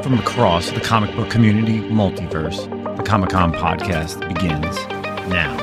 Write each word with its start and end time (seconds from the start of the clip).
From 0.00 0.18
across 0.18 0.70
the 0.70 0.80
comic 0.80 1.14
book 1.14 1.28
community 1.30 1.80
multiverse, 1.80 2.96
the 2.96 3.02
Comic 3.02 3.30
Con 3.30 3.52
podcast 3.52 4.20
begins 4.28 4.76
now 5.28 5.54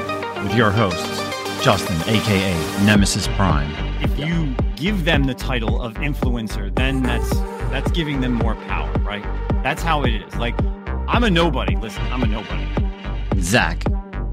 with 0.43 0.53
your 0.55 0.71
hosts, 0.71 1.19
Justin, 1.63 1.95
aka 2.07 2.53
Nemesis 2.85 3.27
Prime. 3.29 3.71
if 4.01 4.17
you 4.19 4.53
give 4.75 5.05
them 5.05 5.23
the 5.23 5.33
title 5.33 5.81
of 5.81 5.93
influencer, 5.95 6.73
then 6.75 7.01
that's 7.03 7.29
that's 7.69 7.89
giving 7.91 8.21
them 8.21 8.33
more 8.33 8.55
power, 8.67 8.91
right? 8.99 9.23
That's 9.63 9.81
how 9.81 10.03
it 10.03 10.13
is. 10.13 10.35
Like 10.35 10.55
I'm 11.07 11.23
a 11.23 11.29
nobody. 11.29 11.75
Listen, 11.75 12.03
I'm 12.11 12.23
a 12.23 12.27
nobody. 12.27 12.67
Zach, 13.41 13.83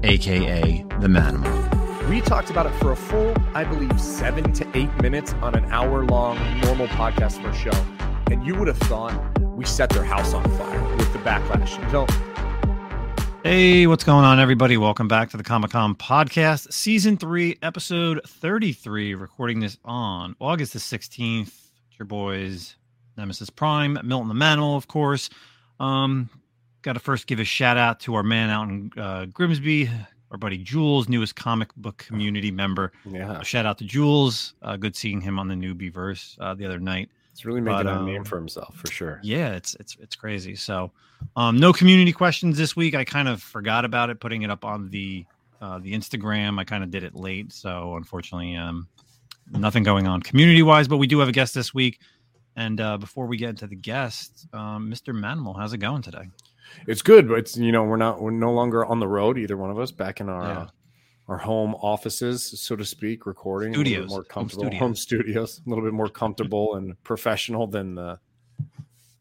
aka 0.03 0.85
The 0.99 1.07
Manimal. 1.07 2.09
We 2.09 2.21
talked 2.21 2.49
about 2.49 2.65
it 2.65 2.73
for 2.79 2.91
a 2.91 2.95
full, 2.95 3.33
I 3.53 3.63
believe, 3.65 3.99
seven 3.99 4.53
to 4.53 4.77
eight 4.77 4.93
minutes 5.01 5.33
on 5.41 5.55
an 5.55 5.65
hour 5.71 6.05
long 6.05 6.37
normal 6.61 6.87
podcast 6.87 7.41
for 7.41 7.49
a 7.49 7.55
show. 7.55 7.77
And 8.31 8.45
you 8.45 8.55
would 8.55 8.67
have 8.67 8.77
thought 8.79 9.13
we 9.57 9.65
set 9.65 9.89
their 9.89 10.03
house 10.03 10.35
on 10.35 10.43
fire 10.55 10.95
with 10.97 11.11
the 11.13 11.19
backlash. 11.19 11.83
You 11.83 11.91
know, 11.91 12.05
Hey, 13.43 13.87
what's 13.87 14.03
going 14.03 14.23
on, 14.23 14.39
everybody? 14.39 14.77
Welcome 14.77 15.07
back 15.07 15.31
to 15.31 15.37
the 15.37 15.43
Comic 15.43 15.71
Con 15.71 15.95
podcast, 15.95 16.71
season 16.71 17.17
three, 17.17 17.57
episode 17.63 18.21
33. 18.27 19.15
Recording 19.15 19.59
this 19.59 19.77
on 19.83 20.35
August 20.39 20.73
the 20.73 20.79
16th. 20.79 21.47
It's 21.47 21.97
your 21.97 22.05
boys, 22.05 22.75
Nemesis 23.17 23.49
Prime, 23.49 23.97
Milton 24.03 24.27
the 24.27 24.35
Manimal, 24.35 24.77
of 24.77 24.87
course. 24.87 25.31
Um, 25.79 26.29
Got 26.83 26.93
to 26.93 26.99
first 26.99 27.25
give 27.25 27.39
a 27.39 27.43
shout 27.43 27.77
out 27.77 27.99
to 28.01 28.13
our 28.13 28.23
man 28.23 28.51
out 28.51 28.69
in 28.69 28.91
uh, 28.95 29.25
Grimsby, 29.25 29.89
our 30.29 30.37
buddy 30.37 30.57
Jules, 30.59 31.09
newest 31.09 31.35
comic 31.35 31.73
book 31.75 31.97
community 31.97 32.51
member. 32.51 32.91
yeah, 33.09 33.41
shout 33.41 33.65
out 33.65 33.79
to 33.79 33.85
Jules. 33.85 34.53
Uh, 34.61 34.77
good 34.77 34.95
seeing 34.95 35.19
him 35.19 35.39
on 35.39 35.47
the 35.47 35.55
newbie 35.55 35.91
verse 35.91 36.37
uh, 36.39 36.53
the 36.53 36.65
other 36.65 36.79
night. 36.79 37.09
It's 37.37 37.45
really 37.45 37.61
making 37.61 37.83
But, 37.83 37.85
a 37.85 37.97
um, 37.97 38.07
name 38.07 38.23
for 38.23 38.35
himself 38.35 38.75
for 38.77 38.91
sure. 38.91 39.19
Yeah, 39.21 39.49
it's 39.53 39.75
it's 39.75 39.95
it's 39.99 40.15
crazy. 40.15 40.55
So, 40.55 40.91
um, 41.35 41.57
no 41.59 41.71
community 41.71 42.11
questions 42.11 42.57
this 42.57 42.75
week. 42.75 42.95
I 42.95 43.03
kind 43.05 43.27
of 43.27 43.43
forgot 43.43 43.85
about 43.85 44.09
it, 44.09 44.19
putting 44.19 44.41
it 44.41 44.49
up 44.49 44.65
on 44.65 44.89
the 44.89 45.23
uh, 45.61 45.77
the 45.77 45.93
Instagram. 45.93 46.59
I 46.59 46.63
kind 46.63 46.83
of 46.83 46.89
did 46.89 47.03
it 47.03 47.13
late, 47.13 47.53
so 47.53 47.95
unfortunately, 47.95 48.55
um, 48.55 48.87
nothing 49.51 49.83
going 49.83 50.07
on 50.07 50.23
community 50.23 50.63
wise. 50.63 50.87
But 50.87 50.97
we 50.97 51.05
do 51.05 51.19
have 51.19 51.29
a 51.29 51.31
guest 51.31 51.53
this 51.53 51.75
week. 51.75 51.99
And 52.55 52.81
uh, 52.81 52.97
before 52.97 53.27
we 53.27 53.37
get 53.37 53.49
into 53.49 53.67
the 53.67 53.75
guest, 53.75 54.47
um, 54.51 54.89
Mr. 54.91 55.13
Manimal, 55.13 55.55
how's 55.55 55.73
it 55.73 55.77
going 55.77 56.01
today? 56.01 56.27
It's 56.87 57.03
good, 57.03 57.27
but 57.27 57.37
it's 57.37 57.55
you 57.55 57.71
know 57.71 57.83
we're 57.83 57.97
not 57.97 58.19
we're 58.19 58.31
no 58.31 58.51
longer 58.51 58.83
on 58.83 58.99
the 58.99 59.07
road 59.07 59.37
either 59.37 59.57
one 59.57 59.69
of 59.69 59.77
us 59.77 59.91
back 59.91 60.19
in 60.21 60.27
our 60.27 60.41
Yeah. 60.41 60.59
uh, 60.61 60.67
our 61.27 61.37
home 61.37 61.75
offices, 61.75 62.43
so 62.59 62.75
to 62.75 62.85
speak, 62.85 63.25
recording 63.25 63.75
a 63.75 63.77
little 63.77 63.83
bit 63.83 63.89
Studios, 63.91 64.09
more 64.09 64.19
home 64.19 64.25
comfortable, 64.29 64.63
studios. 64.63 64.79
home 64.79 64.95
studios, 64.95 65.61
a 65.65 65.69
little 65.69 65.83
bit 65.83 65.93
more 65.93 66.07
comfortable 66.09 66.75
and 66.75 67.01
professional 67.03 67.67
than 67.67 67.95
the 67.95 68.19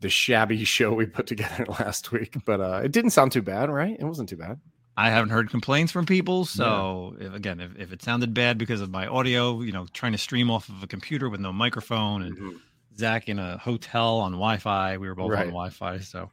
the 0.01 0.09
shabby 0.11 0.63
show 0.65 0.93
we 0.93 1.07
put 1.07 1.27
together 1.27 1.65
last 1.81 2.13
week. 2.13 2.37
But 2.45 2.61
uh, 2.61 2.81
it 2.85 2.93
didn't 2.93 3.11
sound 3.11 3.33
too 3.33 3.43
bad, 3.43 3.71
right? 3.71 3.97
It 3.99 4.05
wasn't 4.05 4.29
too 4.29 4.37
bad. 4.37 4.61
I 4.99 5.11
haven't 5.11 5.31
heard 5.31 5.51
complaints 5.51 5.91
from 5.93 6.07
people. 6.07 6.45
So 6.45 7.17
if, 7.19 7.35
again, 7.35 7.61
if, 7.61 7.77
if 7.79 7.93
it 7.93 8.03
sounded 8.03 8.33
bad 8.35 8.57
because 8.57 8.81
of 8.81 8.91
my 8.91 9.07
audio, 9.07 9.61
you 9.63 9.73
know, 9.73 9.87
trying 9.93 10.13
to 10.13 10.19
stream 10.19 10.51
off 10.51 10.69
of 10.69 10.83
a 10.83 10.87
computer 10.87 11.29
with 11.29 11.41
no 11.41 11.53
microphone 11.53 12.23
and 12.23 12.57
Zach 12.99 13.29
in 13.29 13.39
a 13.39 13.59
hotel 13.59 14.19
on 14.19 14.33
Wi-Fi, 14.33 14.97
we 14.99 15.09
were 15.09 15.15
both 15.15 15.31
Right. 15.33 15.41
on 15.47 15.49
Wi-Fi. 15.49 15.99
So 15.99 16.31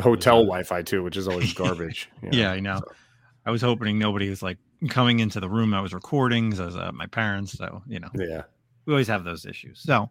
hotel 0.00 0.36
uh, 0.38 0.42
Wi-Fi 0.44 0.82
too, 0.82 1.02
which 1.02 1.16
is 1.16 1.28
always 1.28 1.52
garbage. 1.54 2.08
Yeah, 2.30 2.50
I 2.52 2.60
know. 2.60 2.76
so. 2.78 2.92
I 3.44 3.50
was 3.50 3.60
hoping 3.62 3.98
nobody 3.98 4.28
was 4.30 4.42
like 4.42 4.58
coming 4.88 5.18
into 5.20 5.40
the 5.40 5.48
room 5.48 5.74
I 5.74 5.80
was 5.80 5.92
recording 5.92 6.50
because 6.50 6.60
I 6.60 6.66
was 6.66 6.76
at 6.76 6.94
my 6.94 7.06
parents. 7.06 7.52
So, 7.52 7.82
you 7.88 7.98
know, 8.00 8.08
Yeah. 8.14 8.42
we 8.86 8.92
always 8.92 9.08
have 9.08 9.24
those 9.24 9.44
issues. 9.44 9.80
So, 9.80 10.10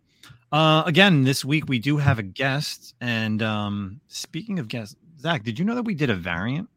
uh, 0.52 0.84
again, 0.86 1.24
this 1.24 1.46
week 1.46 1.70
we 1.70 1.80
do 1.80 1.98
have 1.98 2.20
a 2.20 2.24
guest. 2.24 2.96
And 3.00 3.42
um, 3.42 4.02
speaking 4.08 4.60
of 4.60 4.68
guests, 4.68 4.96
Zach, 5.20 5.44
did 5.44 5.58
you 5.58 5.66
know 5.66 5.76
that 5.76 5.84
we 5.84 5.94
did 5.96 6.10
a 6.10 6.16
variant 6.16 6.70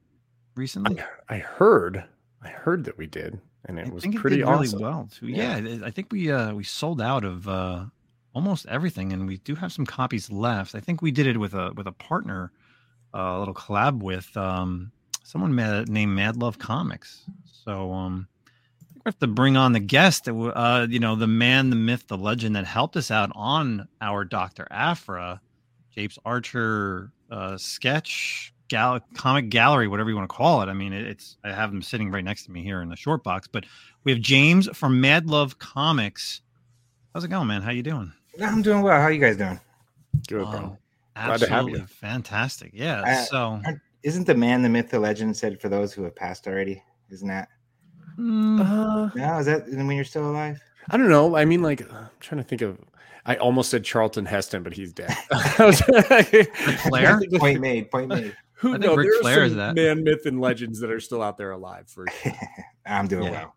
recently? 0.54 1.00
I, 1.28 1.34
I 1.36 1.38
heard, 1.38 2.04
I 2.42 2.48
heard 2.48 2.84
that 2.84 2.96
we 2.96 3.06
did, 3.06 3.40
and 3.66 3.78
it 3.78 3.88
I 3.88 3.90
was 3.90 4.04
pretty 4.04 4.36
it 4.36 4.44
did 4.44 4.50
really 4.50 4.66
awesome. 4.68 4.80
well 4.80 5.08
too. 5.12 5.26
Yeah. 5.28 5.58
Yeah, 5.58 5.84
I 5.84 5.90
think 5.90 6.12
we 6.12 6.30
uh, 6.30 6.54
we 6.54 6.64
sold 6.64 7.02
out 7.02 7.24
of 7.24 7.48
uh, 7.48 7.84
almost 8.34 8.66
everything, 8.66 9.12
and 9.12 9.26
we 9.26 9.36
do 9.38 9.54
have 9.56 9.72
some 9.72 9.84
copies 9.84 10.30
left. 10.30 10.74
I 10.74 10.80
think 10.80 11.02
we 11.02 11.10
did 11.10 11.26
it 11.26 11.36
with 11.38 11.52
a 11.54 11.72
with 11.76 11.86
a 11.86 11.92
partner, 11.92 12.50
uh, 13.14 13.18
a 13.18 13.38
little 13.40 13.54
collab 13.54 14.02
with 14.02 14.34
um, 14.36 14.90
someone 15.30 15.54
ma- 15.54 15.84
named 15.86 16.14
Mad 16.14 16.36
Love 16.36 16.58
Comics. 16.58 17.22
So 17.64 17.92
um, 17.92 18.26
I 18.46 18.80
think 18.92 19.04
we 19.04 19.08
have 19.08 19.18
to 19.20 19.26
bring 19.26 19.56
on 19.56 19.72
the 19.72 19.80
guest, 19.80 20.24
that 20.24 20.34
uh, 20.34 20.86
you 20.90 20.98
know, 20.98 21.14
the 21.14 21.26
man, 21.26 21.70
the 21.70 21.76
myth, 21.76 22.06
the 22.08 22.16
legend 22.18 22.56
that 22.56 22.64
helped 22.66 22.96
us 22.96 23.10
out 23.10 23.30
on 23.34 23.86
our 24.00 24.24
Doctor 24.24 24.66
Aphra, 24.70 25.40
Japes 25.94 26.18
Archer 26.24 27.12
uh, 27.30 27.56
sketch. 27.56 28.52
Gal- 28.68 29.00
comic 29.14 29.48
gallery, 29.48 29.88
whatever 29.88 30.10
you 30.10 30.16
want 30.16 30.30
to 30.30 30.36
call 30.36 30.62
it. 30.62 30.68
I 30.68 30.74
mean, 30.74 30.92
it, 30.92 31.04
it's 31.04 31.36
I 31.42 31.50
have 31.52 31.72
them 31.72 31.82
sitting 31.82 32.08
right 32.12 32.22
next 32.22 32.44
to 32.44 32.52
me 32.52 32.62
here 32.62 32.82
in 32.82 32.88
the 32.88 32.94
short 32.94 33.24
box, 33.24 33.48
but 33.48 33.66
we 34.04 34.12
have 34.12 34.20
James 34.20 34.68
from 34.74 35.00
Mad 35.00 35.26
Love 35.26 35.58
Comics. 35.58 36.40
How's 37.12 37.24
it 37.24 37.28
going, 37.30 37.48
man? 37.48 37.62
How 37.62 37.72
you 37.72 37.82
doing? 37.82 38.12
I'm 38.40 38.62
doing 38.62 38.82
well. 38.82 39.00
How 39.00 39.08
you 39.08 39.18
guys 39.20 39.36
doing? 39.36 39.58
Good, 40.28 40.44
Um, 40.44 40.50
bro. 40.52 40.60
Glad 40.60 40.76
to 41.26 41.32
absolutely 41.32 41.80
have 41.80 41.88
you. 41.90 41.94
fantastic. 41.96 42.70
Yeah. 42.72 43.02
I- 43.04 43.24
so, 43.24 43.60
Isn't 44.02 44.26
the 44.26 44.34
man, 44.34 44.62
the 44.62 44.68
myth, 44.68 44.90
the 44.90 44.98
legend 44.98 45.36
said 45.36 45.60
for 45.60 45.68
those 45.68 45.92
who 45.92 46.02
have 46.04 46.16
passed 46.16 46.46
already? 46.46 46.82
Isn't 47.10 47.28
that? 47.28 47.48
mm, 48.18 48.60
Uh, 48.60 49.10
No, 49.14 49.38
is 49.38 49.46
that 49.46 49.68
when 49.68 49.90
you're 49.92 50.04
still 50.04 50.30
alive? 50.30 50.60
I 50.90 50.96
don't 50.96 51.08
know. 51.10 51.36
I 51.36 51.44
mean, 51.44 51.62
like, 51.62 51.82
I'm 51.92 52.08
trying 52.20 52.42
to 52.42 52.48
think 52.48 52.62
of. 52.62 52.78
I 53.26 53.36
almost 53.36 53.70
said 53.70 53.84
Charlton 53.84 54.24
Heston, 54.24 54.62
but 54.62 54.72
he's 54.72 54.92
dead. 54.94 55.14
I 55.30 55.64
was- 55.66 55.80
Flair? 56.82 57.20
point 57.38 57.60
made. 57.60 57.90
Point 57.90 58.08
made. 58.08 58.34
Who 58.54 58.70
I 58.70 58.72
think 58.72 58.84
knows? 58.84 58.96
Ric 58.96 59.06
There 59.08 59.18
are 59.18 59.22
Flair 59.22 59.44
is 59.44 59.52
some 59.52 59.58
that. 59.58 59.74
man, 59.74 60.02
myth, 60.04 60.24
and 60.26 60.40
legends 60.40 60.80
that 60.80 60.90
are 60.90 61.00
still 61.00 61.22
out 61.22 61.36
there 61.36 61.50
alive 61.52 61.88
for 61.88 62.06
sure. 62.22 62.32
I'm 62.86 63.06
doing 63.06 63.24
Yeah. 63.24 63.30
well. 63.30 63.56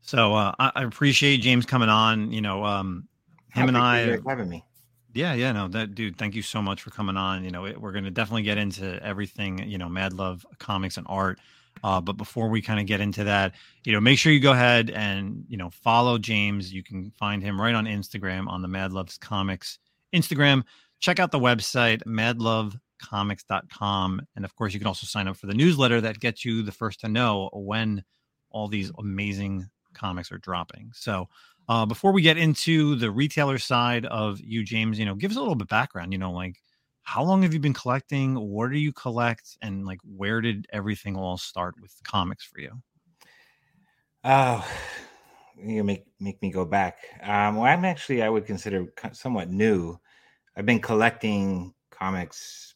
so 0.00 0.34
uh, 0.34 0.54
I, 0.58 0.72
I 0.76 0.82
appreciate 0.84 1.38
James 1.38 1.66
coming 1.66 1.88
on. 1.88 2.30
You 2.32 2.40
know, 2.40 2.64
um, 2.64 3.08
him 3.52 3.68
and 3.68 3.76
I 3.76 4.14
I. 4.14 4.18
having 4.26 4.48
me. 4.48 4.64
Yeah, 5.14 5.34
yeah, 5.34 5.52
no, 5.52 5.68
that 5.68 5.94
dude. 5.94 6.18
Thank 6.18 6.34
you 6.34 6.42
so 6.42 6.60
much 6.60 6.82
for 6.82 6.90
coming 6.90 7.16
on. 7.16 7.44
You 7.44 7.52
know, 7.52 7.66
it, 7.66 7.80
we're 7.80 7.92
going 7.92 8.02
to 8.04 8.10
definitely 8.10 8.42
get 8.42 8.58
into 8.58 9.00
everything. 9.02 9.68
You 9.68 9.78
know, 9.78 9.88
Mad 9.88 10.12
Love 10.12 10.44
comics 10.58 10.96
and 10.96 11.06
art. 11.08 11.38
Uh, 11.82 12.00
but 12.00 12.16
before 12.16 12.48
we 12.48 12.62
kind 12.62 12.78
of 12.80 12.86
get 12.86 13.00
into 13.00 13.24
that, 13.24 13.52
you 13.84 13.92
know, 13.92 14.00
make 14.00 14.18
sure 14.18 14.32
you 14.32 14.40
go 14.40 14.52
ahead 14.52 14.88
and 14.90 15.44
you 15.48 15.56
know 15.56 15.70
follow 15.70 16.18
James. 16.18 16.72
You 16.72 16.82
can 16.82 17.12
find 17.12 17.40
him 17.42 17.60
right 17.60 17.74
on 17.74 17.84
Instagram 17.84 18.48
on 18.48 18.62
the 18.62 18.68
Mad 18.68 18.92
Loves 18.92 19.18
Comics 19.18 19.78
Instagram. 20.14 20.64
Check 20.98 21.20
out 21.20 21.30
the 21.30 21.38
website 21.38 22.02
madlovecomics.com, 22.04 24.22
and 24.34 24.44
of 24.44 24.56
course, 24.56 24.74
you 24.74 24.80
can 24.80 24.88
also 24.88 25.06
sign 25.06 25.28
up 25.28 25.36
for 25.36 25.46
the 25.46 25.54
newsletter 25.54 26.00
that 26.00 26.18
gets 26.18 26.44
you 26.44 26.62
the 26.62 26.72
first 26.72 26.98
to 27.00 27.08
know 27.08 27.50
when 27.52 28.02
all 28.50 28.66
these 28.66 28.90
amazing 28.98 29.68
comics 29.94 30.32
are 30.32 30.38
dropping. 30.38 30.90
So, 30.92 31.28
uh, 31.68 31.86
before 31.86 32.12
we 32.12 32.22
get 32.22 32.36
into 32.36 32.94
the 32.96 33.10
retailer 33.10 33.58
side 33.58 34.06
of 34.06 34.40
you, 34.40 34.64
James, 34.64 34.98
you 34.98 35.04
know, 35.04 35.14
give 35.14 35.30
us 35.30 35.36
a 35.36 35.40
little 35.40 35.54
bit 35.54 35.68
background. 35.68 36.12
You 36.12 36.18
know, 36.18 36.32
like 36.32 36.56
how 37.02 37.22
long 37.22 37.42
have 37.42 37.54
you 37.54 37.60
been 37.60 37.74
collecting? 37.74 38.34
What 38.34 38.70
do 38.70 38.78
you 38.78 38.92
collect? 38.92 39.56
And 39.62 39.86
like, 39.86 40.00
where 40.02 40.40
did 40.40 40.66
everything 40.72 41.16
all 41.16 41.36
start 41.38 41.74
with 41.80 41.92
comics 42.02 42.44
for 42.44 42.60
you? 42.60 42.72
Oh, 44.24 44.66
you 45.62 45.84
make 45.84 46.04
make 46.18 46.40
me 46.42 46.50
go 46.50 46.64
back. 46.64 46.98
Um, 47.22 47.56
well, 47.56 47.66
I'm 47.66 47.84
actually 47.84 48.22
I 48.22 48.28
would 48.28 48.46
consider 48.46 48.86
somewhat 49.12 49.50
new. 49.50 49.98
I've 50.56 50.66
been 50.66 50.80
collecting 50.80 51.74
comics 51.90 52.74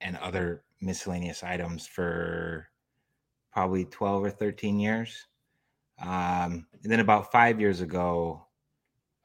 and 0.00 0.16
other 0.16 0.62
miscellaneous 0.80 1.42
items 1.42 1.86
for 1.86 2.68
probably 3.52 3.84
12 3.86 4.24
or 4.24 4.30
13 4.30 4.78
years. 4.78 5.26
Um, 6.00 6.66
and 6.82 6.92
then 6.92 7.00
about 7.00 7.32
five 7.32 7.60
years 7.60 7.80
ago, 7.80 8.46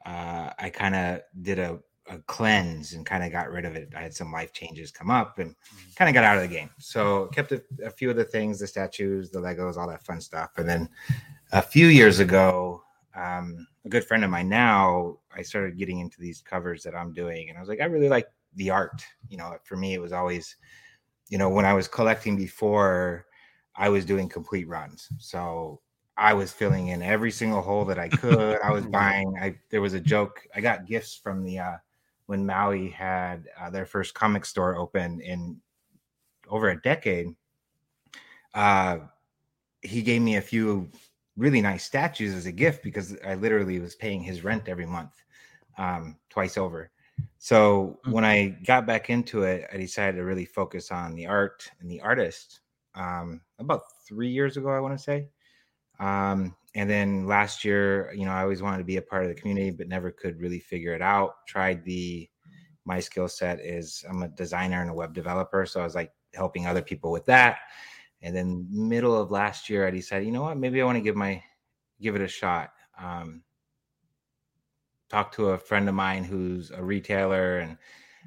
uh, 0.04 0.50
I 0.58 0.70
kind 0.70 0.94
of 0.94 1.20
did 1.42 1.58
a, 1.58 1.78
a 2.08 2.18
cleanse 2.26 2.92
and 2.92 3.06
kind 3.06 3.24
of 3.24 3.32
got 3.32 3.50
rid 3.50 3.64
of 3.64 3.76
it. 3.76 3.92
I 3.96 4.02
had 4.02 4.14
some 4.14 4.32
life 4.32 4.52
changes 4.52 4.90
come 4.90 5.10
up 5.10 5.38
and 5.38 5.54
kind 5.96 6.08
of 6.08 6.14
got 6.14 6.24
out 6.24 6.36
of 6.36 6.42
the 6.42 6.54
game. 6.54 6.70
So 6.78 7.26
kept 7.26 7.52
a, 7.52 7.62
a 7.84 7.90
few 7.90 8.10
of 8.10 8.16
the 8.16 8.24
things, 8.24 8.58
the 8.58 8.66
statues, 8.66 9.30
the 9.30 9.38
Legos, 9.38 9.76
all 9.76 9.88
that 9.88 10.04
fun 10.04 10.20
stuff. 10.20 10.50
And 10.58 10.68
then 10.68 10.88
a 11.52 11.62
few 11.62 11.86
years 11.86 12.18
ago, 12.18 12.82
um, 13.14 13.66
a 13.84 13.88
good 13.88 14.04
friend 14.04 14.24
of 14.24 14.30
mine 14.30 14.48
now, 14.48 15.18
I 15.34 15.42
started 15.42 15.78
getting 15.78 16.00
into 16.00 16.20
these 16.20 16.42
covers 16.42 16.82
that 16.82 16.94
I'm 16.94 17.12
doing, 17.12 17.48
and 17.48 17.56
I 17.56 17.60
was 17.60 17.68
like, 17.68 17.80
I 17.80 17.84
really 17.84 18.08
like 18.08 18.26
the 18.56 18.70
art. 18.70 19.04
You 19.28 19.36
know, 19.36 19.56
for 19.64 19.76
me, 19.76 19.94
it 19.94 20.00
was 20.00 20.12
always, 20.12 20.56
you 21.28 21.38
know, 21.38 21.48
when 21.48 21.64
I 21.64 21.74
was 21.74 21.86
collecting 21.86 22.36
before, 22.36 23.26
I 23.76 23.88
was 23.88 24.04
doing 24.04 24.28
complete 24.28 24.68
runs. 24.68 25.08
So 25.18 25.80
I 26.16 26.32
was 26.32 26.52
filling 26.52 26.88
in 26.88 27.02
every 27.02 27.30
single 27.30 27.60
hole 27.60 27.84
that 27.86 27.98
I 27.98 28.08
could. 28.08 28.58
I 28.62 28.70
was 28.70 28.86
buying. 29.00 29.34
I 29.40 29.56
there 29.70 29.80
was 29.80 29.94
a 29.94 30.00
joke. 30.00 30.46
I 30.54 30.60
got 30.60 30.86
gifts 30.86 31.16
from 31.16 31.42
the 31.44 31.58
uh, 31.58 31.76
when 32.26 32.46
Maui 32.46 32.88
had 32.88 33.48
uh, 33.60 33.70
their 33.70 33.86
first 33.86 34.14
comic 34.14 34.44
store 34.44 34.76
open 34.76 35.20
in 35.20 35.60
over 36.48 36.70
a 36.70 36.80
decade. 36.80 37.34
Uh, 38.54 38.98
he 39.82 40.02
gave 40.02 40.22
me 40.22 40.36
a 40.36 40.40
few 40.40 40.88
really 41.36 41.60
nice 41.60 41.84
statues 41.84 42.34
as 42.34 42.46
a 42.46 42.52
gift 42.52 42.82
because 42.82 43.16
I 43.26 43.34
literally 43.34 43.80
was 43.80 43.96
paying 43.96 44.22
his 44.22 44.44
rent 44.44 44.68
every 44.68 44.86
month, 44.86 45.24
um, 45.78 46.16
twice 46.30 46.56
over. 46.56 46.90
So 47.38 47.98
when 48.06 48.24
I 48.24 48.56
got 48.66 48.86
back 48.86 49.10
into 49.10 49.42
it, 49.42 49.68
I 49.72 49.76
decided 49.76 50.16
to 50.16 50.24
really 50.24 50.44
focus 50.44 50.90
on 50.90 51.14
the 51.14 51.26
art 51.26 51.70
and 51.80 51.90
the 51.90 52.00
artist. 52.00 52.60
Um, 52.94 53.40
about 53.58 53.82
three 54.06 54.28
years 54.28 54.56
ago, 54.56 54.70
I 54.70 54.80
want 54.80 54.96
to 54.96 55.02
say. 55.02 55.28
Um, 56.04 56.54
and 56.74 56.90
then 56.90 57.26
last 57.26 57.64
year, 57.64 58.12
you 58.14 58.26
know, 58.26 58.32
I 58.32 58.42
always 58.42 58.60
wanted 58.60 58.78
to 58.78 58.84
be 58.84 58.98
a 58.98 59.02
part 59.02 59.22
of 59.22 59.28
the 59.28 59.40
community, 59.40 59.70
but 59.70 59.88
never 59.88 60.10
could 60.10 60.38
really 60.38 60.60
figure 60.60 60.92
it 60.92 61.00
out. 61.00 61.46
Tried 61.46 61.84
the 61.84 62.28
my 62.84 63.00
skill 63.00 63.28
set 63.28 63.60
is 63.60 64.04
I'm 64.08 64.22
a 64.22 64.28
designer 64.28 64.82
and 64.82 64.90
a 64.90 64.94
web 64.94 65.14
developer, 65.14 65.64
so 65.64 65.80
I 65.80 65.84
was 65.84 65.94
like 65.94 66.12
helping 66.34 66.66
other 66.66 66.82
people 66.82 67.10
with 67.10 67.24
that. 67.26 67.58
And 68.20 68.36
then 68.36 68.66
middle 68.70 69.18
of 69.18 69.30
last 69.30 69.70
year, 69.70 69.86
I 69.86 69.90
decided, 69.90 70.26
you 70.26 70.32
know 70.32 70.42
what, 70.42 70.58
maybe 70.58 70.82
I 70.82 70.84
want 70.84 70.96
to 70.96 71.02
give 71.02 71.16
my 71.16 71.42
give 72.02 72.16
it 72.16 72.20
a 72.20 72.28
shot. 72.28 72.72
Um, 73.00 73.42
talked 75.08 75.34
to 75.36 75.50
a 75.50 75.58
friend 75.58 75.88
of 75.88 75.94
mine 75.94 76.24
who's 76.24 76.70
a 76.70 76.82
retailer 76.82 77.60
and 77.60 77.78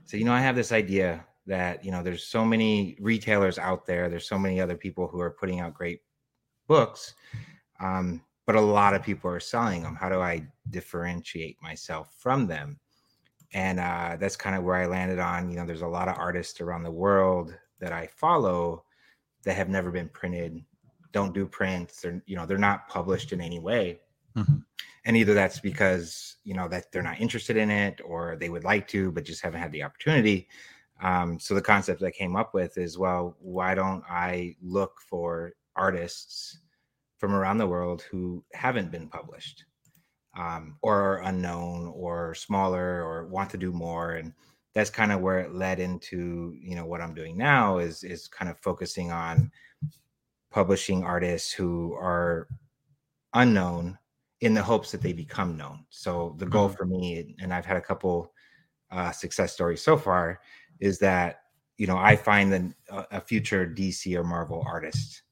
said, 0.06 0.20
you 0.20 0.26
know, 0.26 0.34
I 0.34 0.42
have 0.42 0.56
this 0.56 0.72
idea 0.72 1.26
that 1.46 1.84
you 1.84 1.92
know 1.92 2.02
there's 2.02 2.24
so 2.24 2.44
many 2.44 2.98
retailers 3.00 3.60
out 3.60 3.86
there. 3.86 4.10
There's 4.10 4.28
so 4.28 4.40
many 4.40 4.60
other 4.60 4.76
people 4.76 5.08
who 5.08 5.20
are 5.20 5.32
putting 5.32 5.60
out 5.60 5.76
great 5.76 6.02
books, 6.68 7.14
um, 7.80 8.22
but 8.46 8.56
a 8.56 8.62
lot 8.62 8.94
of 8.94 9.04
people 9.04 9.30
are 9.30 9.40
selling 9.40 9.84
them. 9.84 9.96
How 9.96 10.10
do 10.10 10.22
I 10.22 10.48
differentiate 10.70 11.62
myself 11.62 12.16
from 12.18 12.48
them? 12.48 12.80
And 13.54 13.80
uh, 13.80 14.18
that's 14.20 14.36
kind 14.36 14.56
of 14.56 14.64
where 14.64 14.76
I 14.76 14.86
landed 14.86 15.20
on. 15.20 15.50
You 15.50 15.58
know, 15.58 15.66
there's 15.66 15.82
a 15.82 15.88
lot 15.88 16.08
of 16.08 16.18
artists 16.18 16.62
around 16.62 16.84
the 16.84 16.92
world 16.92 17.56
that 17.80 17.94
I 17.94 18.08
follow 18.08 18.84
that 19.44 19.56
have 19.56 19.70
never 19.70 19.92
been 19.92 20.10
printed, 20.10 20.64
don't 21.12 21.34
do 21.34 21.46
prints. 21.46 22.02
They're 22.02 22.22
you 22.26 22.36
know 22.36 22.46
they're 22.46 22.58
not 22.58 22.88
published 22.90 23.32
in 23.32 23.42
any 23.42 23.60
way. 23.60 24.02
Mhm. 24.36 24.64
And 25.06 25.16
either 25.16 25.34
that's 25.34 25.60
because 25.60 26.38
you 26.44 26.54
know 26.54 26.68
that 26.68 26.92
they're 26.92 27.02
not 27.02 27.22
interested 27.22 27.56
in 27.58 27.72
it, 27.72 28.02
or 28.04 28.36
they 28.36 28.50
would 28.50 28.64
like 28.64 28.88
to, 28.90 29.12
but 29.12 29.24
just 29.24 29.42
haven't 29.42 29.62
had 29.62 29.72
the 29.72 29.84
opportunity. 29.84 30.48
Um, 31.02 31.40
so 31.40 31.54
the 31.54 31.62
concept 31.62 32.04
I 32.04 32.12
came 32.12 32.36
up 32.36 32.54
with 32.54 32.78
is, 32.78 32.98
well, 32.98 33.38
why 33.40 33.76
don't 33.76 34.04
I 34.10 34.56
look 34.62 35.00
for 35.00 35.54
artists 35.76 36.60
from 37.18 37.34
around 37.34 37.58
the 37.58 37.68
world 37.68 38.04
who 38.04 38.44
haven't 38.54 38.92
been 38.92 39.08
published, 39.08 39.66
um, 40.38 40.78
or 40.82 41.02
are 41.02 41.24
unknown, 41.24 41.92
or 41.96 42.36
smaller, 42.36 43.04
or 43.04 43.28
want 43.28 43.50
to 43.52 43.58
do 43.58 43.72
more, 43.72 44.14
and 44.14 44.34
that's 44.74 44.90
kind 44.90 45.12
of 45.12 45.22
where 45.22 45.40
it 45.40 45.54
led 45.54 45.80
into 45.80 46.54
you 46.62 46.76
know 46.76 46.86
what 46.86 47.02
I'm 47.02 47.16
doing 47.16 47.38
now 47.38 47.80
is 47.80 48.04
is 48.04 48.28
kind 48.28 48.50
of 48.50 48.60
focusing 48.60 49.12
on 49.12 49.52
publishing 50.52 51.04
artists 51.04 51.52
who 51.52 51.94
are 51.94 52.48
unknown 53.34 53.98
in 54.42 54.54
the 54.54 54.62
hopes 54.62 54.92
that 54.92 55.02
they 55.02 55.14
become 55.14 55.58
known. 55.58 55.86
So 55.90 56.36
the 56.38 56.46
goal 56.46 56.70
for 56.70 56.86
me, 56.86 57.36
and 57.42 57.54
I've 57.54 57.66
had 57.66 57.78
a 57.78 57.82
couple 57.82 58.34
uh, 58.92 59.12
success 59.12 59.54
stories 59.54 59.82
so 59.82 59.98
far, 59.98 60.40
is 60.80 61.00
that 61.00 61.42
you 61.78 61.88
know 61.88 61.98
I 61.98 62.16
find 62.16 62.52
that 62.54 62.62
a, 62.90 63.18
a 63.18 63.22
future 63.22 63.66
DC 63.66 64.16
or 64.16 64.24
Marvel 64.24 64.64
artist, 64.66 65.24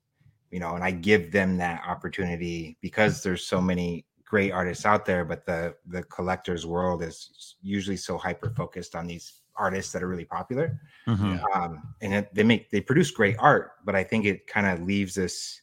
you 0.52 0.60
know, 0.60 0.76
and 0.76 0.84
I 0.84 0.92
give 0.92 1.32
them 1.32 1.58
that 1.58 1.84
opportunity 1.86 2.78
because 2.82 3.24
there's 3.24 3.46
so 3.46 3.60
many 3.62 4.06
great 4.24 4.52
artists 4.52 4.86
out 4.86 5.06
there, 5.06 5.26
but 5.26 5.46
the 5.46 5.76
the 5.88 6.04
collector's 6.04 6.66
world 6.66 7.04
is 7.04 7.56
usually 7.62 7.98
so 7.98 8.18
hyper 8.18 8.50
focused 8.52 8.96
on 8.96 9.08
these 9.08 9.42
artists 9.56 9.92
that 9.94 10.04
are 10.04 10.08
really 10.08 10.26
popular 10.26 10.80
Mhm. 11.08 11.42
um, 11.56 11.96
and 12.02 12.14
it, 12.14 12.34
they 12.34 12.44
make 12.44 12.70
they 12.72 12.82
produce 12.82 13.10
great 13.12 13.38
art, 13.40 13.74
but 13.86 13.96
I 13.96 14.04
think 14.04 14.26
it 14.26 14.48
kind 14.48 14.68
of 14.68 14.86
leaves 14.86 15.16
this 15.16 15.62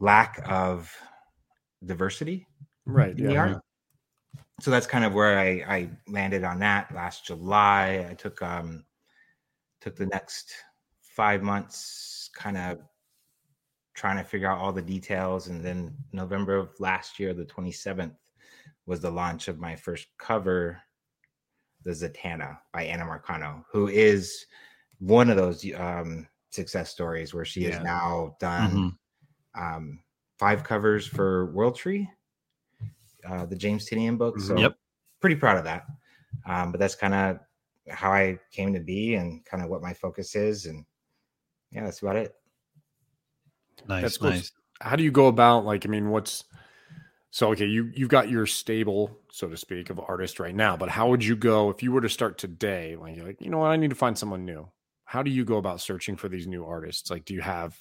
lack 0.00 0.40
of 0.48 0.94
diversity 1.84 2.46
Right. 2.86 3.18
in 3.18 3.26
the 3.26 3.32
Yeah. 3.34 3.40
art. 3.40 3.62
So 4.60 4.70
that's 4.70 4.86
kind 4.86 5.04
of 5.04 5.14
where 5.14 5.38
I, 5.38 5.64
I 5.76 5.90
landed 6.08 6.44
on 6.44 6.58
that 6.60 6.92
last 6.94 7.24
July. 7.26 8.06
I 8.10 8.14
took 8.14 8.40
um 8.42 8.84
took 9.80 9.96
the 9.96 10.06
next 10.06 10.52
five 11.00 11.42
months 11.42 12.30
kind 12.34 12.56
of 12.56 12.78
trying 13.98 14.16
to 14.16 14.24
figure 14.24 14.48
out 14.50 14.58
all 14.58 14.72
the 14.72 14.80
details, 14.80 15.48
and 15.48 15.64
then 15.64 15.96
November 16.12 16.56
of 16.56 16.70
last 16.78 17.18
year, 17.18 17.34
the 17.34 17.44
twenty 17.44 17.72
seventh, 17.72 18.14
was 18.86 19.00
the 19.00 19.10
launch 19.10 19.48
of 19.48 19.58
my 19.58 19.74
first 19.76 20.06
cover, 20.18 20.80
the 21.82 21.90
Zatanna 21.90 22.58
by 22.72 22.84
Anna 22.84 23.04
Marcano, 23.04 23.64
who 23.70 23.88
is 23.88 24.46
one 25.00 25.28
of 25.30 25.36
those 25.36 25.64
um 25.74 26.28
success 26.50 26.90
stories 26.90 27.34
where 27.34 27.44
she 27.44 27.64
Yeah. 27.64 27.70
has 27.70 27.80
now 27.84 28.36
done 28.40 28.70
Mhm. 28.72 28.98
um, 29.54 30.04
five 30.38 30.62
covers 30.62 31.06
for 31.06 31.52
World 31.52 31.74
Tree, 31.74 32.08
uh, 33.24 33.44
the 33.46 33.56
James 33.56 33.88
Tynion 33.88 34.16
book. 34.16 34.38
So, 34.40 34.56
Yep. 34.60 34.78
pretty 35.20 35.34
proud 35.36 35.58
of 35.58 35.64
that. 35.64 35.86
Um, 36.46 36.70
but 36.70 36.78
that's 36.78 36.94
kind 36.94 37.14
of 37.14 37.40
how 37.88 38.12
I 38.12 38.38
came 38.52 38.72
to 38.74 38.80
be 38.80 39.16
and 39.16 39.44
kind 39.44 39.62
of 39.64 39.68
what 39.68 39.82
my 39.82 39.92
focus 39.92 40.36
is. 40.36 40.66
And 40.66 40.86
yeah, 41.72 41.84
that's 41.84 42.00
about 42.02 42.16
it. 42.16 42.37
Nice, 43.86 44.02
That's 44.02 44.16
cool. 44.18 44.30
nice. 44.30 44.52
How 44.80 44.96
do 44.96 45.02
you 45.02 45.10
go 45.10 45.26
about 45.26 45.64
like? 45.64 45.86
I 45.86 45.88
mean, 45.88 46.10
what's 46.10 46.44
so 47.30 47.50
okay? 47.52 47.66
You 47.66 47.90
you've 47.94 48.08
got 48.08 48.30
your 48.30 48.46
stable, 48.46 49.18
so 49.30 49.48
to 49.48 49.56
speak, 49.56 49.90
of 49.90 50.00
artists 50.00 50.38
right 50.40 50.54
now. 50.54 50.76
But 50.76 50.88
how 50.88 51.08
would 51.10 51.24
you 51.24 51.36
go 51.36 51.70
if 51.70 51.82
you 51.82 51.92
were 51.92 52.00
to 52.00 52.08
start 52.08 52.38
today? 52.38 52.96
Like, 52.96 53.16
you're 53.16 53.26
like, 53.26 53.40
you 53.40 53.50
know 53.50 53.58
what? 53.58 53.70
I 53.70 53.76
need 53.76 53.90
to 53.90 53.96
find 53.96 54.16
someone 54.16 54.44
new. 54.44 54.68
How 55.04 55.22
do 55.22 55.30
you 55.30 55.44
go 55.44 55.56
about 55.56 55.80
searching 55.80 56.16
for 56.16 56.28
these 56.28 56.46
new 56.46 56.64
artists? 56.64 57.10
Like, 57.10 57.24
do 57.24 57.34
you 57.34 57.40
have 57.40 57.76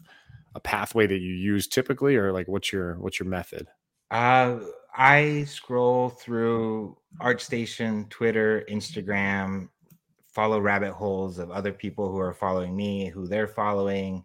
a 0.55 0.59
pathway 0.59 1.07
that 1.07 1.19
you 1.19 1.33
use 1.33 1.67
typically, 1.67 2.15
or 2.15 2.31
like, 2.31 2.47
what's 2.47 2.71
your 2.71 2.95
what's 2.99 3.19
your 3.19 3.29
method? 3.29 3.67
Uh, 4.09 4.59
I 4.95 5.43
scroll 5.43 6.09
through 6.09 6.97
ArtStation, 7.21 8.09
Twitter, 8.09 8.65
Instagram, 8.69 9.69
follow 10.33 10.59
rabbit 10.59 10.93
holes 10.93 11.37
of 11.37 11.51
other 11.51 11.71
people 11.71 12.11
who 12.11 12.17
are 12.17 12.33
following 12.33 12.75
me, 12.75 13.09
who 13.09 13.27
they're 13.27 13.47
following. 13.47 14.23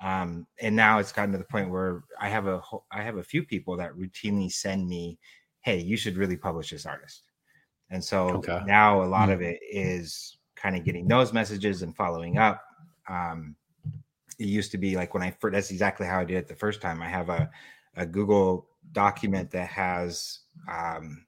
Um, 0.00 0.46
and 0.60 0.74
now 0.76 0.98
it's 0.98 1.12
gotten 1.12 1.32
to 1.32 1.38
the 1.38 1.44
point 1.44 1.70
where 1.70 2.02
I 2.20 2.28
have 2.28 2.46
a 2.46 2.60
I 2.90 3.02
have 3.02 3.16
a 3.16 3.22
few 3.22 3.42
people 3.44 3.76
that 3.76 3.94
routinely 3.94 4.52
send 4.52 4.88
me, 4.88 5.18
"Hey, 5.60 5.78
you 5.78 5.96
should 5.96 6.16
really 6.16 6.36
publish 6.36 6.70
this 6.70 6.86
artist." 6.86 7.30
And 7.90 8.02
so 8.02 8.36
Okay. 8.36 8.60
now 8.66 9.02
a 9.02 9.06
lot 9.06 9.28
Mm. 9.28 9.34
of 9.34 9.42
it 9.42 9.60
is 9.62 10.38
kind 10.56 10.76
of 10.76 10.84
getting 10.84 11.06
those 11.06 11.32
messages 11.32 11.82
and 11.82 11.94
following 11.96 12.38
up. 12.38 12.62
Um, 13.08 13.56
it 14.38 14.46
used 14.46 14.72
to 14.72 14.78
be 14.78 14.96
like 14.96 15.14
when 15.14 15.22
I 15.22 15.30
first, 15.30 15.52
that's 15.52 15.70
exactly 15.70 16.06
how 16.06 16.20
I 16.20 16.24
did 16.24 16.36
it 16.38 16.48
the 16.48 16.56
first 16.56 16.80
time. 16.80 17.02
I 17.02 17.08
have 17.08 17.28
a, 17.28 17.50
a 17.96 18.06
Google 18.06 18.68
document 18.92 19.50
that 19.52 19.68
has 19.68 20.40
um, 20.68 21.26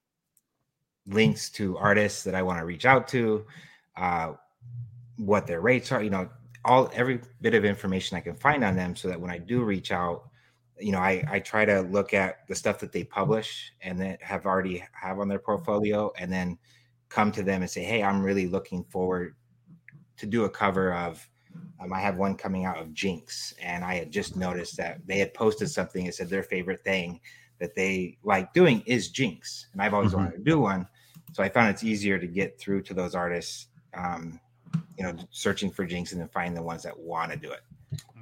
links 1.06 1.50
to 1.50 1.76
artists 1.78 2.24
that 2.24 2.34
I 2.34 2.42
want 2.42 2.58
to 2.58 2.64
reach 2.64 2.84
out 2.84 3.06
to, 3.08 3.46
uh, 3.96 4.34
what 5.18 5.46
their 5.46 5.60
rates 5.60 5.92
are, 5.92 6.02
you 6.02 6.10
know, 6.10 6.28
all 6.66 6.90
every 6.94 7.20
bit 7.40 7.54
of 7.54 7.64
information 7.64 8.16
I 8.16 8.20
can 8.20 8.34
find 8.34 8.64
on 8.64 8.76
them 8.76 8.96
so 8.96 9.08
that 9.08 9.20
when 9.20 9.30
I 9.30 9.38
do 9.38 9.62
reach 9.62 9.92
out, 9.92 10.28
you 10.78 10.92
know, 10.92 10.98
I, 10.98 11.24
I 11.30 11.40
try 11.40 11.64
to 11.64 11.80
look 11.80 12.12
at 12.12 12.46
the 12.48 12.54
stuff 12.54 12.78
that 12.80 12.92
they 12.92 13.04
publish 13.04 13.72
and 13.80 14.00
that 14.00 14.22
have 14.22 14.44
already 14.44 14.84
have 14.92 15.18
on 15.20 15.28
their 15.28 15.38
portfolio 15.38 16.12
and 16.18 16.30
then 16.30 16.58
come 17.08 17.32
to 17.32 17.42
them 17.42 17.62
and 17.62 17.70
say, 17.70 17.84
Hey, 17.84 18.02
I'm 18.02 18.22
really 18.22 18.46
looking 18.46 18.84
forward 18.84 19.36
to 20.18 20.26
do 20.26 20.44
a 20.44 20.50
cover 20.50 20.92
of 20.92 21.26
um, 21.78 21.92
I 21.92 22.00
have 22.00 22.16
one 22.16 22.36
coming 22.36 22.64
out 22.64 22.78
of 22.78 22.94
Jinx, 22.94 23.52
and 23.60 23.84
I 23.84 23.96
had 23.96 24.10
just 24.10 24.36
noticed 24.36 24.76
that 24.78 25.06
they 25.06 25.18
had 25.18 25.34
posted 25.34 25.70
something 25.70 26.06
that 26.06 26.14
said 26.14 26.30
their 26.30 26.42
favorite 26.42 26.82
thing 26.82 27.20
that 27.58 27.74
they 27.74 28.18
like 28.22 28.52
doing 28.54 28.82
is 28.86 29.10
Jinx, 29.10 29.66
and 29.72 29.82
I've 29.82 29.94
always 29.94 30.12
Mhm. 30.12 30.16
wanted 30.16 30.32
to 30.38 30.42
do 30.42 30.60
one. 30.60 30.88
So 31.32 31.42
I 31.42 31.48
found 31.50 31.68
it's 31.70 31.84
easier 31.84 32.18
to 32.18 32.26
get 32.26 32.58
through 32.58 32.82
to 32.82 32.94
those 32.94 33.14
artists, 33.14 33.68
um, 33.92 34.40
you 34.98 35.04
know, 35.04 35.14
searching 35.30 35.70
for 35.70 35.84
Jinx 35.84 36.12
and 36.12 36.20
then 36.20 36.28
finding 36.28 36.54
the 36.54 36.62
ones 36.62 36.82
that 36.82 36.98
want 36.98 37.32
to 37.32 37.36
do 37.38 37.50
it. 37.50 37.60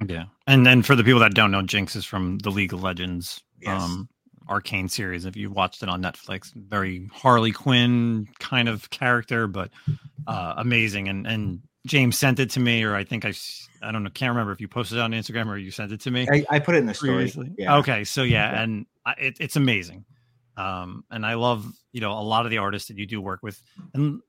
Yeah, 0.07 0.25
and 0.47 0.65
then 0.65 0.83
for 0.83 0.95
the 0.95 1.03
people 1.03 1.19
that 1.21 1.33
don't 1.33 1.51
know, 1.51 1.61
Jinx 1.61 1.95
is 1.95 2.05
from 2.05 2.37
the 2.39 2.49
League 2.51 2.73
of 2.73 2.83
Legends, 2.83 3.41
Yes. 3.61 3.81
um, 3.81 4.09
Arcane 4.47 4.87
series. 4.89 5.25
If 5.25 5.35
you 5.35 5.49
watched 5.49 5.81
it 5.81 5.89
on 5.89 6.01
Netflix, 6.03 6.53
very 6.53 7.09
Harley 7.11 7.51
Quinn 7.51 8.27
kind 8.39 8.69
of 8.69 8.89
character, 8.91 9.47
but 9.47 9.71
uh, 10.27 10.53
amazing. 10.57 11.07
And 11.07 11.25
and 11.25 11.61
James 11.87 12.17
sent 12.17 12.39
it 12.39 12.51
to 12.51 12.59
me, 12.59 12.83
or 12.83 12.95
I 12.95 13.03
think 13.03 13.25
i 13.25 13.33
i 13.81 13.91
don't 13.91 14.03
know, 14.03 14.09
can't 14.09 14.29
remember 14.31 14.51
if 14.51 14.61
you 14.61 14.67
posted 14.67 14.97
it 14.97 15.01
on 15.01 15.11
Instagram 15.11 15.47
or 15.47 15.57
you 15.57 15.71
sent 15.71 15.91
it 15.91 16.01
to 16.01 16.11
me. 16.11 16.27
I, 16.31 16.45
I 16.49 16.59
put 16.59 16.75
it 16.75 16.79
in 16.79 16.85
the 16.85 16.93
story. 16.93 17.31
Yeah. 17.57 17.77
Okay, 17.77 18.03
so 18.03 18.23
yeah, 18.23 18.61
and 18.61 18.85
I, 19.05 19.13
it, 19.13 19.37
it's 19.39 19.55
amazing, 19.55 20.05
um, 20.57 21.03
and 21.11 21.25
I 21.25 21.35
love 21.35 21.65
you 21.91 22.01
know 22.01 22.11
a 22.11 22.21
lot 22.21 22.45
of 22.45 22.51
the 22.51 22.59
artists 22.59 22.87
that 22.89 22.97
you 22.97 23.05
do 23.05 23.21
work 23.21 23.41
with, 23.41 23.61
and 23.93 24.21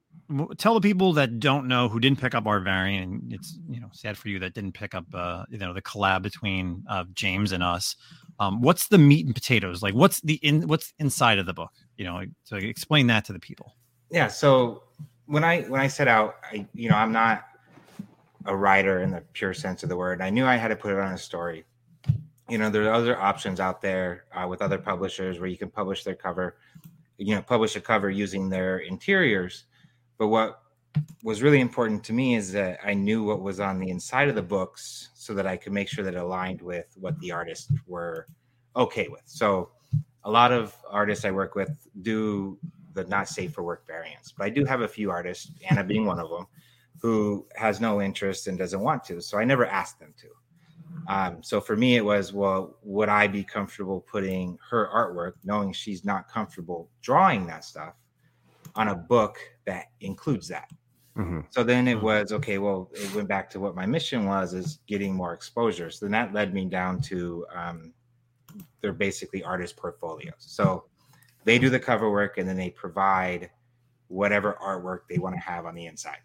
tell 0.59 0.75
the 0.75 0.81
people 0.81 1.13
that 1.15 1.41
don't 1.41 1.69
know 1.69 1.89
who 1.89 2.01
didn't 2.01 2.21
pick 2.21 2.35
up 2.35 2.47
our 2.47 2.61
variant. 2.61 3.11
And 3.23 3.33
it's 3.33 3.59
you 3.69 3.81
know 3.81 3.89
sad 3.93 4.17
for 4.17 4.29
you 4.29 4.39
that 4.41 4.55
didn't 4.55 4.73
pick 4.73 4.95
up 4.95 5.05
uh, 5.15 5.45
you 5.49 5.59
know 5.59 5.73
the 5.73 5.83
collab 5.83 6.23
between 6.23 6.85
uh, 6.89 7.05
James 7.15 7.53
and 7.53 7.63
us. 7.63 7.97
Um, 8.39 8.61
what's 8.61 8.89
the 8.89 8.99
meat 8.99 9.25
and 9.27 9.35
potatoes 9.35 9.83
like? 9.83 9.95
What's 9.95 10.21
the 10.21 10.35
in 10.43 10.67
what's 10.69 10.93
inside 10.99 11.39
of 11.39 11.47
the 11.47 11.55
book? 11.55 11.73
You 11.97 12.05
know, 12.05 12.23
so 12.45 12.57
explain 12.57 13.07
that 13.07 13.25
to 13.27 13.33
the 13.33 13.41
people. 13.41 13.75
yeah 14.11 14.29
so 14.29 14.83
when 15.27 15.43
i 15.45 15.63
when 15.63 15.81
i 15.81 15.89
set 15.89 16.09
out 16.09 16.37
i 16.53 16.67
you 16.75 16.89
know 16.89 16.97
i'm 16.97 17.13
not 17.13 17.45
a 18.47 18.55
writer 18.57 19.01
in 19.01 19.11
the 19.11 19.21
pure 19.33 19.53
sense 19.53 19.83
of 19.83 19.89
the 19.89 19.97
word 19.97 20.21
i 20.21 20.31
knew 20.31 20.47
i 20.47 20.57
had 20.57 20.69
to 20.69 20.77
put 20.77 20.93
it 20.93 20.99
on 20.99 21.13
a 21.13 21.19
story 21.19 21.65
you 22.49 22.59
know 22.59 22.71
there 22.71 22.85
are 22.85 22.93
other 22.93 23.19
options 23.19 23.59
out 23.59 23.81
there 23.81 24.25
uh, 24.33 24.47
with 24.47 24.63
other 24.63 24.79
publishers 24.79 25.41
where 25.41 25.49
you 25.49 25.57
can 25.57 25.69
publish 25.69 26.05
their 26.05 26.15
cover 26.15 26.57
you 27.19 27.35
know 27.35 27.43
publish 27.43 27.75
a 27.77 27.81
cover 27.81 28.11
using 28.11 28.49
their 28.49 28.79
interiors 28.79 29.65
but 30.19 30.29
what 30.29 30.63
was 31.23 31.43
really 31.43 31.61
important 31.61 32.05
to 32.05 32.13
me 32.13 32.35
is 32.37 32.53
that 32.53 32.79
I 32.85 32.95
knew 32.95 33.25
what 33.25 33.43
was 33.43 33.61
on 33.61 33.79
the 33.79 33.91
inside 33.91 34.29
of 34.29 34.35
the 34.35 34.43
books 34.43 35.11
so 35.15 35.35
that 35.35 35.47
I 35.47 35.57
could 35.57 35.73
make 35.73 35.89
sure 35.89 36.05
that 36.05 36.15
it 36.15 36.21
aligned 36.21 36.63
with 36.63 36.87
what 36.99 37.19
the 37.21 37.33
artists 37.33 37.71
were 37.87 38.27
okay 38.75 39.09
with. 39.09 39.23
So 39.25 39.71
a 40.25 40.31
lot 40.31 40.53
of 40.53 40.75
artists 40.91 41.25
I 41.25 41.31
work 41.31 41.55
with 41.55 41.71
do 42.03 42.59
the 42.95 43.05
not 43.05 43.29
safe 43.29 43.53
for 43.53 43.63
work 43.63 43.87
variants, 43.87 44.33
but 44.33 44.45
I 44.45 44.51
do 44.51 44.65
have 44.65 44.81
a 44.81 44.89
few 44.89 45.11
artists, 45.11 45.51
Anna 45.69 45.85
being 45.85 46.07
one 46.07 46.19
of 46.19 46.31
them, 46.31 46.47
who 47.01 47.47
has 47.57 47.81
no 47.81 48.01
interest 48.01 48.47
and 48.47 48.57
doesn't 48.57 48.81
want 48.81 49.05
to. 49.05 49.21
So 49.21 49.39
I 49.39 49.45
never 49.45 49.67
asked 49.67 50.01
them 50.01 50.15
to. 50.19 50.29
Um, 51.09 51.43
so 51.43 51.61
for 51.61 51.77
me, 51.77 51.97
it 51.97 52.05
was, 52.05 52.33
well, 52.33 52.77
would 52.83 53.09
I 53.09 53.27
be 53.27 53.45
comfortable 53.45 54.01
putting 54.01 54.59
her 54.71 54.89
artwork, 54.93 55.35
knowing 55.45 55.73
she's 55.73 56.05
not 56.05 56.29
comfortable 56.29 56.89
drawing 57.03 57.47
that 57.47 57.65
stuff, 57.65 57.95
on 58.75 58.89
a 58.89 58.95
book 58.95 59.39
that 59.67 59.87
includes 60.01 60.49
that? 60.49 60.71
Mm-hmm. 61.17 61.41
So 61.51 61.63
then 61.65 61.89
it 61.89 61.99
Mhm. 61.99 62.03
was 62.03 62.33
okay. 62.33 62.59
Well, 62.59 62.91
it 62.95 63.15
went 63.15 63.29
back 63.29 63.49
to 63.51 63.61
what 63.61 63.75
my 63.75 63.87
mission 63.87 64.27
was: 64.27 64.55
is 64.55 64.81
getting 64.87 65.15
more 65.15 65.33
exposure. 65.33 65.91
So 65.91 66.07
then 66.07 66.13
that 66.13 66.33
led 66.35 66.53
me 66.55 66.67
down 66.67 67.01
to 67.03 67.47
um, 67.55 67.93
they're 68.81 68.93
basically 68.93 69.43
artist 69.43 69.77
portfolios. 69.77 70.35
So 70.39 70.85
they 71.45 71.59
do 71.59 71.71
the 71.71 71.81
cover 71.81 72.11
work 72.11 72.39
and 72.39 72.49
then 72.49 72.57
they 72.57 72.71
provide 72.71 73.51
whatever 74.09 74.57
artwork 74.63 75.01
they 75.09 75.19
want 75.19 75.35
to 75.37 75.41
have 75.41 75.65
on 75.67 75.75
the 75.75 75.87
inside. 75.87 76.19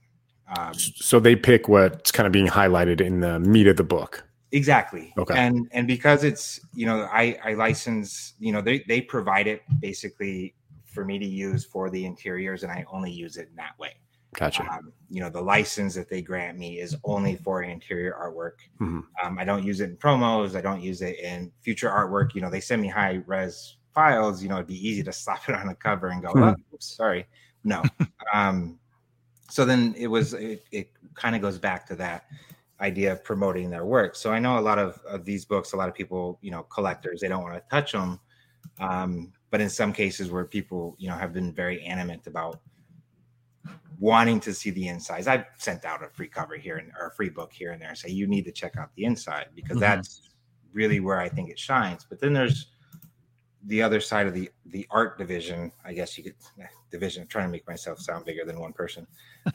Um, 0.58 0.74
So 0.74 1.20
they 1.20 1.36
pick 1.36 1.68
what's 1.70 2.12
kind 2.12 2.28
of 2.28 2.34
being 2.34 2.48
highlighted 2.48 3.02
in 3.02 3.22
the 3.22 3.40
meat 3.40 3.68
of 3.68 3.78
the 3.78 3.84
book. 3.84 4.24
exactly. 4.52 5.14
Okay. 5.18 5.36
And 5.38 5.68
and 5.72 5.88
because 5.88 6.24
it's 6.26 6.60
you 6.74 6.86
know 6.86 7.08
I 7.12 7.38
I 7.44 7.54
license 7.54 8.34
you 8.40 8.52
know 8.52 8.62
they 8.62 8.84
they 8.88 9.00
provide 9.02 9.48
it 9.48 9.62
basically 9.80 10.54
for 10.92 11.06
me 11.06 11.18
to 11.20 11.26
use 11.26 11.66
for 11.66 11.90
the 11.90 12.06
interiors 12.06 12.64
and 12.64 12.72
I 12.72 12.86
only 12.92 13.12
use 13.12 13.38
it 13.38 13.48
in 13.50 13.56
that 13.56 13.78
way. 13.80 13.96
Gotcha. 14.34 14.64
Um, 14.64 14.94
you 15.10 15.20
know, 15.20 15.30
the 15.30 15.42
license 15.42 15.94
that 15.96 16.10
they 16.10 16.22
grant 16.22 16.58
me 16.58 16.80
is 16.80 16.96
only 17.04 17.36
for 17.36 17.64
interior 17.64 18.16
artwork. 18.20 18.60
Mhm. 18.80 19.04
Um, 19.24 19.38
I 19.38 19.44
don't 19.44 19.64
use 19.64 19.82
it 19.82 19.90
in 19.90 19.98
promos. 19.98 20.56
I 20.56 20.62
don't 20.62 20.82
use 20.82 21.02
it 21.02 21.20
in 21.20 21.52
future 21.62 21.90
artwork. 21.90 22.34
You 22.34 22.42
know, 22.42 22.50
they 22.50 22.62
send 22.62 22.82
me 22.82 22.88
high 22.88 23.22
res 23.26 23.78
files. 23.94 24.42
You 24.42 24.48
know, 24.48 24.56
it'd 24.56 24.68
be 24.68 24.88
easy 24.88 25.04
to 25.04 25.12
slap 25.24 25.50
it 25.50 25.56
on 25.56 25.68
a 25.70 25.76
cover 25.76 26.08
and 26.10 26.22
go, 26.22 26.34
Mhm. 26.34 26.56
oh, 26.58 26.76
oops, 26.76 26.96
sorry. 26.96 27.28
No. 27.64 27.84
um, 28.34 28.80
so 29.50 29.66
then 29.66 29.94
it 29.98 30.08
was, 30.08 30.34
it, 30.34 30.64
it 30.72 30.92
kind 31.14 31.36
of 31.36 31.42
goes 31.42 31.60
back 31.60 31.86
to 31.88 31.96
that 31.96 32.26
idea 32.80 33.12
of 33.12 33.24
promoting 33.26 33.70
their 33.70 33.86
work. 33.86 34.16
So 34.16 34.32
I 34.32 34.40
know 34.40 34.58
a 34.58 34.62
lot 34.62 34.80
of, 34.80 34.98
of 35.06 35.26
these 35.26 35.44
books, 35.44 35.74
a 35.74 35.78
lot 35.78 35.90
of 35.90 35.94
people, 35.94 36.40
you 36.42 36.52
know, 36.52 36.64
collectors, 36.64 37.20
they 37.20 37.28
don't 37.28 37.44
want 37.44 37.56
to 37.56 37.64
touch 37.70 37.92
them. 37.92 38.18
Um, 38.80 39.34
but 39.52 39.62
in 39.62 39.70
some 39.70 39.94
cases 39.94 40.32
where 40.32 40.46
people, 40.46 40.96
you 40.98 41.08
know, 41.08 41.16
have 41.16 41.34
been 41.34 41.54
very 41.54 41.84
animate 41.84 42.26
about 42.26 42.62
wanting 44.00 44.40
to 44.40 44.54
see 44.54 44.72
the 44.72 44.88
insides. 44.88 45.28
I've 45.28 45.46
sent 45.58 45.86
out 45.86 46.04
a 46.04 46.10
free 46.10 46.28
cover 46.28 46.56
here 46.56 46.78
and 46.78 46.92
or 47.00 47.08
a 47.08 47.12
free 47.12 47.30
book 47.30 47.54
here 47.54 47.72
and 47.72 47.80
there 47.80 47.90
and 47.90 47.98
say 47.98 48.10
you 48.10 48.26
need 48.26 48.46
to 48.46 48.52
check 48.52 48.78
out 48.78 48.90
the 48.96 49.04
inside 49.04 49.50
because 49.54 49.78
Mhm. 49.78 49.82
that's 49.82 50.30
really 50.74 51.00
where 51.00 51.20
I 51.20 51.30
think 51.30 51.52
it 51.52 51.60
shines. 51.60 52.06
But 52.10 52.20
then 52.20 52.34
there's 52.34 52.71
the 53.68 53.82
other 53.82 54.00
side 54.02 54.28
of 54.28 54.34
the 54.34 54.50
the 54.68 54.88
art 54.92 55.18
division. 55.18 55.72
I 55.86 55.94
guess 55.94 56.18
you 56.18 56.24
could 56.24 56.36
eh, 56.60 56.66
division. 56.90 57.22
I'm 57.24 57.28
trying 57.28 57.46
to 57.48 57.52
make 57.52 57.68
myself 57.68 58.00
sound 58.00 58.26
bigger 58.26 58.44
than 58.46 58.60
one 58.60 58.74
person. 58.74 59.06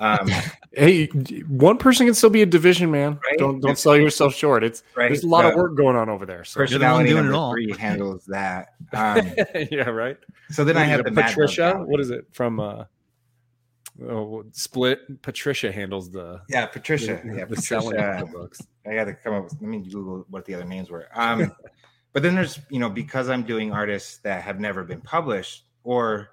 Um, 0.00 0.28
Hey, 0.72 1.06
one 1.48 1.78
person 1.78 2.06
can 2.06 2.14
still 2.14 2.28
be 2.30 2.42
a 2.42 2.46
division, 2.46 2.90
man. 2.90 3.18
Right? 3.24 3.38
Don't 3.38 3.60
don't 3.60 3.78
sell 3.78 3.96
yourself 3.96 4.34
short. 4.34 4.62
It's 4.62 4.82
right? 4.94 5.08
there's 5.08 5.24
a 5.24 5.28
lot 5.28 5.44
of 5.46 5.54
Uh, 5.54 5.56
work 5.58 5.76
going 5.76 5.96
on 5.96 6.08
over 6.08 6.26
there. 6.26 6.44
So 6.44 6.60
You're 6.60 6.66
the 6.66 6.74
Personality 6.74 7.08
doing 7.10 7.20
it 7.20 7.22
number 7.24 7.36
all. 7.38 7.52
three 7.52 7.72
handles 7.76 8.24
that. 8.26 8.68
Um, 8.92 9.32
yeah, 9.72 9.88
right. 9.90 10.16
so 10.50 10.62
then 10.64 10.76
I 10.76 10.84
have 10.84 11.04
the 11.04 11.10
Patricia. 11.12 11.74
What 11.84 12.00
is 12.00 12.10
it 12.10 12.26
from? 12.32 12.60
uh 12.60 12.84
oh, 14.08 14.44
Split. 14.52 15.22
Patricia 15.22 15.72
handles 15.72 16.10
the 16.10 16.40
Yeah, 16.48 16.66
Patricia. 16.66 17.20
the, 17.24 17.36
Yeah, 17.36 17.44
the 17.46 17.56
selling 17.56 17.96
of 17.98 18.04
Patricia. 18.04 18.24
the 18.32 18.38
books. 18.38 18.60
I 18.88 18.94
got 18.94 19.04
to 19.04 19.14
come 19.14 19.34
up 19.34 19.44
with. 19.44 19.54
Let 19.54 19.62
me 19.62 19.80
Google 19.80 20.24
what 20.30 20.44
the 20.44 20.54
other 20.54 20.64
names 20.64 20.90
were. 20.90 21.08
Um, 21.14 21.50
but 22.16 22.22
then 22.22 22.34
there's 22.34 22.60
you 22.70 22.78
know 22.78 22.88
because 22.88 23.28
I'm 23.28 23.42
doing 23.42 23.72
artists 23.72 24.16
that 24.22 24.42
have 24.42 24.58
never 24.58 24.82
been 24.84 25.02
published 25.02 25.64
or, 25.84 26.30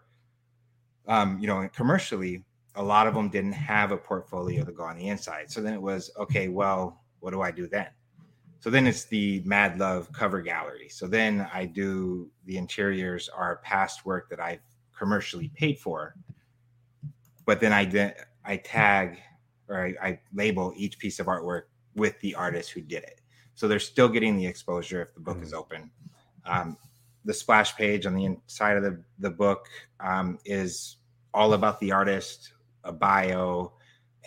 um, 1.10 1.38
you 1.42 1.46
know, 1.48 1.68
commercially, 1.76 2.46
a 2.76 2.82
lot 2.82 3.06
of 3.06 3.14
them 3.14 3.28
didn't 3.28 3.52
have 3.52 3.92
a 3.92 3.98
portfolio 3.98 4.64
to 4.64 4.72
go 4.72 4.84
on 4.84 4.96
the 4.96 5.10
inside. 5.10 5.52
So 5.52 5.60
then 5.62 5.74
it 5.74 5.82
was 5.82 6.10
okay. 6.18 6.48
Well, 6.48 7.02
what 7.20 7.32
do 7.32 7.42
I 7.42 7.52
do 7.52 7.68
then? 7.68 7.88
So 8.62 8.70
then 8.70 8.88
it's 8.88 9.04
the 9.04 9.42
Mad 9.44 9.78
Love 9.78 10.10
cover 10.14 10.42
gallery. 10.42 10.88
So 10.88 11.06
then 11.06 11.50
I 11.54 11.66
do 11.66 12.32
the 12.46 12.56
interiors 12.56 13.28
are 13.28 13.58
past 13.58 14.06
work 14.06 14.30
that 14.30 14.40
I've 14.40 14.62
commercially 14.98 15.52
paid 15.54 15.80
for, 15.80 16.16
but 17.46 17.60
then 17.60 17.74
I 17.74 18.14
I 18.46 18.56
tag 18.56 19.20
or 19.68 19.88
I, 19.88 20.08
I 20.08 20.20
label 20.34 20.72
each 20.78 20.98
piece 20.98 21.20
of 21.20 21.26
artwork 21.26 21.64
with 21.94 22.18
the 22.22 22.36
artist 22.36 22.72
who 22.72 22.80
did 22.80 23.04
it. 23.04 23.20
So 23.56 23.68
they're 23.68 23.80
still 23.80 24.10
getting 24.10 24.38
the 24.38 24.46
exposure 24.46 25.02
if 25.02 25.14
the 25.14 25.20
book 25.20 25.42
is 25.42 25.54
open. 25.54 25.92
Um, 26.46 26.78
the 27.26 27.34
splash 27.34 27.76
page 27.76 28.06
on 28.06 28.16
the 28.16 28.26
inside 28.26 28.78
of 28.78 28.84
the, 28.84 29.02
the 29.20 29.30
book 29.30 29.68
um, 30.00 30.40
is 30.46 30.98
all 31.34 31.54
about 31.54 31.80
the 31.80 31.92
artist, 31.92 32.54
a 32.84 32.92
bio, 32.92 33.72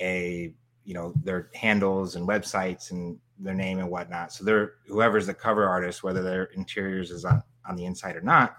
a 0.01 0.53
you 0.85 0.95
know 0.95 1.13
their 1.25 1.51
handles 1.55 2.15
and 2.15 2.27
websites 2.27 2.91
and 2.93 3.19
their 3.39 3.55
name 3.55 3.81
and 3.81 3.91
whatnot. 3.91 4.33
So 4.33 4.45
they're 4.45 4.75
whoever's 4.87 5.27
the 5.27 5.35
cover 5.35 5.67
artist, 5.69 6.03
whether 6.03 6.23
their 6.23 6.45
interiors 6.45 7.11
is 7.11 7.25
on 7.25 7.43
on 7.69 7.77
the 7.77 7.85
inside 7.85 8.17
or 8.17 8.21
not, 8.23 8.57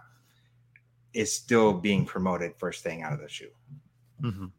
is 1.13 1.33
still 1.33 1.73
being 1.73 2.05
promoted 2.05 2.53
first 2.57 2.83
thing 2.83 3.01
out 3.01 3.13
of 3.13 3.21
the 3.21 3.29
shoe. 3.29 3.49
Mhm. 4.21 4.51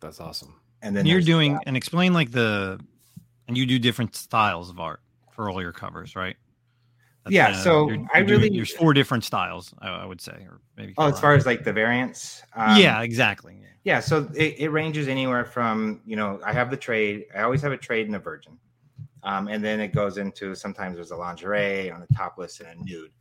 That's 0.00 0.20
awesome. 0.20 0.54
And 0.82 0.96
then 0.96 1.06
you're 1.06 1.20
doing 1.20 1.54
that. 1.54 1.64
and 1.66 1.76
explain 1.76 2.14
like 2.14 2.30
the 2.30 2.80
and 3.46 3.56
you 3.56 3.66
do 3.66 3.78
different 3.78 4.16
styles 4.16 4.70
of 4.70 4.80
art 4.80 5.00
for 5.38 5.48
all 5.48 5.62
your 5.62 5.72
covers, 5.72 6.16
right? 6.16 6.34
Yeah, 7.28 7.52
so 7.52 7.90
you're- 7.90 8.08
I 8.12 8.18
you're 8.18 8.26
doing- 8.26 8.40
really- 8.40 8.56
there's 8.56 8.72
four 8.74 8.92
different 8.92 9.22
styles, 9.22 9.72
I, 9.80 9.88
I 9.88 10.04
would 10.04 10.20
say, 10.20 10.32
or 10.32 10.60
maybe. 10.76 10.94
Oh, 10.98 11.06
as 11.06 11.20
far 11.20 11.34
as 11.34 11.46
like 11.46 11.62
the 11.62 11.72
variants, 11.72 12.42
um, 12.56 12.76
yeah, 12.80 13.02
exactly. 13.02 13.56
Yeah. 13.60 13.68
yeah. 13.84 14.00
So 14.00 14.28
it, 14.34 14.56
it 14.58 14.70
ranges 14.70 15.06
anywhere 15.06 15.44
from 15.44 16.00
you 16.04 16.16
know 16.16 16.40
I 16.44 16.52
have 16.52 16.70
the 16.72 16.76
trade. 16.76 17.26
I 17.36 17.42
always 17.42 17.62
have 17.62 17.70
a 17.70 17.76
trade 17.76 18.06
and 18.06 18.16
a 18.16 18.18
virgin, 18.18 18.58
um, 19.22 19.46
and 19.46 19.62
then 19.62 19.78
it 19.78 19.94
goes 19.94 20.18
into 20.18 20.56
sometimes 20.56 20.96
there's 20.96 21.12
a 21.12 21.16
lingerie 21.16 21.88
on 21.92 22.00
the 22.00 22.12
topless 22.16 22.58
and 22.58 22.68
a 22.80 22.84
nude. 22.84 23.12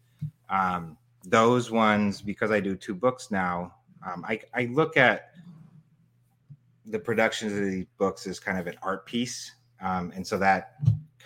Um, 0.49 0.97
those 1.25 1.69
ones 1.69 2.19
because 2.21 2.49
I 2.49 2.59
do 2.59 2.75
two 2.75 2.95
books 2.95 3.29
now. 3.29 3.75
Um, 4.07 4.25
I 4.27 4.39
I 4.55 4.65
look 4.71 4.97
at 4.97 5.33
the 6.87 6.97
productions 6.97 7.51
of 7.53 7.65
these 7.65 7.85
books 7.99 8.25
as 8.25 8.39
kind 8.39 8.57
of 8.57 8.65
an 8.65 8.75
art 8.81 9.05
piece, 9.05 9.51
um, 9.81 10.11
and 10.15 10.25
so 10.25 10.37
that 10.39 10.77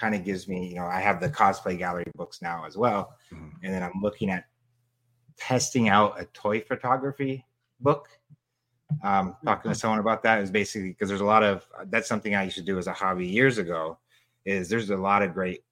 kind 0.01 0.15
of 0.15 0.25
gives 0.25 0.47
me 0.47 0.67
you 0.67 0.75
know 0.75 0.85
I 0.85 0.99
have 0.99 1.21
the 1.21 1.29
cosplay 1.29 1.77
gallery 1.77 2.05
books 2.15 2.41
now 2.41 2.65
as 2.65 2.75
well, 2.75 3.15
Mhm. 3.31 3.51
and 3.63 3.73
then 3.73 3.83
I'm 3.83 4.01
looking 4.01 4.29
at 4.31 4.45
testing 5.37 5.89
out 5.89 6.19
a 6.19 6.25
toy 6.25 6.59
photography 6.61 7.45
book. 7.79 8.09
Um, 9.03 9.35
talking 9.45 9.71
to 9.71 9.75
someone 9.75 9.99
about 9.99 10.21
that 10.23 10.41
is 10.41 10.51
basically 10.51 10.89
because 10.89 11.07
there's 11.09 11.21
a 11.21 11.25
lot 11.25 11.43
of 11.43 11.65
that's 11.87 12.07
something 12.09 12.35
I 12.35 12.43
used 12.43 12.57
to 12.57 12.63
do 12.63 12.77
as 12.77 12.87
a 12.87 12.93
hobby 12.93 13.27
years 13.27 13.57
ago. 13.59 13.99
Is 14.45 14.69
there's 14.69 14.89
a 14.89 14.97
lot 14.97 15.21
of 15.21 15.33
great 15.33 15.63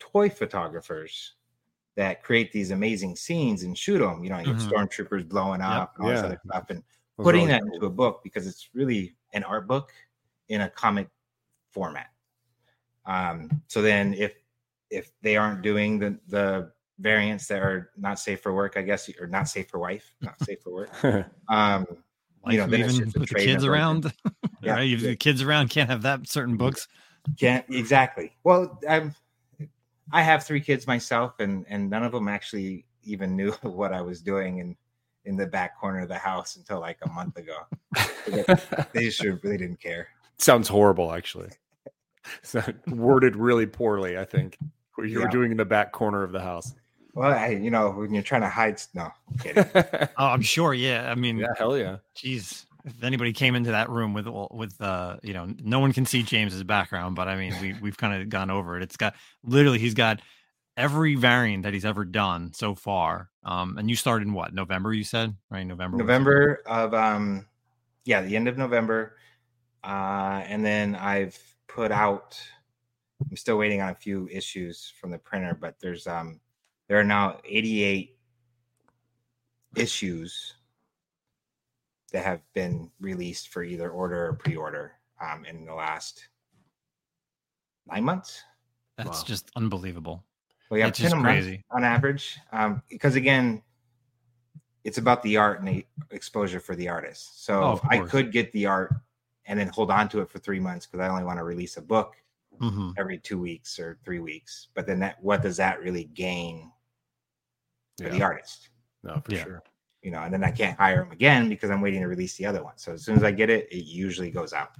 toy 0.00 0.28
photographers 0.30 1.34
that 1.96 2.22
create 2.22 2.52
these 2.52 2.70
amazing 2.72 3.16
scenes 3.16 3.62
and 3.64 3.76
shoot 3.78 3.98
them. 4.00 4.24
You 4.24 4.30
know, 4.30 4.38
you 4.40 4.54
Mhm. 4.54 4.72
stormtroopers 4.72 5.28
blowing 5.28 5.60
up 5.60 5.94
and 5.94 6.04
all 6.04 6.10
this 6.10 6.20
Yeah. 6.20 6.26
other 6.26 6.40
stuff, 6.48 6.70
and 6.70 6.82
putting 7.18 7.46
that 7.48 7.62
into 7.62 7.86
a 7.86 7.90
book 7.90 8.22
because 8.24 8.46
it's 8.46 8.70
really 8.74 9.14
an 9.34 9.44
art 9.44 9.68
book 9.68 9.92
in 10.48 10.62
a 10.62 10.70
comic 10.70 11.08
format. 11.70 12.13
Um, 13.06 13.62
so 13.68 13.82
then 13.82 14.14
if 14.14 14.34
if 14.90 15.10
they 15.22 15.36
aren't 15.36 15.62
doing 15.62 15.98
the 15.98 16.18
the 16.28 16.72
variants 16.98 17.46
that 17.48 17.60
are 17.62 17.90
not 17.96 18.18
safe 18.18 18.40
for 18.40 18.54
work, 18.54 18.74
I 18.76 18.82
guess, 18.82 19.10
or 19.20 19.26
not 19.26 19.48
safe 19.48 19.68
for 19.68 19.78
wife, 19.78 20.14
not 20.20 20.38
safe 20.44 20.60
for 20.62 20.72
work. 20.72 20.90
Um, 21.48 21.86
Like 22.44 22.52
you 22.54 22.58
know, 22.58 22.66
then 22.66 22.80
even 22.80 22.96
just 22.96 23.18
with 23.18 23.28
the 23.28 23.34
kids 23.34 23.64
around, 23.64 24.12
Yeah. 24.62 24.74
right? 24.74 24.90
If 24.90 25.00
the 25.00 25.16
kids 25.16 25.42
around 25.42 25.70
can't 25.70 25.90
have 25.90 26.02
that 26.02 26.28
certain 26.28 26.56
books. 26.56 26.88
Can't 27.38 27.64
exactly. 27.70 28.36
Well, 28.44 28.78
I'm 28.88 29.14
I 30.12 30.22
have 30.22 30.44
three 30.44 30.60
kids 30.60 30.86
myself, 30.86 31.40
and 31.40 31.64
and 31.68 31.88
none 31.88 32.04
of 32.04 32.12
them 32.12 32.28
actually 32.28 32.84
even 33.02 33.34
knew 33.36 33.52
what 33.62 33.92
I 33.92 34.02
was 34.02 34.20
doing 34.20 34.58
in 34.58 34.76
in 35.24 35.36
the 35.36 35.46
back 35.46 35.80
corner 35.80 36.00
of 36.00 36.08
the 36.08 36.18
house 36.18 36.56
until 36.56 36.80
like 36.80 36.98
a 37.02 37.08
month 37.10 37.38
ago. 37.38 37.56
They 38.92 39.04
just 39.04 39.22
really 39.22 39.56
didn't 39.56 39.80
care. 39.80 40.08
Sounds 40.38 40.68
horrible, 40.68 41.12
actually. 41.12 41.48
So 42.42 42.62
worded 42.88 43.36
really 43.36 43.66
poorly, 43.66 44.18
I 44.18 44.24
think. 44.24 44.58
What 44.96 45.08
you 45.08 45.20
were 45.20 45.28
doing 45.28 45.50
in 45.50 45.56
the 45.56 45.64
back 45.64 45.92
corner 45.92 46.22
of 46.22 46.32
the 46.32 46.40
house. 46.40 46.74
Well, 47.14 47.32
I, 47.32 47.48
you 47.48 47.70
know, 47.70 47.90
when 47.90 48.12
you're 48.12 48.22
trying 48.22 48.42
to 48.42 48.48
hide, 48.48 48.80
no, 48.94 49.08
I'm 49.44 49.66
Oh, 50.16 50.26
I'm 50.26 50.42
sure. 50.42 50.74
Yeah. 50.74 51.10
I 51.10 51.14
mean, 51.14 51.38
yeah, 51.38 51.46
hell 51.56 51.76
yeah. 51.76 51.98
Jeez, 52.16 52.66
if 52.84 53.02
anybody 53.02 53.32
came 53.32 53.54
into 53.54 53.70
that 53.70 53.88
room 53.88 54.14
with 54.14 54.26
all- 54.26 54.50
with 54.52 54.80
uh, 54.80 55.16
you 55.22 55.32
know, 55.32 55.52
no 55.62 55.80
one 55.80 55.92
can 55.92 56.06
see 56.06 56.22
James's 56.22 56.62
background, 56.64 57.16
but 57.16 57.28
I 57.28 57.36
mean, 57.36 57.54
we 57.60 57.74
we've 57.80 57.96
kind 57.96 58.20
of 58.20 58.28
gone 58.28 58.50
over 58.50 58.76
it. 58.76 58.82
It's 58.82 58.96
got 58.96 59.14
literally 59.44 59.78
he's 59.78 59.94
got 59.94 60.20
every 60.76 61.14
variant 61.14 61.62
that 61.62 61.72
he's 61.72 61.84
ever 61.84 62.04
done 62.04 62.52
so 62.52 62.74
far. 62.74 63.30
Um, 63.44 63.78
and 63.78 63.88
you 63.88 63.96
started 63.96 64.26
in 64.26 64.34
what 64.34 64.52
November? 64.54 64.92
You 64.92 65.04
said 65.04 65.34
right? 65.50 65.64
November. 65.64 65.98
November 65.98 66.62
of 66.66 66.94
um 66.94 67.46
yeah, 68.04 68.22
the 68.22 68.36
end 68.36 68.48
of 68.48 68.58
November. 68.58 69.16
Uh, 69.82 70.42
and 70.46 70.64
then 70.64 70.94
I've 70.94 71.38
put 71.68 71.90
out. 71.92 72.40
I'm 73.30 73.36
still 73.36 73.58
waiting 73.58 73.80
on 73.80 73.90
a 73.90 73.94
few 73.94 74.28
issues 74.28 74.92
from 75.00 75.10
the 75.10 75.18
printer, 75.18 75.56
but 75.58 75.76
there's 75.80 76.06
um 76.06 76.40
there 76.88 76.98
are 76.98 77.04
now 77.04 77.38
88 77.44 78.16
issues 79.76 80.54
that 82.12 82.24
have 82.24 82.40
been 82.52 82.90
released 83.00 83.48
for 83.48 83.62
either 83.64 83.90
order 83.90 84.26
or 84.28 84.32
pre-order 84.34 84.92
um, 85.20 85.44
in 85.46 85.64
the 85.64 85.74
last 85.74 86.28
nine 87.86 88.04
months. 88.04 88.42
That's 88.96 89.20
Wow. 89.22 89.24
just 89.26 89.50
unbelievable. 89.56 90.24
Well, 90.70 90.78
yeah, 90.78 90.86
It's 90.88 90.98
just 90.98 91.12
10 91.12 91.18
a 91.18 91.22
month 91.22 91.34
crazy. 91.44 91.64
on 91.70 91.82
average. 91.82 92.38
Um, 92.52 92.82
because 92.88 93.16
again, 93.16 93.62
it's 94.84 94.98
about 94.98 95.22
the 95.22 95.36
art 95.38 95.58
and 95.60 95.66
the 95.68 95.86
exposure 96.10 96.60
for 96.60 96.76
the 96.76 96.88
artist. 96.88 97.44
So 97.44 97.62
Oh, 97.62 97.80
I 97.88 97.98
could 97.98 98.30
get 98.30 98.52
the 98.52 98.66
art 98.66 98.94
and 99.46 99.58
then 99.58 99.68
hold 99.68 99.90
on 99.90 100.08
to 100.10 100.20
it 100.20 100.30
for 100.30 100.38
three 100.38 100.60
months 100.60 100.86
because 100.86 101.00
I 101.00 101.08
only 101.08 101.24
want 101.24 101.38
to 101.38 101.44
release 101.44 101.76
a 101.76 101.82
book 101.82 102.16
hmm 102.60 102.90
every 102.96 103.18
two 103.18 103.38
weeks 103.40 103.78
or 103.78 103.98
three 104.04 104.20
weeks. 104.20 104.68
But 104.74 104.86
then 104.86 105.00
that 105.00 105.22
what 105.22 105.42
does 105.42 105.56
that 105.58 105.80
really 105.80 106.04
gain 106.04 106.72
for 108.00 108.08
the 108.08 108.22
artist? 108.22 108.70
No, 109.02 109.20
for 109.20 109.32
Yeah. 109.32 109.42
sure. 109.42 109.62
You 110.02 110.10
know, 110.10 110.20
and 110.22 110.32
then 110.34 110.44
I 110.44 110.50
can't 110.50 110.78
hire 110.78 111.02
him 111.02 111.12
again 111.12 111.48
because 111.48 111.70
I'm 111.70 111.80
waiting 111.80 112.02
to 112.02 112.08
release 112.08 112.36
the 112.36 112.44
other 112.46 112.62
one. 112.62 112.76
So 112.76 112.92
as 112.92 113.02
soon 113.04 113.16
as 113.16 113.22
I 113.24 113.30
get 113.32 113.48
it, 113.50 113.72
it 113.72 113.84
usually 113.86 114.30
goes 114.30 114.52
out. 114.52 114.72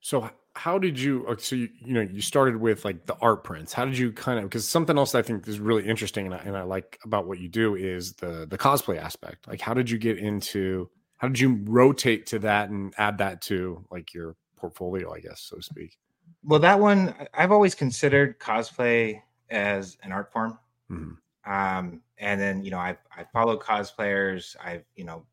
So 0.00 0.30
how 0.54 0.78
did 0.78 0.98
you? 0.98 1.26
uh, 1.26 1.36
So 1.38 1.56
you, 1.56 1.68
you 1.84 1.92
know 1.94 2.00
you 2.00 2.20
started 2.20 2.56
with 2.56 2.84
like 2.84 3.06
the 3.06 3.16
art 3.16 3.44
prints. 3.44 3.72
How 3.72 3.84
did 3.84 3.98
you 3.98 4.12
kind 4.12 4.38
of? 4.38 4.44
Because 4.44 4.68
something 4.68 4.96
else 4.96 5.14
I 5.14 5.22
think 5.22 5.46
is 5.48 5.60
really 5.60 5.86
interesting 5.86 6.26
and 6.26 6.34
I, 6.34 6.38
and 6.38 6.56
I 6.56 6.62
like 6.62 6.98
about 7.04 7.26
what 7.26 7.38
you 7.38 7.48
do 7.48 7.74
is 7.74 8.14
the 8.14 8.46
the 8.46 8.58
cosplay 8.58 8.98
aspect. 8.98 9.48
Like 9.48 9.60
how 9.60 9.74
did 9.74 9.90
you 9.90 9.98
get 9.98 10.18
into? 10.18 10.90
How 11.18 11.28
did 11.28 11.40
you 11.40 11.60
rotate 11.64 12.26
to 12.26 12.38
that 12.40 12.70
and 12.70 12.94
add 12.96 13.18
that 13.18 13.42
to 13.42 13.84
like 13.90 14.14
your 14.14 14.36
portfolio? 14.56 15.12
I 15.12 15.20
guess 15.20 15.40
so 15.40 15.56
to 15.56 15.62
speak. 15.62 15.98
Well, 16.44 16.60
that 16.60 16.78
one 16.78 17.14
I've 17.34 17.52
always 17.52 17.74
considered 17.74 18.38
cosplay 18.38 19.20
as 19.50 19.98
an 20.02 20.12
art 20.12 20.32
form. 20.32 20.58
Mhm. 20.90 21.16
Um, 21.44 22.02
and 22.18 22.40
then 22.40 22.62
you 22.62 22.70
know 22.70 22.78
I've 22.78 22.98
I 23.16 23.24
followed 23.24 23.60
cosplayers. 23.60 24.56
I've 24.64 24.84
you 24.94 25.04
know 25.04 25.26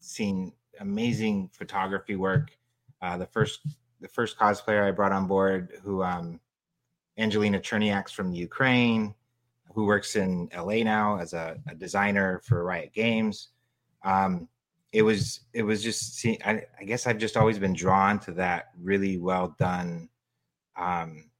seen 0.00 0.52
amazing 0.80 1.50
photography 1.52 2.16
work. 2.16 2.56
Uh, 3.02 3.18
the 3.18 3.26
first 3.26 3.60
the 4.00 4.08
first 4.08 4.38
cosplayer 4.38 4.86
I 4.86 4.92
brought 4.92 5.12
on 5.12 5.26
board, 5.26 5.80
who 5.82 6.02
um, 6.02 6.40
Angelina 7.18 7.58
Cherniak's 7.58 8.12
from 8.12 8.32
Ukraine, 8.32 9.14
who 9.74 9.84
works 9.84 10.14
in 10.14 10.48
LA 10.56 10.84
now 10.84 11.18
as 11.18 11.32
a, 11.32 11.58
a 11.68 11.74
designer 11.74 12.40
for 12.44 12.62
Riot 12.62 12.92
Games. 12.92 13.48
Um, 14.04 14.48
it 14.92 15.02
was 15.02 15.40
it 15.52 15.62
was 15.62 15.82
just 15.82 16.16
see, 16.16 16.38
I, 16.44 16.62
I 16.80 16.84
guess 16.84 17.06
I've 17.06 17.18
just 17.18 17.36
always 17.36 17.58
been 17.58 17.74
drawn 17.74 18.18
to 18.20 18.32
that 18.32 18.68
really 18.80 19.18
well 19.18 19.54
done 19.58 20.08
um, 20.76 21.30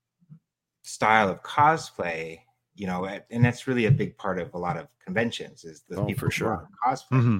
style 0.83 1.28
of 1.28 1.43
cosplay. 1.43 2.40
You 2.75 2.87
know, 2.87 3.07
and 3.31 3.45
that's 3.45 3.67
really 3.67 3.87
a 3.87 3.90
big 3.90 4.17
part 4.17 4.38
of 4.38 4.55
a 4.55 4.59
lot 4.59 4.76
of 4.76 4.87
conventions 5.05 5.64
is 5.64 5.83
the 5.88 5.99
Oh, 5.99 6.07
people 6.07 6.26
for 6.26 6.31
sure. 6.31 6.69
cosplay 6.87 7.21
hmm 7.21 7.38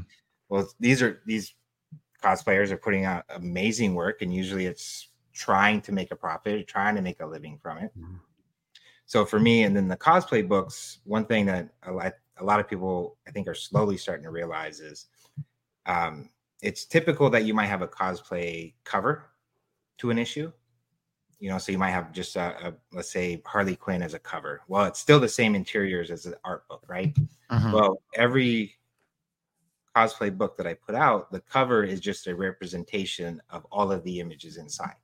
well 0.49 0.67
these 0.81 1.03
are 1.03 1.21
these 1.27 1.55
cosplayers 2.25 2.71
are 2.71 2.79
putting 2.79 3.05
out 3.05 3.25
amazing 3.29 3.95
work 3.95 4.23
and 4.23 4.35
usually 4.35 4.65
it's 4.67 5.09
trying 5.35 5.81
to 5.83 5.93
make 5.93 6.11
a 6.11 6.17
profit 6.17 6.67
trying 6.67 6.95
to 6.95 7.03
make 7.03 7.21
a 7.21 7.27
living 7.27 7.59
from 7.63 7.79
it 7.79 7.93
Mhm. 7.99 8.21
so 9.07 9.25
for 9.27 9.39
me 9.39 9.65
and 9.65 9.77
then 9.77 9.87
the 9.87 9.97
cosplay 9.97 10.47
books 10.47 11.01
one 11.05 11.27
thing 11.27 11.45
that 11.47 11.69
a 11.83 11.93
lot, 11.93 12.15
a 12.39 12.45
lot 12.45 12.59
of 12.59 12.67
people 12.69 13.19
i 13.27 13.31
think 13.31 13.47
are 13.47 13.55
slowly 13.55 13.97
starting 13.99 14.25
to 14.25 14.31
realize 14.31 14.81
is 14.81 15.07
um, 15.89 16.31
it's 16.63 16.85
typical 16.85 17.29
that 17.31 17.45
you 17.45 17.55
might 17.55 17.67
have 17.67 17.83
a 17.83 17.89
cosplay 17.89 18.75
cover 18.85 19.25
to 19.97 20.11
an 20.11 20.19
issue 20.19 20.53
you 21.41 21.49
know 21.49 21.59
so 21.59 21.73
you 21.73 21.79
might 21.79 21.91
have 21.91 22.13
just 22.13 22.37
a, 22.37 22.69
a 22.69 22.75
let's 22.93 23.11
say 23.11 23.43
harley 23.45 23.75
quinn 23.75 24.03
as 24.03 24.15
a 24.15 24.19
cover 24.19 24.61
well 24.69 24.85
it's 24.85 25.01
still 25.01 25.19
the 25.19 25.29
same 25.29 25.55
interiors 25.57 26.11
as 26.11 26.27
an 26.27 26.35
art 26.45 26.67
book 26.69 26.85
right 26.89 27.17
Mhm. 27.51 27.73
well, 27.73 28.03
every 28.15 28.75
cosplay 29.97 30.37
book 30.37 30.57
that 30.57 30.67
I 30.67 30.75
put 30.75 30.95
out, 30.95 31.33
the 31.33 31.41
cover 31.41 31.83
is 31.85 32.01
just 32.01 32.27
a 32.27 32.35
representation 32.35 33.43
of 33.51 33.67
all 33.73 33.91
of 33.91 34.05
the 34.05 34.21
images 34.21 34.57
inside. 34.57 34.95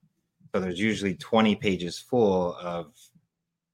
So 0.53 0.61
there's 0.61 0.79
usually 0.79 1.15
20 1.15 1.57
pages 1.57 1.99
full 1.99 2.55
of 2.57 2.93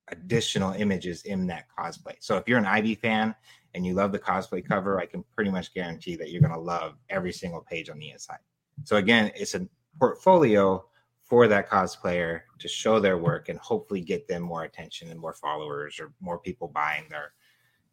additional 0.09 0.73
images 0.73 1.23
in 1.23 1.47
that 1.49 1.67
cosplay. 1.77 2.15
So 2.21 2.37
if 2.37 2.49
you're 2.49 2.59
an 2.59 2.65
Ivy 2.65 2.95
fan 2.95 3.35
and 3.75 3.87
you 3.87 3.95
love 3.95 4.13
the 4.13 4.19
cosplay 4.19 4.67
cover, 4.67 5.01
I 5.01 5.07
can 5.07 5.25
pretty 5.35 5.51
much 5.51 5.73
guarantee 5.75 6.17
that 6.17 6.31
you're 6.31 6.41
going 6.41 6.53
to 6.53 6.59
love 6.61 6.95
every 7.09 7.33
single 7.33 7.61
page 7.61 7.89
on 7.89 7.99
the 7.99 8.11
inside. 8.11 8.39
So 8.85 8.97
again, 8.97 9.31
it's 9.35 9.55
a 9.55 9.67
portfolio 9.99 10.85
for 11.23 11.47
that 11.47 11.69
cosplayer 11.69 12.41
to 12.59 12.69
show 12.69 12.99
their 12.99 13.19
work 13.19 13.49
and 13.49 13.59
hopefully 13.61 14.01
get 14.01 14.27
them 14.27 14.43
more 14.43 14.65
attention 14.65 15.11
and 15.11 15.21
more 15.21 15.33
followers 15.35 16.01
or 16.01 16.13
more 16.21 16.39
people 16.39 16.69
buying 16.69 17.05
their, 17.09 17.33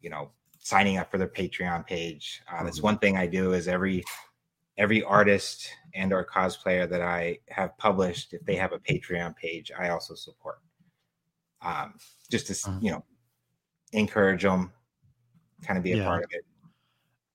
you 0.00 0.10
know, 0.10 0.32
signing 0.58 0.96
up 0.98 1.10
for 1.10 1.18
their 1.18 1.28
Patreon 1.28 1.86
page. 1.86 2.42
Uh, 2.50 2.64
That's 2.64 2.80
Mhm. 2.80 2.82
one 2.84 2.98
thing 2.98 3.16
I 3.16 3.26
do 3.26 3.52
is 3.52 3.68
every 3.68 4.04
every 4.76 5.02
artist 5.02 5.70
and 5.94 6.12
or 6.12 6.24
cosplayer 6.24 6.88
that 6.88 7.02
I 7.02 7.40
have 7.48 7.76
published, 7.78 8.32
if 8.32 8.44
they 8.44 8.54
have 8.54 8.72
a 8.72 8.78
Patreon 8.78 9.34
page, 9.36 9.72
I 9.76 9.88
also 9.88 10.14
support. 10.14 10.60
Um, 11.60 11.98
just 12.30 12.46
to 12.46 12.52
Mhm. 12.52 12.82
you 12.82 12.90
know, 12.92 13.04
encourage 13.92 14.42
them, 14.44 14.72
kind 15.62 15.76
of 15.78 15.84
be 15.84 15.92
a 15.92 15.96
Yeah. 15.98 16.04
part 16.04 16.24
of 16.24 16.30
it. 16.32 16.44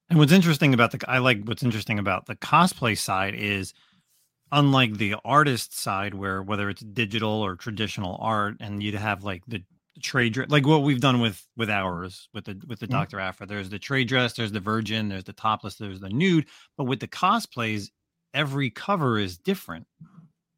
And 0.10 0.20
what's 0.20 0.32
interesting 0.32 0.74
about 0.74 0.92
the 0.92 1.00
I 1.10 1.18
like 1.20 1.44
what's 1.46 1.64
interesting 1.64 1.98
about 2.00 2.26
the 2.26 2.36
cosplay 2.36 2.98
side 2.98 3.34
is 3.36 3.74
unlike 4.52 4.98
the 4.98 5.16
artist 5.26 5.78
side 5.80 6.14
where 6.14 6.44
whether 6.44 6.70
it's 6.70 6.82
digital 6.84 7.30
or 7.42 7.56
traditional 7.56 8.18
art 8.22 8.56
and 8.60 8.84
you'd 8.84 8.94
have 8.94 9.24
like 9.24 9.44
the 9.48 9.64
trade 10.02 10.34
dress 10.34 10.50
like 10.50 10.66
what 10.68 10.84
we've 10.84 11.00
done 11.00 11.20
with 11.20 11.46
with 11.56 11.70
ours 11.70 12.28
with 12.34 12.46
the 12.46 12.62
with 12.68 12.80
the 12.80 12.88
Mhm. 12.88 12.92
Dr. 12.92 13.20
Aphra 13.20 13.48
there's 13.48 13.70
the 13.70 13.80
trade 13.80 14.08
dress 14.08 14.34
there's 14.34 14.52
the 14.52 14.60
virgin 14.60 15.10
there's 15.10 15.24
the 15.24 15.34
topless 15.34 15.76
there's 15.76 16.00
the 16.00 16.10
nude 16.10 16.48
but 16.78 16.84
with 16.86 17.00
the 17.00 17.08
cosplays 17.08 17.90
every 18.34 18.70
cover 18.70 19.18
is 19.20 19.38
different 19.38 19.88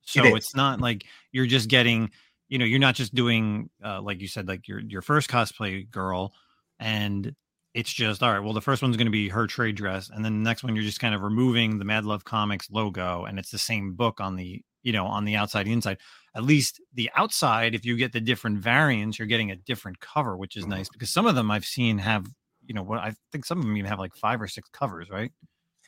so 0.01 0.23
is. 0.25 0.35
it's 0.35 0.55
not 0.55 0.81
like 0.81 1.05
you're 1.31 1.45
just 1.45 1.69
getting 1.69 2.09
you 2.49 2.57
know 2.57 2.65
you're 2.65 2.79
not 2.79 2.95
just 2.95 3.13
doing 3.15 3.69
uh, 3.83 4.01
like 4.01 4.19
you 4.21 4.27
said 4.27 4.47
like 4.47 4.67
your 4.67 4.79
your 4.79 5.01
first 5.01 5.29
cosplay 5.29 5.89
girl 5.89 6.33
and 6.79 7.35
it's 7.75 7.91
just 7.93 8.23
all 8.23 8.31
right 8.31 8.39
well 8.43 8.53
the 8.53 8.61
first 8.61 8.81
one's 8.81 8.95
going 8.97 9.05
to 9.05 9.11
be 9.11 9.27
her 9.29 9.45
trade 9.45 9.75
dress 9.75 10.09
and 10.09 10.23
then 10.25 10.33
the 10.41 10.49
next 10.49 10.63
one 10.63 10.73
you're 10.75 10.83
just 10.83 10.99
kind 11.01 11.13
of 11.13 11.21
removing 11.21 11.77
the 11.77 11.85
mad 11.85 12.05
love 12.05 12.23
comics 12.23 12.69
logo 12.71 13.25
and 13.25 13.37
it's 13.37 13.51
the 13.51 13.57
same 13.57 13.93
book 13.93 14.19
on 14.21 14.35
the 14.35 14.61
you 14.81 14.91
know 14.93 15.05
on 15.05 15.25
the 15.25 15.35
outside 15.35 15.67
inside. 15.67 15.97
At 16.35 16.43
least 16.43 16.81
the 16.93 17.09
outside 17.15 17.75
if 17.75 17.85
you 17.85 17.95
get 17.97 18.11
the 18.13 18.21
different 18.21 18.57
variants 18.59 19.19
you're 19.19 19.27
getting 19.27 19.51
a 19.51 19.55
different 19.55 19.99
cover 19.99 20.35
which 20.37 20.55
is 20.57 20.65
nice 20.65 20.87
because 20.89 21.09
some 21.09 21.25
of 21.27 21.35
them 21.35 21.51
i've 21.51 21.65
seen 21.65 21.97
have 21.97 22.25
you 22.65 22.73
know 22.73 22.83
what 22.83 22.99
i 22.99 23.13
think 23.31 23.45
some 23.45 23.59
of 23.59 23.63
them 23.65 23.75
even 23.77 23.87
have 23.89 23.99
like 23.99 24.15
five 24.15 24.41
or 24.41 24.47
six 24.47 24.67
covers 24.69 25.09
right? 25.09 25.31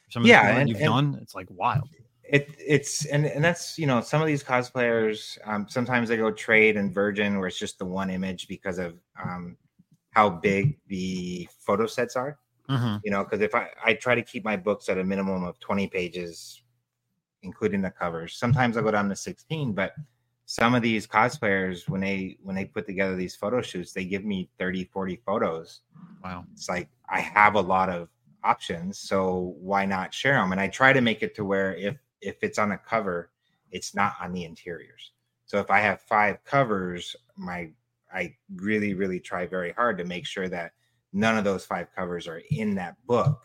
Some 0.10 0.22
of 0.24 0.28
Yeah, 0.28 0.54
the 0.54 0.60
and- 0.60 0.70
you've 0.70 0.78
and- 0.78 0.86
done 0.86 1.20
it's 1.22 1.36
like 1.36 1.48
wild. 1.50 1.90
it 2.24 2.50
it's 2.60 3.06
and 3.06 3.26
and 3.26 3.44
that's 3.44 3.78
you 3.80 3.88
know 3.88 4.02
some 4.02 4.22
of 4.22 4.28
these 4.28 4.44
cosplayers 4.44 5.38
um 5.46 5.66
sometimes 5.70 6.10
they 6.10 6.18
go 6.18 6.32
trade 6.32 6.76
and 6.76 6.94
virgin 6.94 7.38
where 7.40 7.48
it's 7.48 7.58
just 7.60 7.78
the 7.80 7.86
one 7.86 8.10
image 8.10 8.48
because 8.50 8.78
of 8.78 8.96
um 9.24 9.56
how 10.18 10.30
big 10.30 10.78
the 10.88 11.48
photo 11.68 11.86
sets 11.88 12.16
are 12.16 12.32
Mhm. 12.70 13.02
you 13.04 13.12
know 13.12 13.24
because 13.24 13.42
if 13.42 13.54
I, 13.56 13.70
I 13.84 13.94
try 13.94 14.16
to 14.16 14.22
keep 14.32 14.44
my 14.44 14.58
books 14.58 14.90
at 14.90 14.98
a 14.98 15.04
minimum 15.04 15.44
of 15.44 15.60
20 15.60 15.88
pages 15.88 16.62
including 17.44 17.82
the 17.82 17.92
covers 17.92 18.36
sometimes 18.36 18.78
i 18.78 18.82
go 18.82 18.92
down 18.92 19.10
to 19.10 19.16
16 19.16 19.74
but 19.74 19.94
some 20.46 20.74
of 20.74 20.82
these 20.82 21.06
cosplayers 21.06 21.88
when 21.88 22.02
they 22.02 22.38
when 22.42 22.56
they 22.56 22.66
put 22.66 22.86
together 22.86 23.16
these 23.16 23.36
photo 23.36 23.62
shoots 23.62 23.92
they 23.94 24.06
give 24.06 24.26
me 24.26 24.50
30 24.60 24.86
40 24.86 25.18
photos 25.26 25.82
wow 26.24 26.44
it's 26.54 26.70
like 26.70 26.90
I 27.10 27.22
have 27.22 27.56
a 27.56 27.62
lot 27.62 27.90
of 27.90 28.10
options, 28.44 29.00
so 29.00 29.56
why 29.60 29.86
not 29.86 30.14
share 30.14 30.34
them? 30.34 30.52
And 30.52 30.60
I 30.60 30.68
try 30.68 30.94
to 30.94 31.02
make 31.02 31.24
it 31.24 31.36
to 31.36 31.46
where 31.46 31.76
if 31.76 31.98
if 32.22 32.44
it's 32.44 32.60
on 32.60 32.72
a 32.72 32.78
cover, 32.78 33.32
it's 33.72 33.96
not 33.96 34.16
on 34.20 34.34
the 34.34 34.44
interiors. 34.44 35.14
So 35.46 35.60
if 35.60 35.70
I 35.72 35.80
have 35.80 36.02
five 36.02 36.44
covers, 36.44 37.16
my 37.38 37.70
I 38.14 38.36
really 38.56 38.94
really 38.94 39.20
try 39.20 39.46
very 39.46 39.72
hard 39.74 39.98
to 39.98 40.04
make 40.06 40.26
sure 40.26 40.48
that 40.50 40.74
none 41.14 41.38
of 41.38 41.44
those 41.44 41.66
five 41.66 41.88
covers 41.96 42.28
are 42.28 42.42
in 42.52 42.76
that 42.76 42.96
book, 43.06 43.42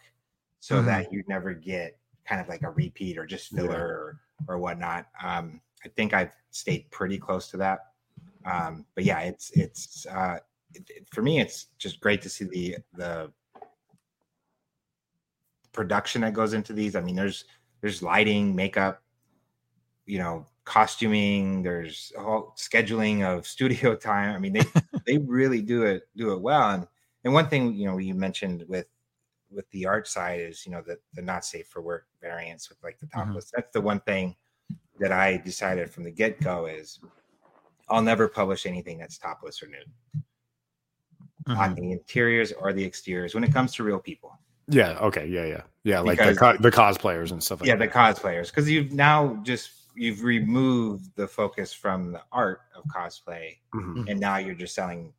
so 0.60 0.80
Mhm. 0.82 0.86
that 0.86 1.12
you 1.12 1.22
never 1.28 1.54
get 1.54 1.98
kind 2.26 2.40
of 2.40 2.48
like 2.48 2.62
a 2.62 2.70
repeat 2.70 3.18
or 3.18 3.26
just 3.26 3.52
filler 3.52 3.80
or, 3.86 4.20
or 4.48 4.58
whatnot. 4.58 5.06
Um, 5.22 5.60
I 5.84 5.88
think 5.88 6.14
I've 6.14 6.32
stayed 6.50 6.90
pretty 6.90 7.18
close 7.18 7.48
to 7.50 7.56
that. 7.58 7.80
Um, 8.44 8.86
but 8.94 9.04
yeah, 9.04 9.20
it's 9.20 9.50
it's 9.52 10.06
uh, 10.06 10.38
it, 10.74 10.84
it- 10.90 11.08
for 11.12 11.22
me, 11.22 11.40
it's 11.40 11.66
just 11.78 12.00
great 12.00 12.22
to 12.22 12.28
see 12.28 12.44
the 12.44 12.76
the 12.94 13.32
production 15.72 16.22
that 16.22 16.34
goes 16.34 16.52
into 16.52 16.72
these. 16.72 16.96
I 16.96 17.00
mean, 17.00 17.16
there's 17.16 17.44
there's 17.80 18.02
lighting, 18.02 18.54
makeup, 18.54 19.02
you 20.06 20.18
know, 20.18 20.46
costuming. 20.64 21.62
There's 21.62 22.12
all 22.18 22.54
scheduling 22.58 23.22
of 23.22 23.46
studio 23.56 23.94
time. 23.96 24.34
I 24.34 24.38
mean, 24.38 24.52
they 24.52 24.62
they 25.06 25.18
really 25.18 25.62
do 25.62 25.84
it 25.84 26.08
do 26.16 26.32
it 26.32 26.40
well. 26.40 26.70
And 26.70 26.86
and 27.24 27.32
one 27.34 27.48
thing 27.48 27.74
you 27.74 27.86
know 27.86 27.98
you 27.98 28.14
mentioned 28.14 28.64
with 28.68 28.86
with 29.50 29.68
the 29.70 29.86
art 29.86 30.08
side 30.08 30.40
is 30.40 30.64
you 30.66 30.72
know 30.72 30.82
the 30.86 30.98
the 31.14 31.22
not 31.22 31.44
safe 31.44 31.66
for 31.68 31.82
work 31.82 32.06
variants 32.20 32.68
with 32.68 32.78
like 32.82 32.98
the 32.98 33.06
Mhm. 33.06 33.26
topless. 33.26 33.50
That's 33.54 33.72
the 33.72 33.80
one 33.80 34.00
thing 34.00 34.36
that 34.98 35.12
I 35.12 35.36
decided 35.38 35.90
from 35.90 36.04
the 36.04 36.10
get 36.10 36.40
go 36.40 36.66
is 36.66 37.00
I'll 37.88 38.02
never 38.02 38.28
publish 38.28 38.64
anything 38.66 38.98
that's 38.98 39.18
topless 39.18 39.62
or 39.62 39.66
nude 39.66 39.90
on 41.48 41.72
Mhm. 41.72 41.76
the 41.76 41.92
interiors 41.92 42.52
or 42.52 42.72
the 42.72 42.84
exteriors 42.84 43.34
when 43.34 43.42
it 43.44 43.52
comes 43.52 43.74
to 43.74 43.82
real 43.84 43.98
people. 43.98 44.38
Yeah. 44.68 44.96
Okay. 45.00 45.26
Yeah. 45.26 45.44
Yeah. 45.44 45.62
Yeah. 45.82 46.00
Like 46.00 46.18
Because- 46.18 46.36
the 46.36 46.40
co- 46.40 46.56
the 46.58 46.70
cosplayers 46.70 47.32
and 47.32 47.42
stuff. 47.42 47.60
Like 47.60 47.68
yeah, 47.68 47.76
the 47.76 47.88
cosplayers 47.88 48.46
because 48.46 48.70
you've 48.70 48.92
now 48.92 49.34
just 49.42 49.81
you've 49.94 50.22
removed 50.22 51.10
the 51.16 51.26
focus 51.28 51.72
from 51.72 52.12
the 52.12 52.22
art 52.32 52.60
of 52.74 52.84
cosplay 52.86 53.58
Mhm. 53.74 54.08
and 54.08 54.18
now 54.20 54.36
you're 54.38 54.54
just 54.54 54.74
selling 54.74 55.12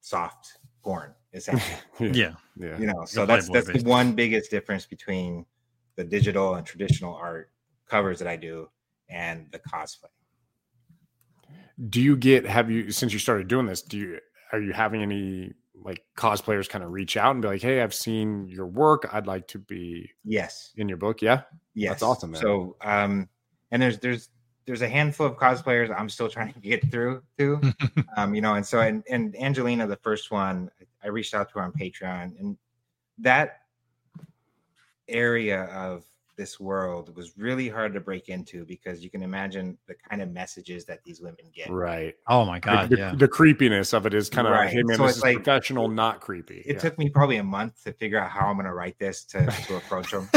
soft 0.00 0.58
porn 0.82 1.14
essentially. 1.32 1.78
Yeah. 2.00 2.34
Yeah. 2.56 2.78
you 2.78 2.86
know 2.86 3.04
so 3.06 3.20
The 3.20 3.26
that's 3.26 3.48
Playboy 3.48 3.66
that's 3.72 3.82
the 3.84 3.88
one 3.88 4.14
biggest 4.14 4.50
difference 4.50 4.84
between 4.86 5.46
the 5.96 6.04
digital 6.04 6.54
and 6.56 6.66
traditional 6.66 7.14
art 7.14 7.50
covers 7.86 8.18
that 8.18 8.28
i 8.28 8.36
do 8.36 8.68
and 9.08 9.50
the 9.52 9.58
cosplay 9.58 10.08
Do 11.88 12.00
you 12.00 12.16
get 12.16 12.44
have 12.46 12.70
you 12.70 12.90
since 12.92 13.12
you 13.12 13.18
started 13.18 13.48
doing 13.48 13.66
this? 13.66 13.82
Do 13.82 13.98
you 13.98 14.20
are 14.52 14.60
you 14.60 14.72
having 14.72 15.02
any 15.02 15.52
like 15.74 16.04
cosplayers 16.16 16.68
kind 16.68 16.84
of 16.84 16.92
reach 16.92 17.16
out 17.16 17.32
and 17.32 17.42
be 17.42 17.48
like, 17.48 17.62
"Hey, 17.62 17.80
I've 17.82 17.94
seen 17.94 18.46
your 18.46 18.66
work. 18.66 19.08
I'd 19.12 19.26
like 19.26 19.48
to 19.48 19.58
be 19.58 20.10
yes 20.24 20.72
in 20.76 20.88
your 20.88 20.98
book." 20.98 21.22
Yeah. 21.22 21.42
Yes 21.74 21.90
That's 21.92 22.02
awesome, 22.02 22.32
man. 22.32 22.40
so 22.40 22.76
um 22.82 23.28
and 23.70 23.80
there's 23.82 23.98
there's 23.98 24.28
there's 24.66 24.82
a 24.82 24.88
handful 24.88 25.26
of 25.26 25.36
cosplayers 25.36 25.92
i'm 25.98 26.08
still 26.08 26.28
trying 26.36 26.52
to 26.52 26.60
get 26.60 26.90
through 26.90 27.22
to 27.38 27.60
um 28.16 28.34
you 28.34 28.40
know 28.40 28.54
and 28.54 28.64
so 28.66 28.80
and, 28.80 29.02
and 29.10 29.34
angelina 29.36 29.86
the 29.86 29.96
first 29.96 30.30
one 30.30 30.70
i 31.02 31.08
reached 31.08 31.34
out 31.34 31.48
to 31.50 31.54
her 31.58 31.64
on 31.64 31.72
patreon 31.72 32.38
and 32.38 32.56
that 33.18 33.62
area 35.08 35.64
of 35.64 36.04
this 36.36 36.58
world 36.58 37.14
was 37.14 37.36
really 37.36 37.68
hard 37.68 37.92
to 37.92 38.00
break 38.00 38.30
into 38.30 38.64
because 38.64 39.04
you 39.04 39.10
can 39.10 39.22
imagine 39.22 39.76
the 39.86 39.94
kind 40.08 40.22
of 40.22 40.30
messages 40.32 40.86
that 40.86 41.04
these 41.04 41.20
women 41.20 41.44
get 41.54 41.70
Right. 41.70 42.14
Oh 42.26 42.46
my 42.46 42.58
god, 42.58 42.88
the, 42.88 42.96
yeah. 42.96 43.14
the 43.14 43.28
creepiness 43.28 43.92
of 43.92 44.06
it 44.06 44.14
is 44.14 44.30
kind 44.30 44.46
of 44.46 44.52
Right. 44.54 44.64
like, 44.64 44.70
hey 44.72 44.82
man, 44.82 44.96
So 44.96 45.02
this 45.02 45.10
it's 45.10 45.16
is 45.18 45.22
like- 45.24 45.36
professional, 45.36 45.88
not 45.88 46.20
creepy. 46.20 46.60
it 46.64 46.74
Yeah. 46.76 46.78
took 46.78 46.98
me 46.98 47.10
probably 47.10 47.36
a 47.36 47.44
month 47.44 47.84
to 47.84 47.92
figure 47.92 48.18
out 48.18 48.30
how 48.30 48.46
I'm 48.48 48.54
going 48.56 48.64
to 48.64 48.72
write 48.72 48.98
this 48.98 49.24
to, 49.26 49.44
to 49.44 49.76
approach 49.82 50.10
them. 50.10 50.30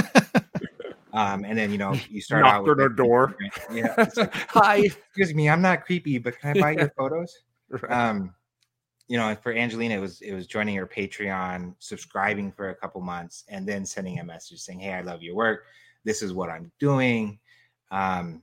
Um, 1.16 1.46
and 1.46 1.58
then 1.58 1.72
you 1.72 1.78
know 1.78 1.96
you 2.10 2.22
start 2.22 2.46
out 2.46 2.66
with 2.66 2.80
on 2.80 2.96
door. 2.96 3.36
Yeah, 3.72 3.94
like, 4.16 4.34
Hi. 4.50 4.78
excuse 4.78 5.34
me, 5.34 5.50
I'm 5.50 5.62
not 5.62 5.86
creepy, 5.86 6.18
but 6.18 6.38
can 6.38 6.58
I 6.58 6.62
buy 6.62 6.72
your 6.72 6.92
photos? 6.98 7.34
Right. 7.70 7.92
Um, 7.92 8.36
you 9.08 9.18
know, 9.18 9.34
for 9.36 9.54
Angelina, 9.54 9.96
it 9.96 10.00
was 10.00 10.22
it 10.22 10.34
was 10.34 10.46
joining 10.46 10.76
her 10.76 10.86
Patreon, 10.86 11.76
subscribing 11.80 12.52
for 12.52 12.70
a 12.70 12.76
couple 12.76 13.02
months, 13.02 13.46
and 13.48 13.68
then 13.68 13.86
sending 13.86 14.20
a 14.20 14.24
message 14.24 14.60
saying, 14.60 14.80
"Hey, 14.80 14.94
I 14.94 15.02
love 15.02 15.24
your 15.24 15.36
work. 15.36 15.64
This 16.04 16.22
is 16.22 16.34
what 16.34 16.50
I'm 16.50 16.72
doing. 16.80 17.40
Um, 17.92 18.42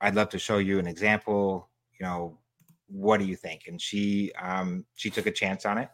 I'd 0.00 0.16
love 0.16 0.30
to 0.30 0.38
show 0.38 0.58
you 0.58 0.78
an 0.78 0.88
example. 0.88 1.68
You 1.98 2.06
know, 2.06 2.38
what 2.88 3.20
do 3.20 3.24
you 3.24 3.36
think?" 3.36 3.62
And 3.68 3.80
she 3.80 4.32
um, 4.40 4.84
she 4.96 5.10
took 5.10 5.26
a 5.26 5.30
chance 5.30 5.64
on 5.64 5.78
it, 5.78 5.90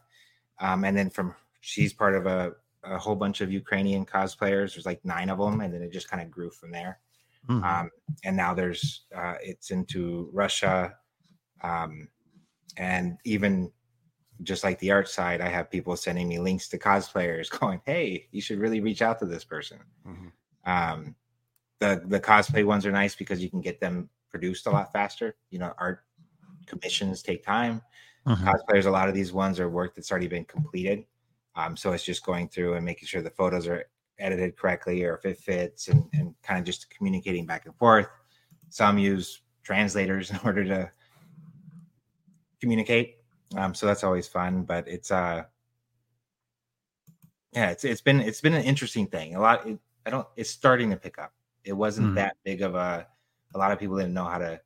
um, 0.59 0.83
and 0.83 0.97
then 0.97 1.11
from 1.11 1.35
she's 1.61 1.93
part 1.93 2.15
of 2.15 2.25
a 2.25 2.53
a 2.83 2.97
whole 2.97 3.15
bunch 3.15 3.41
of 3.41 3.51
Ukrainian 3.51 4.05
cosplayers. 4.05 4.73
There's 4.75 4.85
like 4.85 5.03
nine 5.05 5.29
of 5.29 5.37
them, 5.39 5.61
and 5.61 5.73
then 5.73 5.81
it 5.83 5.91
just 5.91 6.09
kind 6.09 6.21
of 6.23 6.31
grew 6.31 6.49
from 6.51 6.71
there 6.71 6.99
Mhm. 7.47 7.79
um, 7.79 7.89
and 8.23 8.37
now 8.37 8.53
there's 8.53 9.05
uh, 9.15 9.35
it's 9.41 9.71
into 9.71 10.29
Russia, 10.33 10.97
um, 11.63 12.09
and 12.77 13.19
even 13.25 13.71
just 14.43 14.63
like 14.63 14.79
the 14.79 14.91
art 14.91 15.09
side, 15.09 15.41
I 15.41 15.49
have 15.49 15.71
people 15.71 15.95
sending 15.97 16.27
me 16.29 16.39
links 16.39 16.69
to 16.69 16.79
cosplayers, 16.79 17.49
going, 17.59 17.81
"Hey, 17.85 18.29
you 18.31 18.41
should 18.41 18.59
really 18.59 18.81
reach 18.81 19.01
out 19.01 19.19
to 19.19 19.25
this 19.27 19.45
person." 19.45 19.81
Mhm. 20.03 20.29
Um, 20.65 21.15
the 21.79 22.03
the 22.07 22.19
cosplay 22.21 22.65
ones 22.65 22.85
are 22.85 22.91
nice 22.91 23.15
because 23.15 23.43
you 23.43 23.49
can 23.49 23.61
get 23.61 23.79
them 23.81 24.09
produced 24.29 24.67
a 24.67 24.71
lot 24.71 24.93
faster. 24.93 25.37
You 25.51 25.59
know, 25.59 25.73
art 25.77 26.05
commissions 26.67 27.23
take 27.23 27.43
time. 27.43 27.81
Mhm. 28.25 28.59
Cosplayers, 28.69 28.85
a 28.87 28.91
lot 28.91 29.09
of 29.09 29.15
these 29.15 29.33
ones 29.33 29.59
are 29.59 29.69
work 29.69 29.95
that's 29.95 30.11
already 30.11 30.27
been 30.29 30.45
completed. 30.45 31.05
Um, 31.59 31.75
so 31.75 31.91
it's 31.91 32.03
just 32.03 32.25
going 32.25 32.47
through 32.47 32.75
and 32.75 32.85
making 32.85 33.07
sure 33.07 33.21
the 33.21 33.29
photos 33.29 33.67
are 33.67 33.85
edited 34.17 34.55
correctly 34.57 35.03
or 35.03 35.15
if 35.15 35.25
it 35.25 35.37
fits 35.37 35.87
and, 35.89 36.03
and 36.13 36.33
kind 36.41 36.59
of 36.59 36.65
just 36.65 36.89
communicating 36.89 37.45
back 37.45 37.65
and 37.65 37.75
forth. 37.75 38.07
Some 38.69 38.97
use 38.97 39.41
translators 39.63 40.31
in 40.33 40.39
order 40.45 40.63
to 40.65 40.91
communicate. 42.61 43.17
Um, 43.57 43.73
so 43.73 43.85
that's 43.85 44.03
always 44.03 44.27
fun, 44.27 44.63
but 44.63 44.87
it's 44.87 45.11
uh 45.11 45.43
yeah, 47.53 47.71
it's 47.71 47.83
it's 47.83 48.01
been 48.01 48.19
it's 48.21 48.41
been 48.41 48.53
an 48.53 48.63
interesting 48.63 49.07
thing. 49.07 49.35
A 49.35 49.41
lot 49.41 49.65
it, 49.67 49.79
I 50.05 50.09
don't 50.11 50.27
it's 50.35 50.49
starting 50.49 50.91
to 50.91 50.97
pick 50.97 51.17
up. 51.17 51.33
It 51.63 51.73
wasn't 51.73 52.11
Mhm. 52.11 52.15
that 52.15 52.37
big 52.43 52.61
of 52.61 52.75
a 52.75 53.07
a 53.55 53.57
lot 53.57 53.71
of 53.71 53.79
people 53.79 53.97
didn't 53.97 54.13
know 54.13 54.25
how 54.25 54.37
to 54.37 54.61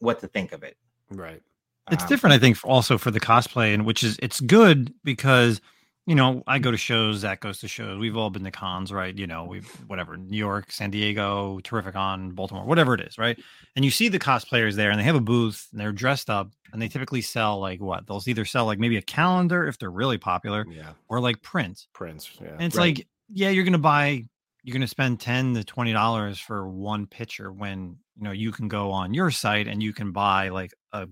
what 0.00 0.20
to 0.20 0.28
think 0.28 0.52
of 0.52 0.62
it. 0.64 0.76
Right. 1.10 1.42
It's 1.90 2.02
Um, 2.02 2.08
different, 2.08 2.34
I 2.34 2.38
think, 2.38 2.56
for- 2.56 2.68
also 2.68 2.98
for 2.98 3.10
the 3.10 3.20
cosplay, 3.20 3.72
and 3.74 3.84
which 3.86 4.02
is 4.02 4.18
it's 4.22 4.40
good 4.40 4.92
because 5.04 5.60
you 6.06 6.14
know 6.14 6.42
I 6.46 6.58
go 6.58 6.70
to 6.70 6.76
shows, 6.76 7.18
Zach 7.18 7.40
goes 7.40 7.58
to 7.60 7.68
shows. 7.68 7.98
We've 7.98 8.16
all 8.16 8.30
been 8.30 8.44
to 8.44 8.50
cons, 8.50 8.92
right? 8.92 9.16
You 9.16 9.26
know, 9.26 9.44
we've 9.44 9.68
whatever 9.88 10.16
New 10.16 10.36
York, 10.36 10.70
San 10.72 10.90
Diego, 10.90 11.58
Terrificon 11.60 12.34
Baltimore, 12.34 12.64
whatever 12.64 12.94
it 12.94 13.00
is, 13.00 13.18
right? 13.18 13.38
And 13.76 13.84
you 13.84 13.90
see 13.90 14.08
the 14.08 14.18
cosplayers 14.18 14.74
there, 14.74 14.90
and 14.90 14.98
they 14.98 15.04
have 15.04 15.14
a 15.16 15.20
booth, 15.20 15.68
and 15.72 15.80
they're 15.80 15.92
dressed 15.92 16.28
up, 16.30 16.50
and 16.72 16.80
they 16.82 16.88
typically 16.88 17.22
sell 17.22 17.58
like 17.60 17.80
what? 17.80 18.06
They'll 18.06 18.22
either 18.26 18.44
sell 18.44 18.66
like 18.66 18.78
maybe 18.78 18.96
a 18.96 19.02
calendar 19.02 19.66
if 19.66 19.78
they're 19.78 19.90
really 19.90 20.18
popular, 20.18 20.64
Yeah. 20.70 20.92
or 21.08 21.20
like 21.20 21.42
print. 21.42 21.86
prints, 21.92 22.30
Yeah. 22.40 22.48
And 22.52 22.62
it's 22.62 22.76
Right. 22.76 22.96
like, 22.98 23.06
yeah, 23.32 23.50
you're 23.50 23.64
gonna 23.64 23.78
buy, 23.78 24.24
you're 24.64 24.74
gonna 24.74 24.86
spend 24.88 25.20
ten 25.20 25.54
to 25.54 25.62
twenty 25.64 25.92
dollars 25.92 26.38
for 26.40 26.68
one 26.68 27.06
picture 27.06 27.52
when 27.52 27.96
you 28.16 28.22
know 28.24 28.32
you 28.32 28.50
can 28.50 28.66
go 28.68 28.90
on 28.92 29.12
your 29.14 29.30
site 29.30 29.66
and 29.68 29.82
you 29.82 29.92
can 29.92 30.10
buy 30.12 30.48
like 30.48 30.72
a 30.92 31.08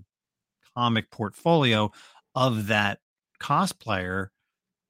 comic 0.75 1.11
portfolio 1.11 1.91
of 2.35 2.67
that 2.67 2.99
cosplayer, 3.41 4.29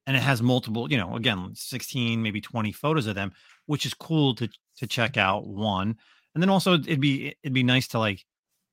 and 0.07 0.15
it 0.17 0.23
has 0.23 0.41
multiple, 0.41 0.91
you 0.91 0.97
know, 0.97 1.15
again, 1.15 1.51
sixteen, 1.55 2.21
maybe 2.21 2.41
twenty 2.41 2.71
photos 2.71 3.07
of 3.07 3.15
them, 3.15 3.31
which 3.65 3.85
is 3.85 3.93
cool 3.93 4.35
to 4.35 4.49
to 4.77 4.87
check 4.87 5.17
out. 5.17 5.47
One, 5.47 5.97
and 6.33 6.41
then 6.43 6.49
also 6.49 6.75
it'd 6.75 7.01
be 7.01 7.35
it'd 7.43 7.53
be 7.53 7.63
nice 7.63 7.87
to 7.89 7.99
like, 7.99 8.23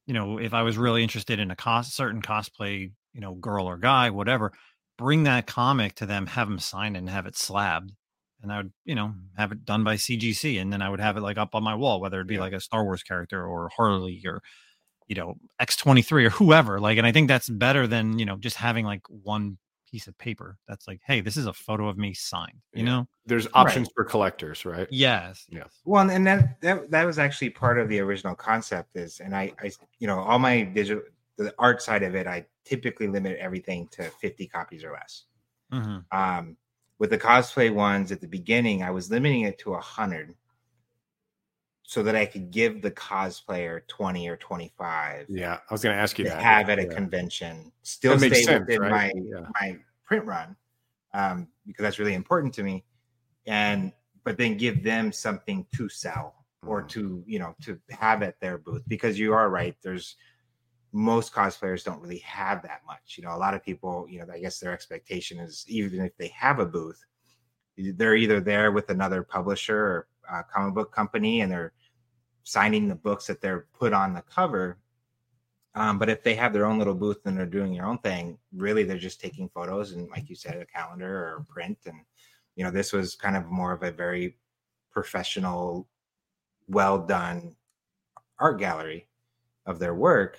you 0.07 0.15
know, 0.15 0.39
if 0.39 0.55
I 0.55 0.63
was 0.63 0.79
really 0.79 1.03
interested 1.03 1.39
in 1.39 1.51
a 1.51 1.57
cos 1.57 1.93
certain 1.95 2.23
cosplay, 2.23 2.93
you 3.15 3.21
know, 3.21 3.35
girl 3.35 3.67
or 3.67 3.79
guy, 3.79 4.11
whatever, 4.11 4.53
bring 4.99 5.25
that 5.25 5.47
comic 5.47 5.95
to 5.97 6.07
them, 6.07 6.27
have 6.27 6.49
them 6.49 6.59
sign 6.59 6.97
it 6.97 7.01
and 7.01 7.11
have 7.11 7.27
it 7.27 7.37
slabbed. 7.37 7.93
And 8.43 8.53
I 8.53 8.59
would, 8.59 8.73
you 8.85 8.95
know, 8.97 9.15
have 9.37 9.53
it 9.53 9.65
done 9.65 9.85
by 9.85 9.97
CGC. 9.97 10.59
And 10.61 10.73
then 10.73 10.83
I 10.83 10.89
would 10.91 11.01
have 11.01 11.17
it 11.17 11.21
like 11.23 11.39
up 11.39 11.55
on 11.55 11.63
my 11.63 11.75
wall, 11.77 12.01
whether 12.01 12.21
it 12.21 12.27
be 12.27 12.37
Yeah. 12.37 12.41
like 12.41 12.53
a 12.53 12.61
Star 12.61 12.85
Wars 12.85 13.03
character 13.05 13.47
or 13.47 13.71
Harley 13.77 14.21
or, 14.27 14.43
you 15.13 15.21
know, 15.21 15.35
X23 15.61 16.25
or 16.25 16.31
whoever. 16.31 16.81
Like, 16.81 16.97
and 16.97 17.07
I 17.07 17.13
think 17.13 17.29
that's 17.29 17.49
better 17.49 17.87
than, 17.87 18.19
you 18.19 18.25
know, 18.25 18.37
just 18.37 18.57
having 18.57 18.87
like 18.87 19.03
one 19.09 19.59
piece 19.91 20.07
of 20.07 20.17
paper 20.17 20.57
that's 20.67 20.89
like, 20.89 21.01
hey, 21.07 21.21
this 21.21 21.37
is 21.37 21.45
a 21.47 21.53
photo 21.53 21.87
of 21.87 21.99
me 21.99 22.15
signed, 22.15 22.63
you 22.73 22.83
Yeah. 22.83 22.91
know? 22.91 23.09
There's 23.27 23.47
options 23.53 23.91
for 23.95 24.05
collectors, 24.05 24.65
right? 24.65 24.89
Yes. 24.91 25.45
Yeah. 25.51 25.65
Well, 25.85 26.09
and 26.09 26.27
that 26.27 26.59
that 26.63 26.91
that 26.91 27.05
was 27.05 27.19
actually 27.19 27.51
part 27.51 27.79
of 27.79 27.91
the 27.91 28.01
original 28.01 28.35
concept 28.35 28.97
is, 28.97 29.21
and 29.21 29.37
I, 29.37 29.53
I, 29.63 29.71
you 29.99 30.07
know, 30.07 30.19
all 30.19 30.39
my 30.39 30.63
digital, 30.63 31.03
the 31.37 31.55
art 31.59 31.83
side 31.83 32.03
of 32.03 32.15
it, 32.15 32.27
I 32.27 32.47
typically 32.65 33.07
limit 33.07 33.37
everything 33.39 33.87
to 33.89 34.05
50 34.05 34.47
copies 34.47 34.83
or 34.83 34.93
less. 34.93 35.25
Mhm. 35.71 36.05
Um, 36.11 36.57
with 36.99 37.11
the 37.11 37.19
cosplay 37.19 37.73
ones 37.73 38.13
at 38.13 38.23
the 38.23 38.29
beginning, 38.29 38.83
I 38.83 38.91
was 38.91 39.11
limiting 39.11 39.43
it 39.43 39.59
to 39.59 39.75
a 39.75 39.81
hundred, 39.81 40.35
so 41.83 42.03
that 42.03 42.15
I 42.17 42.27
could 42.27 42.51
give 42.51 42.81
the 42.83 42.91
cosplayer 42.91 43.87
20 43.89 44.29
or 44.29 44.37
25 44.37 45.27
Yeah. 45.29 45.59
I 45.69 45.75
was 45.75 45.83
going 45.83 45.95
to 45.95 46.01
ask 46.01 46.19
you 46.19 46.25
to 46.25 46.31
that. 46.31 46.41
have 46.43 46.69
at 46.71 46.79
a 46.79 46.85
Yeah. 46.85 46.89
convention, 46.95 47.73
still 47.83 48.17
That 48.17 48.27
stay 48.33 48.43
sense, 48.45 48.61
within 48.61 48.81
right? 48.83 48.91
my 48.91 49.13
Yeah. 49.15 49.47
my 49.61 49.79
print 50.05 50.25
run, 50.25 50.57
um, 51.15 51.49
because 51.67 51.83
that's 51.83 51.99
really 51.99 52.15
important 52.15 52.55
to 52.55 52.63
me, 52.63 52.85
and 53.47 53.93
but 54.25 54.39
then 54.39 54.57
give 54.57 54.85
them 54.85 55.13
something 55.13 55.67
to 55.75 55.89
sell 55.89 56.47
or 56.65 56.83
Mhm. 56.83 56.89
to 56.91 57.25
you 57.27 57.39
know 57.41 57.57
to 57.63 57.81
have 57.91 58.23
at 58.23 58.39
their 58.41 58.59
booth 58.59 58.85
because 58.87 59.19
you 59.19 59.33
are 59.35 59.51
right. 59.51 59.77
There's 59.83 60.17
most 60.93 61.33
cosplayers 61.33 61.83
don't 61.85 62.01
really 62.01 62.19
have 62.19 62.63
that 62.63 62.83
much. 62.87 63.17
You 63.17 63.25
know, 63.25 63.35
a 63.35 63.39
lot 63.39 63.55
of 63.55 63.65
people, 63.65 64.07
you 64.09 64.19
know, 64.21 64.33
I 64.33 64.39
guess 64.39 64.61
their 64.61 64.73
expectation 64.73 65.39
is 65.41 65.65
even 65.67 66.01
if 66.05 66.17
they 66.19 66.29
have 66.29 66.59
a 66.59 66.67
booth, 66.67 67.03
they're 67.77 68.15
either 68.15 68.41
there 68.41 68.71
with 68.73 68.91
another 68.91 69.23
publisher 69.23 69.79
or 69.79 70.09
uh, 70.33 70.43
comic 70.45 70.75
book 70.75 70.93
company 70.93 71.43
and 71.43 71.53
they're 71.53 71.75
signing 72.45 72.89
the 72.89 72.95
books 72.97 73.27
that 73.29 73.41
they're 73.41 73.69
put 73.75 73.93
on 73.93 74.15
the 74.15 74.23
cover. 74.23 74.79
Um, 75.75 75.99
but 75.99 76.11
if 76.11 76.23
they 76.23 76.35
have 76.35 76.53
their 76.53 76.67
own 76.67 76.79
little 76.79 76.95
booth 76.95 77.25
and 77.27 77.37
they're 77.37 77.47
doing 77.47 77.73
their 77.73 77.87
own 77.87 77.99
thing, 77.99 78.39
really 78.53 78.85
they're 78.85 78.99
just 78.99 79.21
taking 79.21 79.49
photos 79.49 79.93
and, 79.93 80.09
like 80.11 80.29
you 80.29 80.37
said, 80.37 80.57
a 80.57 80.67
calendar 80.67 81.25
or 81.29 81.37
a 81.39 81.45
print. 81.45 81.79
And 81.87 82.05
you 82.57 82.65
know, 82.65 82.71
this 82.71 82.93
was 82.93 83.17
kind 83.17 83.37
of 83.37 83.47
more 83.47 83.73
of 83.73 83.83
a 83.83 83.91
very 83.91 84.39
professional, 84.91 85.89
well 86.69 86.99
done 87.07 87.57
art 88.39 88.59
gallery 88.59 89.09
of 89.67 89.79
their 89.79 89.95
work 89.95 90.39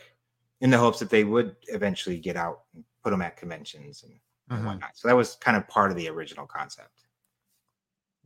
in 0.62 0.70
the 0.72 0.78
hopes 0.78 1.00
that 1.00 1.10
they 1.10 1.24
would 1.24 1.58
eventually 1.70 2.20
get 2.20 2.38
out 2.38 2.66
and 2.76 2.86
put 3.04 3.12
them 3.12 3.22
at 3.22 3.38
conventions 3.38 4.04
and 4.04 4.20
and 4.54 4.64
Mhm. 4.64 4.66
whatnot. 4.66 4.98
So 4.98 5.08
that 5.08 5.16
was 5.16 5.36
kind 5.36 5.58
of 5.58 5.68
part 5.68 5.92
of 5.92 5.98
the 5.98 6.10
original 6.10 6.48
concept. 6.48 7.06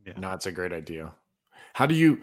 Yeah, 0.04 0.18
no, 0.18 0.32
it's 0.32 0.46
a 0.46 0.52
great 0.52 0.72
idea. 0.72 1.14
How 1.78 1.86
do 1.86 1.94
you 1.94 2.20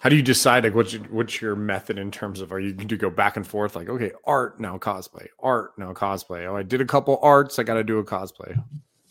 how 0.00 0.08
do 0.08 0.16
you 0.16 0.22
decide 0.22 0.64
like 0.64 0.74
what's 0.74 0.92
your, 0.92 1.02
what's 1.04 1.40
your 1.40 1.54
method 1.54 1.96
in 1.96 2.10
terms 2.10 2.40
of 2.40 2.50
are 2.50 2.58
you 2.58 2.72
do 2.72 2.96
go 2.96 3.08
back 3.08 3.36
and 3.36 3.46
forth 3.46 3.76
like 3.76 3.88
okay 3.88 4.10
art 4.24 4.58
now 4.58 4.76
cosplay 4.78 5.28
art 5.40 5.78
now 5.78 5.92
cosplay 5.92 6.44
oh 6.44 6.56
I 6.56 6.64
did 6.64 6.80
a 6.80 6.84
couple 6.84 7.20
arts 7.22 7.60
I 7.60 7.62
got 7.62 7.74
to 7.74 7.84
do 7.84 7.98
a 7.98 8.04
cosplay 8.04 8.60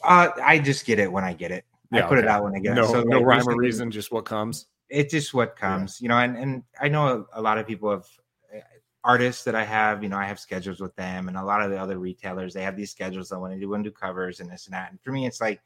Uh, 0.04 0.32
I 0.44 0.60
just 0.60 0.86
get 0.86 1.00
it 1.00 1.10
when 1.10 1.24
I 1.24 1.32
get 1.32 1.52
it. 1.52 1.64
I 1.94 2.00
Yeah, 2.00 2.08
put 2.10 2.18
it 2.18 2.26
okay. 2.26 2.34
out 2.34 2.44
when 2.44 2.56
I 2.56 2.60
get 2.60 2.76
no 2.76 2.84
it. 2.84 2.88
So 2.88 3.04
no 3.04 3.20
like, 3.20 3.26
rhyme 3.26 3.48
or 3.48 3.56
reason 3.56 3.90
just 3.90 4.12
what 4.12 4.26
comes 4.26 4.68
it's 4.90 5.14
just 5.14 5.34
what 5.34 5.56
comes 5.56 6.02
you 6.02 6.10
know 6.10 6.18
and, 6.18 6.38
and 6.38 6.64
i 6.82 6.90
know 6.90 7.26
a, 7.34 7.40
a 7.40 7.42
lot 7.42 7.58
of 7.58 7.66
people 7.66 7.90
have 7.90 8.06
uh, 8.54 8.60
artists 9.04 9.44
that 9.46 9.56
i 9.56 9.64
have 9.64 10.04
you 10.04 10.10
know 10.10 10.18
i 10.18 10.26
have 10.26 10.40
schedules 10.40 10.82
with 10.82 10.96
them 10.98 11.30
and 11.30 11.38
a 11.38 11.44
lot 11.44 11.62
of 11.62 11.72
the 11.72 11.78
other 11.78 12.00
retailers 12.00 12.54
they 12.54 12.64
have 12.64 12.76
these 12.76 12.92
schedules 12.92 13.30
that 13.30 13.40
want 13.40 13.54
to 13.54 13.60
do 13.60 13.70
want 13.70 13.84
to 13.84 13.90
do 13.90 13.94
covers 13.94 14.42
and 14.42 14.50
this 14.50 14.66
and 14.68 14.74
that 14.74 14.92
and 14.92 15.02
for 15.02 15.12
me 15.12 15.26
it's 15.26 15.40
like 15.42 15.62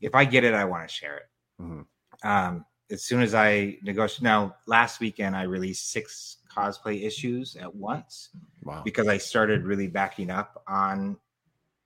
if 0.00 0.14
i 0.14 0.24
get 0.24 0.44
it 0.44 0.54
i 0.54 0.64
want 0.64 0.86
to 0.88 0.94
share 0.94 1.16
it 1.16 1.28
Mhm. 1.60 1.84
um 2.24 2.64
as 2.90 3.02
soon 3.02 3.22
as 3.22 3.34
i 3.34 3.76
negotiate 3.82 4.22
now 4.22 4.54
last 4.66 5.00
weekend 5.00 5.36
i 5.36 5.42
released 5.42 5.90
six 5.90 6.38
cosplay 6.50 7.04
issues 7.04 7.56
at 7.56 7.72
once 7.74 8.30
wow 8.64 8.82
because 8.84 9.08
I 9.08 9.18
started 9.18 9.64
really 9.64 9.86
backing 9.86 10.30
up 10.30 10.62
on 10.66 11.16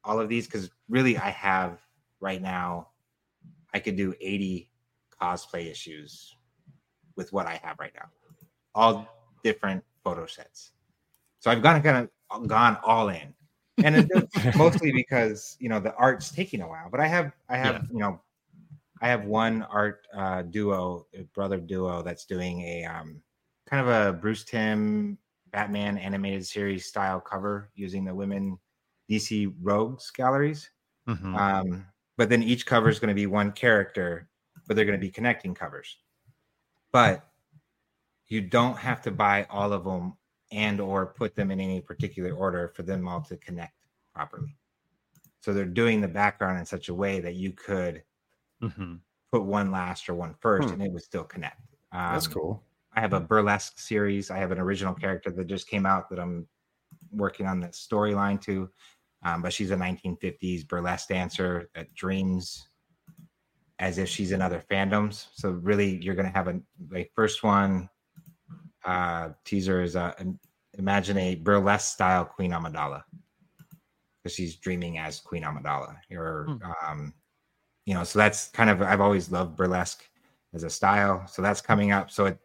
all 0.02 0.20
of 0.20 0.28
these 0.28 0.46
because 0.46 0.70
really 0.88 1.16
I 1.16 1.30
have 1.30 1.80
right 2.20 2.40
now 2.40 2.88
I 3.72 3.80
could 3.80 3.96
do 3.96 4.14
80 4.20 4.70
cosplay 5.20 5.70
issues 5.70 6.36
with 7.16 7.32
what 7.32 7.46
I 7.46 7.60
have 7.62 7.78
right 7.78 7.92
now. 7.94 8.08
All 8.74 9.08
different 9.42 9.84
photo 10.02 10.26
sets. 10.26 10.72
So 11.40 11.50
I've 11.50 11.62
gone 11.62 11.82
kind 11.82 12.08
of 12.30 12.48
gone 12.48 12.78
all 12.84 13.08
in. 13.08 13.34
And 13.78 13.96
it's 13.96 14.56
mostly 14.56 14.92
because, 14.92 15.56
you 15.58 15.68
know, 15.68 15.80
the 15.80 15.94
art's 15.96 16.30
taking 16.30 16.60
a 16.60 16.68
while, 16.68 16.88
but 16.90 17.00
I 17.00 17.06
have 17.06 17.32
I 17.48 17.56
have, 17.56 17.86
you 17.92 17.98
know, 17.98 18.20
I 19.04 19.08
have 19.08 19.26
one 19.26 19.62
art 19.64 20.08
uh 20.14 20.40
duo, 20.42 21.06
brother 21.34 21.60
duo 21.60 22.02
that's 22.02 22.24
doing 22.24 22.62
a 22.62 22.84
um 22.86 23.22
kind 23.66 23.86
of 23.86 23.88
a 23.88 24.18
Bruce 24.18 24.44
Timm 24.46 25.18
Batman 25.52 25.98
animated 25.98 26.46
series 26.46 26.86
style 26.86 27.20
cover 27.20 27.70
using 27.74 28.06
the 28.06 28.14
women 28.14 28.58
DC 29.10 29.54
Rogues 29.60 30.10
galleries. 30.10 30.70
Mhm. 31.06 31.38
Um, 31.38 31.86
but 32.16 32.30
then 32.30 32.42
each 32.42 32.64
cover 32.64 32.88
is 32.88 32.98
going 32.98 33.10
to 33.10 33.14
be 33.14 33.26
one 33.26 33.52
character, 33.52 34.30
but 34.66 34.74
they're 34.74 34.86
going 34.86 34.98
to 34.98 35.06
be 35.06 35.10
connecting 35.10 35.54
covers. 35.54 35.98
But 36.92 37.28
you 38.28 38.40
don't 38.40 38.78
have 38.78 39.02
to 39.02 39.10
buy 39.10 39.44
all 39.50 39.74
of 39.74 39.84
them 39.84 40.16
and 40.50 40.80
or 40.80 41.06
put 41.06 41.34
them 41.34 41.50
in 41.50 41.60
any 41.60 41.82
particular 41.82 42.32
order 42.32 42.68
for 42.68 42.82
them 42.82 43.06
all 43.06 43.20
to 43.22 43.36
connect 43.36 43.74
properly. 44.14 44.56
So 45.42 45.52
they're 45.52 45.66
doing 45.66 46.00
the 46.00 46.08
background 46.08 46.58
in 46.58 46.66
such 46.66 46.88
a 46.88 46.94
way 46.94 47.20
that 47.20 47.34
you 47.34 47.52
could 47.52 48.02
Mhm. 48.64 49.00
put 49.32 49.44
one 49.44 49.70
last 49.70 50.08
or 50.08 50.14
one 50.14 50.34
first, 50.40 50.68
Hmm. 50.68 50.74
and 50.74 50.82
it 50.82 50.92
would 50.92 51.02
still 51.02 51.24
connect. 51.24 51.60
Um, 51.92 52.12
that's 52.14 52.26
cool 52.26 52.62
I 52.96 53.00
have 53.00 53.12
a 53.12 53.20
burlesque 53.20 53.78
series. 53.80 54.30
I 54.30 54.38
have 54.38 54.52
an 54.52 54.58
original 54.60 54.94
character 54.94 55.30
that 55.32 55.46
just 55.46 55.66
came 55.68 55.84
out 55.84 56.08
that 56.10 56.20
I'm 56.20 56.46
working 57.10 57.46
on 57.46 57.58
the 57.60 57.68
storyline 57.68 58.40
to. 58.42 58.70
Um, 59.22 59.42
but 59.42 59.52
she's 59.52 59.70
a 59.72 59.76
1950s 59.76 60.62
burlesque 60.64 61.08
dancer 61.08 61.68
that 61.74 61.92
dreams 61.94 62.68
as 63.80 63.98
if 63.98 64.08
she's 64.08 64.30
in 64.32 64.40
other 64.40 64.60
fandoms. 64.70 65.28
So 65.32 65.50
really, 65.50 65.96
you're 66.02 66.14
gonna 66.14 66.30
have 66.30 66.46
a 66.48 66.60
like 66.88 67.10
first 67.14 67.42
one 67.42 67.88
uh, 68.84 69.30
teaser 69.44 69.82
is 69.82 69.96
uh, 69.96 70.14
im- 70.20 70.38
imagine 70.74 71.16
a 71.18 71.34
burlesque 71.36 71.92
style 71.94 72.24
Queen 72.24 72.52
Amidala 72.52 73.02
because 74.22 74.34
she's 74.36 74.56
dreaming 74.56 74.98
as 74.98 75.20
Queen 75.20 75.42
Amidala. 75.42 75.96
Or 76.12 76.46
um, 76.86 77.14
you 77.84 77.94
know, 77.94 78.04
so 78.04 78.18
that's 78.18 78.48
kind 78.48 78.70
of 78.70 78.82
I've 78.82 79.00
always 79.00 79.30
loved 79.30 79.56
burlesque 79.56 80.04
as 80.54 80.62
a 80.62 80.70
style. 80.70 81.26
So 81.26 81.42
that's 81.42 81.60
coming 81.60 81.92
up. 81.92 82.10
So 82.10 82.26
it 82.26 82.38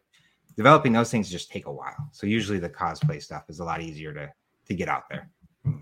developing 0.56 0.92
those 0.92 1.10
things 1.10 1.30
just 1.30 1.50
take 1.50 1.66
a 1.66 1.72
while. 1.72 2.08
So 2.12 2.26
usually 2.26 2.58
the 2.58 2.68
cosplay 2.68 3.22
stuff 3.22 3.44
is 3.48 3.60
a 3.60 3.64
lot 3.64 3.80
easier 3.80 4.12
to 4.14 4.30
to 4.66 4.74
get 4.74 4.88
out 4.88 5.04
there. 5.08 5.30
Hmm. 5.64 5.76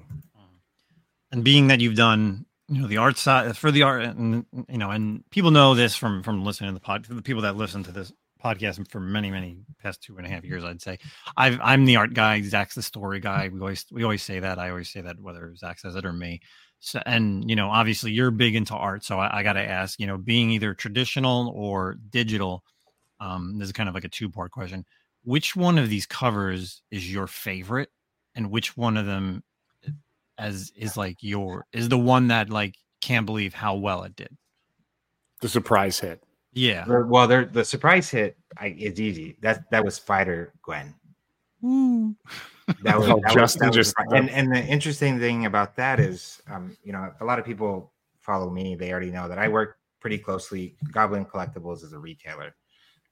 and 1.31 1.45
being 1.45 1.69
that 1.69 1.81
you've 1.81 1.97
done 1.97 2.47
you 2.69 2.83
know 2.83 2.89
the 2.89 2.97
art 2.97 3.17
side 3.17 3.57
for 3.57 3.71
the 3.71 3.83
art 3.83 4.03
and 4.03 4.45
you 4.69 4.79
know 4.79 4.91
and 4.91 5.25
people 5.31 5.51
know 5.51 5.75
this 5.75 5.97
from 5.97 6.23
from 6.23 6.45
listening 6.45 6.71
to 6.71 6.75
the 6.75 6.81
pod 6.81 7.05
the 7.07 7.23
people 7.23 7.43
that 7.43 7.57
listen 7.57 7.83
to 7.83 7.93
this 7.93 8.13
podcast 8.45 8.89
for 8.91 9.01
many 9.01 9.31
many 9.31 9.59
past 9.83 10.03
two 10.03 10.17
and 10.19 10.27
a 10.27 10.29
half 10.29 10.45
years 10.45 10.65
i'd 10.65 10.81
say 10.81 10.99
i've 11.37 11.59
i'm 11.63 11.85
the 11.85 11.97
art 11.97 12.13
guy 12.13 12.41
zach's 12.43 12.75
the 12.75 12.83
story 12.83 13.21
guy 13.21 13.49
we 13.53 13.59
always 13.61 13.87
we 13.91 14.03
always 14.05 14.23
say 14.23 14.39
that 14.39 14.59
i 14.59 14.69
always 14.69 14.91
say 14.91 15.01
that 15.01 15.19
whether 15.21 15.55
zach 15.57 15.79
says 15.79 15.97
it 15.97 16.05
or 16.05 16.13
me 16.13 16.41
so 16.81 17.01
and 17.07 17.49
you 17.49 17.57
know 17.57 17.69
obviously 17.69 18.13
you're 18.13 18.31
big 18.31 18.55
into 18.55 18.75
art 18.75 19.05
so 19.05 19.19
i, 19.19 19.39
I 19.39 19.43
gotta 19.43 19.63
ask 19.63 19.99
you 19.99 20.07
know 20.07 20.17
being 20.17 20.51
either 20.51 20.75
traditional 20.75 21.49
or 21.55 21.97
digital 22.11 22.63
um 23.21 23.59
this 23.59 23.67
is 23.67 23.73
kind 23.73 23.89
of 23.89 23.95
like 23.95 24.05
a 24.05 24.09
two 24.09 24.29
part 24.31 24.53
question 24.53 24.85
which 25.25 25.57
one 25.57 25.77
of 25.79 25.89
these 25.91 26.07
covers 26.07 26.83
is 26.91 27.13
your 27.13 27.27
favorite 27.27 27.91
and 28.35 28.51
which 28.51 28.77
one 28.77 28.97
of 28.97 29.07
them 29.07 29.43
as 30.39 30.73
is 30.77 30.97
like 30.97 31.17
your 31.21 31.67
is 31.73 31.89
the 31.89 31.99
one 31.99 32.29
that 32.29 32.49
like 32.49 32.77
can't 33.01 33.27
believe 33.27 33.53
how 33.55 33.75
well 33.75 34.05
it 34.05 34.15
did. 34.17 34.37
the 35.41 35.49
surprise 35.49 35.99
hit 35.99 36.23
Yeah. 36.53 36.85
Or- 36.89 37.07
Well, 37.07 37.27
there 37.27 37.45
the 37.45 37.65
surprise 37.65 38.09
hit 38.11 38.37
I, 38.57 38.69
it's 38.79 38.99
easy. 39.01 39.37
That 39.43 39.71
that 39.71 39.85
was 39.85 39.99
Fighter 39.99 40.53
Gwen. 40.63 40.95
That 42.83 42.99
was, 42.99 43.09
Oh, 43.09 43.21
that 43.25 43.35
was- 43.35 43.55
that 43.55 43.73
just- 43.73 43.95
the- 43.97 44.17
and 44.17 44.31
and 44.31 44.53
the 44.55 44.63
interesting 44.65 45.19
thing 45.19 45.47
about 45.47 45.75
that 45.77 45.99
is, 46.01 46.43
um, 46.49 46.77
you 46.83 46.93
know, 46.93 47.13
a 47.21 47.25
lot 47.25 47.39
of 47.39 47.45
people 47.45 47.93
follow 48.21 48.51
me. 48.51 48.75
They 48.75 48.91
already 48.93 49.11
know 49.11 49.29
that 49.29 49.39
I 49.39 49.49
work 49.49 49.79
pretty 50.01 50.19
closely. 50.19 50.77
Goblin 50.93 51.25
Collectibles 51.25 51.83
is 51.83 51.93
a 51.93 51.99
retailer, 51.99 52.55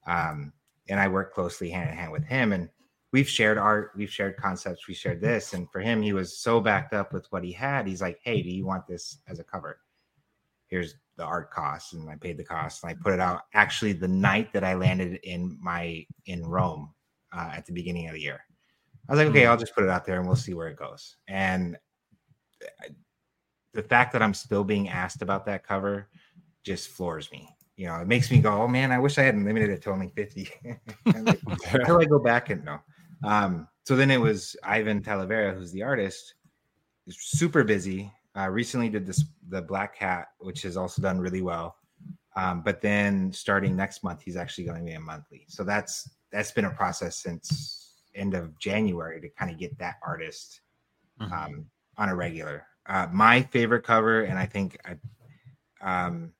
um, 0.07 0.53
and 0.89 1.01
I 1.01 1.09
work 1.09 1.33
closely 1.35 1.71
hand 1.71 1.91
in 1.91 1.97
hand 1.97 2.13
with 2.13 2.25
him. 2.25 2.53
And 2.53 2.69
we've 3.13 3.29
shared 3.29 3.57
art, 3.59 3.93
we've 3.97 4.11
shared 4.11 4.37
concepts, 4.37 4.87
we 4.87 4.95
shared 4.95 5.21
this. 5.21 5.55
And 5.55 5.71
for 5.71 5.81
him, 5.81 6.03
he 6.03 6.13
was 6.13 6.37
so 6.39 6.61
backed 6.61 6.93
up 6.93 7.13
with 7.13 7.27
what 7.33 7.43
he 7.43 7.53
had. 7.53 7.87
He's 7.87 8.03
like, 8.03 8.21
"Hey, 8.23 8.43
do 8.43 8.51
you 8.51 8.67
want 8.67 8.87
this 8.87 9.19
as 9.27 9.39
a 9.39 9.45
cover? 9.45 9.81
Here's 10.69 10.97
the 11.17 11.25
art 11.25 11.51
cost." 11.51 11.95
And 11.95 12.09
I 12.11 12.17
paid 12.17 12.37
the 12.37 12.45
cost, 12.45 12.83
and 12.85 12.91
I 12.91 12.95
put 12.95 13.15
it 13.15 13.21
out. 13.21 13.43
Actually, 13.55 13.95
the 13.95 14.09
night 14.09 14.53
that 14.53 14.65
I 14.65 14.75
landed 14.75 15.19
in 15.23 15.57
my 15.61 16.07
in 16.27 16.45
Rome 16.45 16.93
uh, 17.33 17.51
at 17.55 17.65
the 17.67 17.73
beginning 17.73 18.07
of 18.09 18.15
the 18.15 18.21
year. 18.21 18.45
I 19.09 19.13
was 19.13 19.19
like, 19.19 19.29
okay, 19.29 19.47
I'll 19.47 19.57
just 19.57 19.75
put 19.75 19.85
it 19.85 19.91
out 19.91 20.05
there 20.05 20.19
and 20.19 20.27
we'll 20.27 20.37
see 20.37 20.55
where 20.55 20.69
it 20.69 20.77
goes. 20.77 21.17
And 21.29 21.77
the 23.73 23.83
fact 23.83 24.13
that 24.13 24.23
I'm 24.23 24.35
still 24.35 24.65
being 24.65 24.89
asked 24.89 25.23
about 25.23 25.47
that 25.47 25.67
cover 25.67 26.09
just 26.65 26.89
floors 26.89 27.31
me. 27.31 27.49
You 27.77 27.87
know, 27.87 27.97
it 27.97 28.09
makes 28.09 28.31
me 28.31 28.41
go, 28.41 28.63
oh 28.63 28.69
man, 28.69 28.91
I 28.91 28.99
wish 28.99 29.19
I 29.19 29.23
hadn't 29.23 29.45
limited 29.45 29.71
it 29.71 29.83
to 29.83 29.91
only 29.91 30.09
50. 30.09 30.49
I'm 31.07 31.25
like, 31.25 31.41
Until 31.73 32.01
I 32.01 32.05
go 32.05 32.19
back 32.19 32.51
and 32.51 32.65
no. 32.65 32.79
Um, 33.23 33.69
so 33.85 33.95
then 33.95 34.11
it 34.11 34.21
was 34.21 34.57
Ivan 34.65 35.03
Talavera, 35.03 35.55
who's 35.55 35.73
the 35.73 35.83
artist, 35.83 36.35
is 37.07 37.17
super 37.21 37.63
busy. 37.63 38.11
Uh, 38.37 38.49
recently 38.49 38.89
did 38.89 39.07
this 39.07 39.25
the 39.49 39.63
Black 39.63 39.97
Cat, 39.97 40.29
which 40.39 40.63
has 40.63 40.77
also 40.77 41.01
done 41.01 41.19
really 41.21 41.43
well. 41.43 41.77
Um, 42.35 42.63
but 42.63 42.81
then 42.81 43.33
starting 43.33 43.77
next 43.77 44.03
month, 44.03 44.23
he's 44.23 44.37
actually 44.37 44.65
going 44.65 44.79
to 44.79 44.85
be 44.85 44.93
a 44.93 45.01
monthly. 45.01 45.47
So 45.49 45.65
that's 45.65 46.11
that's 46.33 46.51
been 46.51 46.67
a 46.67 46.71
process 46.71 47.17
since 47.17 47.86
end 48.17 48.35
of 48.35 48.59
January 48.59 49.21
to 49.21 49.29
kind 49.31 49.51
of 49.51 49.59
get 49.59 49.77
that 49.79 49.97
artist 50.03 50.61
Mhm. 51.21 51.33
um, 51.33 51.67
on 51.97 52.09
a 52.09 52.15
regular. 52.15 52.67
Uh, 52.87 53.09
my 53.13 53.43
favorite 53.43 53.83
cover, 53.83 54.23
and 54.23 54.39
I 54.39 54.47
think 54.47 54.79
I 54.85 54.97
um, 55.81 56.33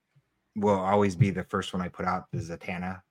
will 0.55 0.79
always 0.79 1.15
be 1.15 1.31
the 1.31 1.45
first 1.45 1.73
one 1.73 1.83
I 1.83 1.89
put 1.89 2.07
out, 2.07 2.25
is 2.33 2.51
Zatanna 2.51 3.03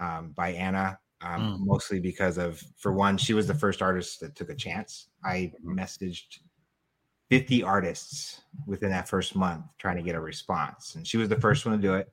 um, 0.00 0.30
by 0.32 0.50
Anna. 0.50 0.98
Um, 1.20 1.64
Mostly 1.66 1.98
because 1.98 2.38
of, 2.38 2.62
for 2.76 2.92
one, 2.92 3.16
she 3.18 3.34
was 3.34 3.46
the 3.48 3.54
first 3.54 3.82
artist 3.82 4.20
that 4.20 4.36
took 4.36 4.50
a 4.50 4.54
chance. 4.54 5.08
I 5.24 5.52
messaged 5.64 6.38
50 7.28 7.62
artists 7.64 8.42
within 8.66 8.90
that 8.90 9.08
first 9.08 9.34
month 9.34 9.64
trying 9.78 9.96
to 9.96 10.02
get 10.02 10.14
a 10.14 10.20
response, 10.20 10.94
and 10.94 11.06
she 11.06 11.16
was 11.16 11.28
the 11.28 11.40
first 11.40 11.66
one 11.66 11.74
to 11.74 11.82
do 11.82 11.94
it. 11.94 12.12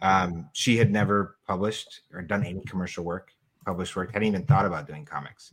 Um, 0.00 0.48
she 0.52 0.76
had 0.76 0.90
never 0.90 1.36
published 1.46 2.00
or 2.12 2.22
done 2.22 2.44
any 2.44 2.64
commercial 2.64 3.04
work, 3.04 3.32
published 3.64 3.96
work, 3.96 4.12
hadn't 4.12 4.28
even 4.28 4.44
thought 4.44 4.66
about 4.66 4.86
doing 4.86 5.04
comics. 5.04 5.52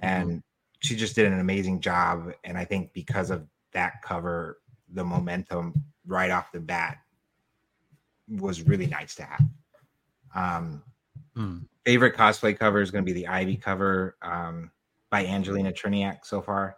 And 0.00 0.42
she 0.80 0.96
just 0.96 1.14
did 1.14 1.30
an 1.30 1.40
amazing 1.40 1.80
job. 1.80 2.32
And 2.44 2.56
I 2.56 2.64
think 2.64 2.92
because 2.92 3.30
of 3.30 3.46
that 3.72 4.02
cover, 4.02 4.58
the 4.92 5.04
momentum 5.04 5.74
right 6.06 6.30
off 6.30 6.52
the 6.52 6.60
bat 6.60 6.98
was 8.28 8.62
really 8.62 8.86
nice 8.86 9.14
to 9.16 9.24
have. 9.24 9.42
Um, 10.34 10.82
Hmm. 11.34 11.58
favorite 11.84 12.16
cosplay 12.16 12.58
cover 12.58 12.80
is 12.80 12.90
going 12.90 13.04
to 13.04 13.06
be 13.06 13.12
the 13.12 13.28
Ivy 13.28 13.56
cover 13.56 14.16
um, 14.22 14.72
by 15.08 15.24
Angelina 15.24 15.72
Triniak 15.72 16.24
so 16.24 16.42
far. 16.42 16.76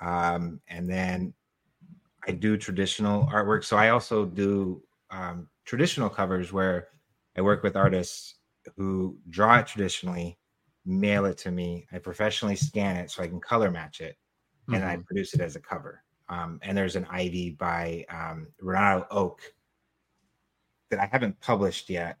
Um, 0.00 0.60
and 0.68 0.88
then 0.88 1.34
I 2.26 2.32
do 2.32 2.56
traditional 2.56 3.26
artwork. 3.26 3.62
So 3.64 3.76
I 3.76 3.90
also 3.90 4.24
do 4.24 4.82
um, 5.10 5.48
traditional 5.66 6.08
covers 6.08 6.50
where 6.50 6.88
I 7.36 7.42
work 7.42 7.62
with 7.62 7.76
artists 7.76 8.36
who 8.76 9.16
draw 9.28 9.58
it 9.58 9.66
traditionally, 9.66 10.38
mail 10.84 11.24
it 11.24 11.38
to 11.38 11.50
me. 11.50 11.86
I 11.92 11.98
professionally 11.98 12.56
scan 12.56 12.96
it 12.96 13.10
so 13.10 13.22
I 13.22 13.28
can 13.28 13.40
color 13.40 13.70
match 13.70 14.00
it, 14.00 14.16
and 14.72 14.84
I 14.84 14.96
produce 14.98 15.34
it 15.34 15.40
as 15.40 15.56
a 15.56 15.60
cover. 15.60 16.02
Um, 16.28 16.60
and 16.62 16.76
there's 16.76 16.96
an 16.96 17.06
Ivy 17.10 17.50
by 17.50 18.04
um, 18.08 18.48
Renato 18.60 19.06
Oak 19.10 19.40
that 20.90 21.00
I 21.00 21.06
haven't 21.06 21.40
published 21.40 21.90
yet, 21.90 22.18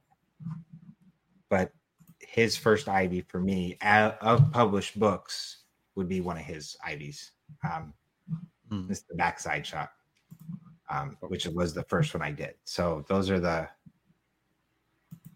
but 1.48 1.70
his 2.18 2.56
first 2.56 2.88
Ivy 2.88 3.22
for 3.22 3.40
me 3.40 3.76
of 3.82 4.52
published 4.52 4.98
books 4.98 5.64
would 5.94 6.08
be 6.08 6.20
one 6.20 6.36
of 6.36 6.44
his 6.44 6.76
Ivies. 6.84 7.32
Um, 7.64 7.94
Hmm. 8.70 8.86
This 8.86 8.98
is 8.98 9.04
the 9.08 9.16
backside 9.16 9.66
shot, 9.66 9.90
um, 10.88 11.16
which 11.20 11.46
was 11.46 11.74
the 11.74 11.82
first 11.84 12.14
one 12.14 12.22
I 12.22 12.30
did. 12.30 12.54
So 12.64 13.04
those 13.08 13.30
are 13.30 13.40
the. 13.40 13.68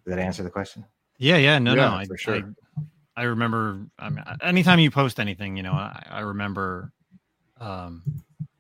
Did 0.05 0.13
that 0.13 0.19
answer 0.19 0.43
the 0.43 0.51
question? 0.51 0.85
Yeah, 1.19 1.37
yeah, 1.37 1.59
no, 1.59 1.75
Yeah, 1.75 1.89
no, 1.91 1.95
I, 1.97 2.05
for 2.07 2.17
sure. 2.17 2.35
I, 2.37 2.43
I 3.17 3.23
remember. 3.25 3.87
I 3.99 4.11
mean, 4.11 4.25
anytime 4.43 4.79
you 4.81 4.91
post 4.91 5.21
anything, 5.21 5.57
you 5.57 5.63
know, 5.63 5.73
I, 5.73 6.05
I 6.11 6.21
remember 6.21 6.93
um, 7.61 8.03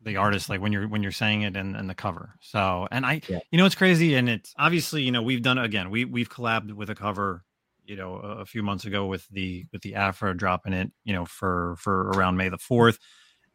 the 0.02 0.16
artist, 0.16 0.48
like 0.48 0.60
when 0.60 0.72
you're 0.72 0.86
when 0.86 1.02
you're 1.02 1.12
saying 1.12 1.42
it 1.42 1.56
and, 1.56 1.76
and 1.76 1.90
the 1.90 1.94
cover. 1.94 2.34
So, 2.40 2.86
and 2.90 3.04
I, 3.04 3.20
Yeah. 3.28 3.40
you 3.50 3.58
know, 3.58 3.66
it's 3.66 3.74
crazy, 3.74 4.14
and 4.14 4.28
it's 4.28 4.54
obviously, 4.58 5.02
you 5.02 5.10
know, 5.10 5.22
we've 5.22 5.42
done 5.42 5.58
again. 5.58 5.90
We 5.90 6.04
we've 6.04 6.30
collabed 6.30 6.72
with 6.72 6.90
a 6.90 6.94
cover, 6.94 7.42
you 7.84 7.96
know, 7.96 8.16
a, 8.16 8.28
a 8.42 8.46
few 8.46 8.62
months 8.62 8.84
ago 8.84 9.06
with 9.06 9.26
the 9.28 9.66
with 9.72 9.82
the 9.82 9.96
Aphra 9.96 10.36
dropping 10.36 10.72
it, 10.72 10.92
you 11.04 11.12
know, 11.12 11.24
for 11.24 11.74
for 11.78 12.10
around 12.10 12.36
May 12.36 12.48
the 12.48 12.58
fourth. 12.58 12.98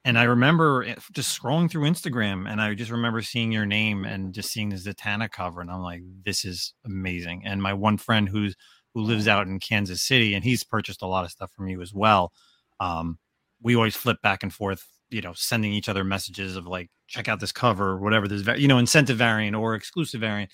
And 0.06 0.18
I 0.18 0.24
remember 0.24 0.86
just 1.12 1.40
scrolling 1.40 1.70
through 1.70 1.84
Instagram, 1.84 2.50
and 2.50 2.62
I 2.62 2.74
just 2.74 2.90
remember 2.92 3.22
seeing 3.22 3.52
your 3.52 3.66
name 3.66 4.06
and 4.06 4.34
just 4.34 4.50
seeing 4.52 4.70
the 4.70 4.78
Zatanna 4.78 5.30
cover, 5.30 5.62
and 5.62 5.70
I'm 5.70 5.82
like, 5.82 6.02
this 6.26 6.46
is 6.46 6.74
amazing. 6.86 7.44
And 7.46 7.62
my 7.62 7.74
one 7.74 7.98
friend 7.98 8.28
who's 8.28 8.56
who 8.94 9.02
lives 9.02 9.28
out 9.28 9.48
in 9.48 9.60
Kansas 9.60 10.02
City, 10.02 10.34
and 10.34 10.44
he's 10.44 10.64
purchased 10.64 11.02
a 11.02 11.08
lot 11.08 11.26
of 11.26 11.32
stuff 11.32 11.52
from 11.52 11.68
you 11.68 11.82
as 11.82 11.94
well. 11.94 12.32
Um, 12.80 13.20
we 13.62 13.76
always 13.76 13.96
flip 13.96 14.22
back 14.22 14.44
and 14.44 14.54
forth, 14.54 14.86
you 15.10 15.22
know, 15.22 15.34
sending 15.34 15.74
each 15.74 15.90
other 15.90 16.04
messages 16.04 16.56
of 16.56 16.66
like, 16.66 16.90
check 17.08 17.28
out 17.28 17.40
this 17.40 17.52
cover, 17.52 17.90
or 17.90 17.98
whatever 17.98 18.28
this, 18.28 18.46
you 18.60 18.68
know, 18.68 18.78
incentive 18.78 19.18
variant 19.18 19.56
or 19.56 19.76
exclusive 19.76 20.22
variant. 20.22 20.52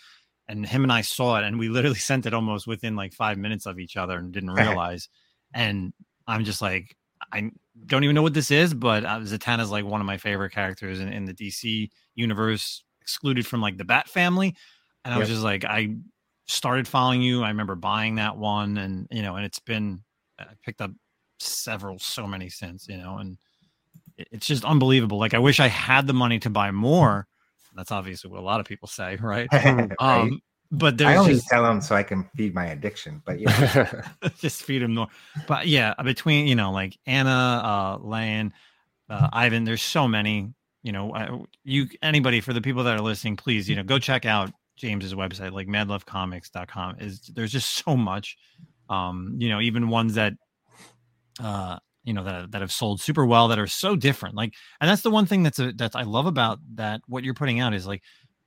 And 0.47 0.65
him 0.65 0.83
and 0.83 0.91
I 0.91 1.01
saw 1.01 1.37
it, 1.37 1.43
and 1.43 1.57
we 1.57 1.69
literally 1.69 1.95
sent 1.99 2.25
it 2.25 2.33
almost 2.33 2.67
within 2.67 2.95
like 2.95 3.13
five 3.13 3.37
minutes 3.37 3.65
of 3.65 3.79
each 3.79 3.97
other 3.97 4.17
and 4.17 4.31
didn't 4.31 4.51
realize. 4.51 5.09
and 5.53 5.93
I'm 6.27 6.43
just 6.43 6.61
like, 6.61 6.95
I 7.31 7.51
don't 7.85 8.03
even 8.03 8.15
know 8.15 8.21
what 8.21 8.33
this 8.33 8.51
is, 8.51 8.73
but 8.73 9.05
uh, 9.05 9.19
Zatanna 9.19 9.61
is 9.61 9.71
like 9.71 9.85
one 9.85 10.01
of 10.01 10.07
my 10.07 10.17
favorite 10.17 10.51
characters 10.51 10.99
in, 10.99 11.09
in 11.11 11.25
the 11.25 11.33
DC 11.33 11.89
universe, 12.15 12.83
excluded 13.01 13.45
from 13.45 13.61
like 13.61 13.77
the 13.77 13.85
Bat 13.85 14.09
family. 14.09 14.55
And 15.03 15.13
I 15.13 15.19
was 15.19 15.29
just 15.29 15.43
like, 15.43 15.63
I 15.63 15.95
started 16.47 16.87
following 16.87 17.21
you. 17.21 17.43
I 17.43 17.49
remember 17.49 17.75
buying 17.75 18.15
that 18.15 18.37
one, 18.37 18.77
and 18.77 19.07
you 19.11 19.21
know, 19.21 19.35
and 19.35 19.45
it's 19.45 19.59
been 19.59 20.03
I 20.39 20.45
picked 20.63 20.81
up 20.81 20.91
several, 21.39 21.99
so 21.99 22.27
many 22.27 22.49
since, 22.49 22.87
you 22.87 22.97
know, 22.97 23.17
and 23.17 23.37
it's 24.17 24.47
just 24.47 24.65
unbelievable. 24.65 25.17
Like 25.17 25.33
I 25.33 25.39
wish 25.39 25.59
I 25.59 25.67
had 25.67 26.07
the 26.07 26.13
money 26.13 26.39
to 26.39 26.49
buy 26.49 26.71
more. 26.71 27.27
That's 27.75 27.91
obviously 27.91 28.29
what 28.29 28.39
a 28.39 28.43
lot 28.43 28.59
of 28.59 28.65
people 28.65 28.87
say, 28.87 29.15
right? 29.21 29.47
Right? 29.53 29.91
Um, 29.99 30.41
but 30.71 30.95
I 30.95 30.97
there's 30.97 31.19
only 31.19 31.33
just 31.35 31.47
tell 31.47 31.63
them 31.63 31.79
so 31.79 31.95
I 31.95 32.03
can 32.03 32.27
feed 32.35 32.55
my 32.55 32.65
addiction. 32.65 33.21
But 33.23 33.39
yeah, 33.39 34.01
just 34.39 34.63
feed 34.63 34.81
him 34.81 34.95
more. 34.95 35.07
But 35.47 35.67
yeah, 35.67 35.93
between 36.03 36.47
you 36.47 36.55
know, 36.55 36.71
like 36.71 36.97
Anna, 37.05 37.29
uh, 37.29 37.97
Lan, 38.01 38.51
uh, 39.07 39.29
Ivan, 39.31 39.63
there's 39.63 39.83
so 39.83 40.07
many. 40.07 40.53
You 40.81 40.91
know, 40.91 41.11
uh, 41.11 41.37
you 41.63 41.87
anybody 42.01 42.41
for 42.41 42.51
the 42.51 42.61
people 42.61 42.83
that 42.85 42.95
are 42.97 43.01
listening, 43.01 43.37
please, 43.37 43.69
you 43.69 43.75
know, 43.75 43.83
go 43.83 43.99
check 43.99 44.25
out 44.25 44.51
James's 44.77 45.13
website, 45.13 45.51
like 45.53 45.67
madlovecomics.com. 45.67 46.97
Is 46.99 47.21
there's 47.35 47.51
just 47.51 47.69
so 47.85 47.95
much. 47.97 48.37
Um, 48.89 49.35
you 49.39 49.49
know, 49.49 49.61
even 49.61 49.89
ones 49.89 50.13
that, 50.15 50.33
uh, 51.41 51.77
you 52.03 52.13
know 52.13 52.23
that 52.23 52.51
that 52.51 52.61
have 52.61 52.71
sold 52.71 53.01
super 53.01 53.25
well 53.25 53.47
that 53.47 53.59
are 53.59 53.67
so 53.67 53.95
different. 53.95 54.35
Like, 54.35 54.53
and 54.79 54.89
that's 54.89 55.01
the 55.01 55.09
one 55.11 55.25
thing 55.25 55.43
that's 55.43 55.59
a, 55.59 55.71
that 55.73 55.95
I 55.95 56.03
love 56.03 56.27
about 56.27 56.59
that. 56.75 57.01
What 57.07 57.23
you're 57.23 57.33
putting 57.33 57.59
out 57.59 57.73
is 57.73 57.87
like 57.87 58.03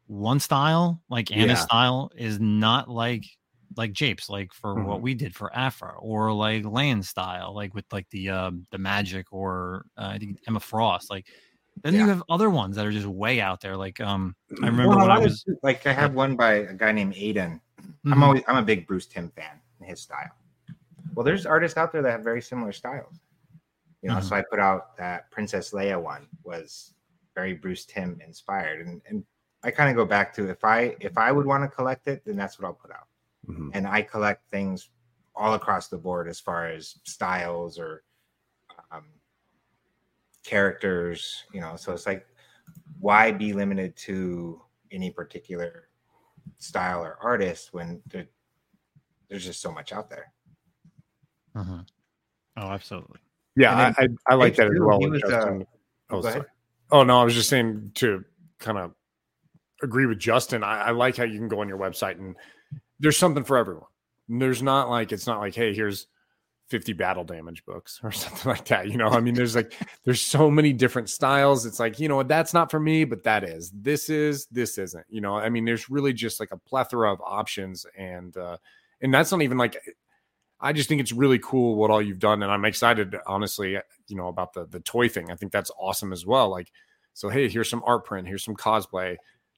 one 0.07 0.39
style, 0.41 1.03
like 1.11 1.31
Anna's 1.33 1.61
Yeah. 1.61 1.63
style, 1.63 2.11
is 2.17 2.39
not 2.41 2.89
like 2.89 3.25
like 3.77 3.93
Japes, 3.93 4.29
like 4.29 4.53
for 4.55 4.79
what 4.79 5.01
Mhm. 5.01 5.03
we 5.03 5.15
did 5.15 5.35
for 5.35 5.55
Aphra, 5.57 5.95
or 5.99 6.33
like 6.33 6.65
Land 6.65 7.05
style, 7.05 7.55
like 7.55 7.75
with 7.75 7.85
like 7.93 8.09
the 8.11 8.31
um 8.31 8.67
the 8.71 8.79
magic 8.79 9.27
or 9.33 9.87
uh, 9.97 10.07
I 10.15 10.19
think 10.19 10.39
Emma 10.47 10.61
Frost. 10.61 11.11
Like 11.11 11.27
then 11.83 11.95
you 11.95 12.07
have 12.09 12.23
other 12.29 12.51
ones 12.51 12.77
that 12.77 12.87
are 12.87 12.93
just 12.93 13.07
way 13.07 13.41
out 13.41 13.61
there. 13.61 13.77
Like 13.77 14.01
um 14.01 14.35
I 14.63 14.67
remember 14.67 14.89
Well, 14.97 14.99
when 15.07 15.11
I 15.11 15.19
was 15.19 15.45
like 15.63 15.87
I 15.87 15.93
have 15.93 16.15
one 16.15 16.37
by 16.37 16.53
a 16.55 16.75
guy 16.75 16.93
named 16.93 17.15
Aiden. 17.15 17.61
I'm 18.07 18.13
Mhm. 18.13 18.23
always 18.23 18.43
I'm 18.49 18.57
a 18.57 18.63
big 18.63 18.87
Bruce 18.87 19.07
Timm 19.07 19.31
fan 19.31 19.61
in 19.81 19.87
his 19.87 20.01
style. 20.01 20.31
Well, 21.15 21.25
there's 21.25 21.47
artists 21.47 21.77
out 21.77 21.93
there 21.93 22.03
that 22.03 22.11
have 22.11 22.23
very 22.25 22.41
similar 22.43 22.73
styles. 22.73 23.21
You 24.03 24.11
know, 24.11 24.17
Mhm. 24.17 24.23
so 24.25 24.37
I 24.37 24.43
put 24.49 24.61
out 24.61 24.97
that 24.97 25.31
Princess 25.31 25.73
Leia 25.73 26.01
one 26.01 26.29
was 26.45 26.95
very 27.35 27.55
Bruce 27.55 27.85
Timm 27.85 28.21
inspired, 28.25 28.87
and 28.87 29.03
and 29.09 29.25
I 29.65 29.71
kind 29.73 29.91
of 29.91 29.97
go 29.97 30.05
back 30.05 30.33
to 30.35 30.49
if 30.49 30.65
I 30.65 30.97
if 31.01 31.19
I 31.19 31.33
would 31.33 31.47
want 31.47 31.65
to 31.65 31.69
collect 31.69 32.07
it, 32.07 32.25
then 32.25 32.37
that's 32.37 32.59
what 32.59 32.67
I'll 32.67 32.75
put 32.75 32.93
out. 32.93 33.09
Mhm. 33.49 33.71
And 33.75 33.87
I 33.87 34.03
collect 34.03 34.49
things 34.51 34.91
all 35.35 35.55
across 35.55 35.89
the 35.89 35.99
board 35.99 36.29
as 36.29 36.39
far 36.41 36.67
as 36.69 36.99
styles 37.05 37.79
or 37.79 38.03
um, 38.93 39.05
characters. 40.45 41.45
You 41.53 41.61
know, 41.61 41.77
so 41.77 41.93
it's 41.93 42.07
like 42.07 42.27
why 43.01 43.31
be 43.33 43.53
limited 43.53 43.97
to 43.97 44.61
any 44.91 45.11
particular 45.11 45.89
style 46.59 47.01
or 47.03 47.19
artist 47.21 47.73
when 47.73 48.01
there, 48.07 48.27
there's 49.29 49.45
just 49.45 49.61
so 49.61 49.71
much 49.71 49.93
out 49.93 50.11
there. 50.11 50.33
Mhm. 51.55 51.87
oh 52.57 52.69
absolutely 52.69 53.21
Yeah, 53.57 53.89
And 53.89 53.97
I, 53.99 54.03
I, 54.31 54.35
I 54.35 54.37
like 54.37 54.57
that 54.57 54.67
as 54.67 54.79
well. 54.79 54.99
he 54.99 55.09
with 55.09 55.23
was, 55.23 55.33
uh, 55.33 55.59
oh, 56.11 56.23
sorry. 56.23 56.45
Oh 56.91 57.03
no, 57.03 57.21
I 57.21 57.25
was 57.25 57.35
just 57.35 57.49
saying 57.49 57.93
to 57.97 58.25
kind 58.59 58.79
of 58.79 58.95
agree 59.83 60.07
with 60.07 60.19
Justin. 60.19 60.63
I, 60.65 60.87
I 60.87 60.91
like 60.91 61.17
how 61.17 61.25
you 61.25 61.39
can 61.39 61.49
go 61.49 61.61
on 61.61 61.69
your 61.69 61.79
website 61.79 62.19
and 62.19 62.35
there's 62.99 63.17
something 63.17 63.45
for 63.45 63.57
everyone. 63.57 63.87
And 64.29 64.41
there's 64.41 64.63
not 64.63 64.89
like 64.91 65.13
it's 65.13 65.27
not 65.27 65.41
like 65.41 65.55
hey, 65.55 65.75
here's 65.75 66.07
50 66.69 66.93
battle 66.93 67.25
damage 67.25 67.65
books 67.65 68.01
or 68.03 68.13
something 68.13 68.49
like 68.49 68.67
that. 68.67 68.89
You 68.89 68.97
know, 68.97 69.09
I 69.09 69.21
mean, 69.21 69.35
there's 69.35 69.57
like 69.57 69.73
there's 70.05 70.23
so 70.23 70.51
many 70.51 70.73
different 70.73 71.11
styles. 71.11 71.67
It's 71.67 71.81
like 71.81 71.99
you 71.99 72.09
know 72.09 72.17
what, 72.17 72.29
that's 72.29 72.55
not 72.55 72.71
for 72.71 72.81
me, 72.81 73.05
but 73.05 73.25
that 73.25 73.45
is. 73.45 73.71
This 73.75 74.11
is. 74.11 74.47
This 74.47 74.79
isn't. 74.79 75.07
You 75.09 75.21
know, 75.21 75.37
I 75.37 75.49
mean, 75.49 75.65
there's 75.65 75.91
really 75.91 76.13
just 76.13 76.41
like 76.41 76.51
a 76.53 76.59
plethora 76.59 77.13
of 77.13 77.21
options, 77.25 77.87
and 77.97 78.37
uh 78.37 78.59
and 79.01 79.13
that's 79.13 79.33
not 79.33 79.43
even 79.43 79.59
like 79.59 79.77
I 80.61 80.73
just 80.73 80.89
think 80.89 81.01
it's 81.01 81.13
really 81.13 81.39
cool 81.39 81.77
what 81.77 81.91
all 81.91 82.03
you've 82.03 82.19
done, 82.19 82.43
and 82.43 82.51
I'm 82.51 82.65
excited, 82.65 83.17
honestly, 83.27 83.79
you 84.09 84.17
know, 84.17 84.29
about 84.29 84.53
the 84.55 84.67
the 84.67 84.81
toy 84.81 85.09
thing. 85.09 85.31
I 85.31 85.37
think 85.37 85.53
that's 85.53 85.71
awesome 85.79 86.13
as 86.13 86.27
well. 86.27 86.51
Like, 86.51 86.71
so 87.15 87.29
hey, 87.29 87.49
here's 87.49 87.71
some 87.71 87.83
art 87.87 88.05
print, 88.05 88.29
here's 88.29 88.45
some 88.45 88.57
cosplay. 88.57 89.17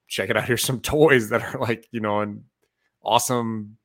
Check 0.08 0.28
it 0.28 0.36
out. 0.36 0.44
Here's 0.44 0.64
some 0.64 0.80
toys 0.80 1.30
that 1.30 1.42
are 1.42 1.60
like, 1.60 1.88
you 1.92 2.00
know, 2.00 2.20
and 2.20 2.44
awesome 3.02 3.76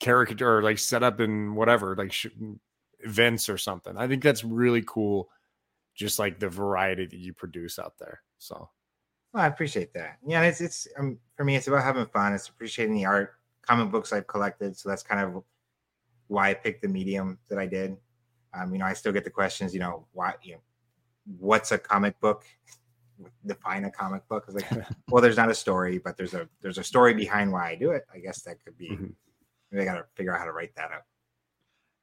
caricature, 0.00 0.58
or 0.58 0.62
like 0.62 0.78
set 0.78 1.02
up 1.02 1.20
in 1.20 1.54
whatever, 1.54 1.94
like 1.96 2.12
sh- 2.12 2.26
events 3.00 3.48
or 3.48 3.58
something. 3.58 3.96
I 3.96 4.08
think 4.08 4.22
that's 4.22 4.44
really 4.44 4.82
cool. 4.86 5.28
Just 5.94 6.18
like 6.18 6.40
the 6.40 6.48
variety 6.48 7.06
that 7.06 7.18
you 7.18 7.32
produce 7.32 7.78
out 7.78 7.94
there. 7.98 8.20
So 8.38 8.68
Well, 9.32 9.44
I 9.44 9.46
appreciate 9.46 9.92
that. 9.94 10.18
Yeah, 10.26 10.42
it's 10.42 10.60
it's 10.60 10.88
um, 10.98 11.18
for 11.36 11.44
me. 11.44 11.54
It's 11.56 11.68
about 11.68 11.84
having 11.84 12.06
fun. 12.06 12.32
It's 12.34 12.48
appreciating 12.48 12.94
the 12.94 13.04
art, 13.04 13.34
comic 13.62 13.90
books 13.92 14.12
I've 14.12 14.26
collected. 14.26 14.76
So 14.76 14.88
that's 14.88 15.02
kind 15.04 15.20
of 15.20 15.44
why 16.28 16.50
I 16.50 16.54
picked 16.54 16.82
the 16.82 16.88
medium 16.88 17.38
that 17.48 17.58
I 17.58 17.66
did. 17.66 17.96
Um, 18.54 18.72
you 18.72 18.78
know, 18.78 18.86
I 18.86 18.92
still 18.94 19.12
get 19.12 19.24
the 19.24 19.30
questions. 19.30 19.72
You 19.72 19.80
know, 19.80 20.06
why? 20.12 20.34
You 20.42 20.54
know, 20.54 20.60
what's 21.38 21.70
a 21.70 21.78
comic 21.78 22.18
book? 22.20 22.44
Define 23.46 23.84
a 23.84 23.90
comic 23.92 24.26
book. 24.28 24.46
It's 24.48 24.56
like, 24.72 24.84
well, 25.08 25.22
there's 25.22 25.36
not 25.36 25.48
a 25.50 25.54
story, 25.54 25.98
but 25.98 26.16
there's 26.16 26.34
a 26.34 26.48
there's 26.60 26.78
a 26.78 26.84
story 26.84 27.14
behind 27.14 27.52
why 27.52 27.70
I 27.70 27.74
do 27.76 27.92
it. 27.92 28.04
I 28.12 28.18
guess 28.18 28.42
that 28.42 28.64
could 28.64 28.76
be. 28.76 28.90
Mhm. 28.90 29.14
Maybe 29.74 29.88
I 29.88 29.92
got 29.92 29.98
to 29.98 30.06
figure 30.14 30.32
out 30.32 30.38
how 30.38 30.44
to 30.44 30.52
write 30.52 30.74
that 30.76 30.92
up. 30.92 31.04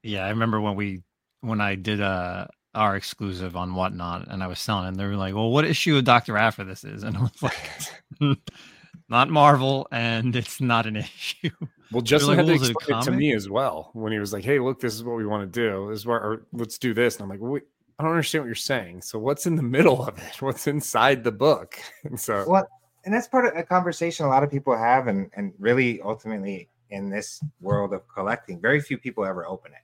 Yeah, 0.03 0.25
I 0.25 0.29
remember 0.29 0.59
when 0.59 0.75
we 0.75 1.03
when 1.39 1.61
I 1.61 1.75
did 1.75 2.01
uh 2.01 2.47
our 2.75 2.95
exclusive 2.95 3.55
on 3.55 3.75
whatnot 3.75 4.27
and 4.27 4.43
I 4.43 4.47
was 4.47 4.59
selling 4.59 4.87
and 4.87 4.97
they 4.97 5.05
were 5.05 5.15
like, 5.15 5.33
Well, 5.33 5.51
what 5.51 5.65
issue 5.65 5.97
of 5.97 6.03
Dr. 6.03 6.37
Aphra 6.37 6.65
this 6.65 6.83
is? 6.83 7.03
And 7.03 7.17
I 7.17 7.21
was 7.21 7.41
like, 7.41 7.71
not 9.09 9.29
Marvel 9.29 9.87
and 9.91 10.35
it's 10.35 10.59
not 10.59 10.85
an 10.85 10.95
issue. 10.97 11.49
Well, 11.91 12.01
Justin 12.01 12.29
like, 12.29 12.37
had 12.37 12.45
to 12.47 12.51
"What 12.53 12.59
was 12.59 12.69
it, 12.69 12.75
it 12.87 13.01
to 13.03 13.11
me 13.11 13.33
as 13.33 13.49
well 13.49 13.91
when 13.93 14.11
he 14.13 14.19
was 14.19 14.31
like, 14.31 14.45
"Hey, 14.45 14.59
look, 14.59 14.79
this 14.79 14.93
is 14.93 15.03
what 15.03 15.17
we 15.17 15.25
want 15.25 15.51
to 15.51 15.59
do. 15.59 15.89
This 15.89 15.99
is 15.99 16.05
where, 16.05 16.19
or 16.19 16.45
let's 16.53 16.77
do 16.77 16.93
this." 16.93 17.15
And 17.15 17.23
I'm 17.23 17.29
like, 17.29 17.39
"Wait, 17.41 17.63
I 17.99 18.03
don't 18.03 18.11
understand 18.11 18.43
what 18.43 18.47
you're 18.47 18.55
saying. 18.55 19.01
So, 19.01 19.19
what's 19.19 19.45
in 19.45 19.57
the 19.57 19.61
middle 19.61 20.05
of 20.07 20.17
it? 20.17 20.41
What's 20.41 20.67
inside 20.67 21.25
the 21.25 21.33
book?" 21.33 21.77
And 22.05 22.17
so, 22.17 22.45
Well, 22.47 22.65
and 23.03 23.13
that's 23.13 23.27
part 23.27 23.45
of 23.45 23.57
a 23.57 23.63
conversation 23.63 24.25
a 24.25 24.29
lot 24.29 24.41
of 24.41 24.49
people 24.49 24.77
have, 24.77 25.07
and 25.07 25.29
and 25.35 25.51
really 25.59 26.01
ultimately 26.01 26.69
in 26.91 27.09
this 27.09 27.41
world 27.59 27.93
of 27.93 28.07
collecting, 28.07 28.59
very 28.61 28.79
few 28.81 28.97
people 28.97 29.25
ever 29.25 29.45
open 29.47 29.71
it. 29.73 29.79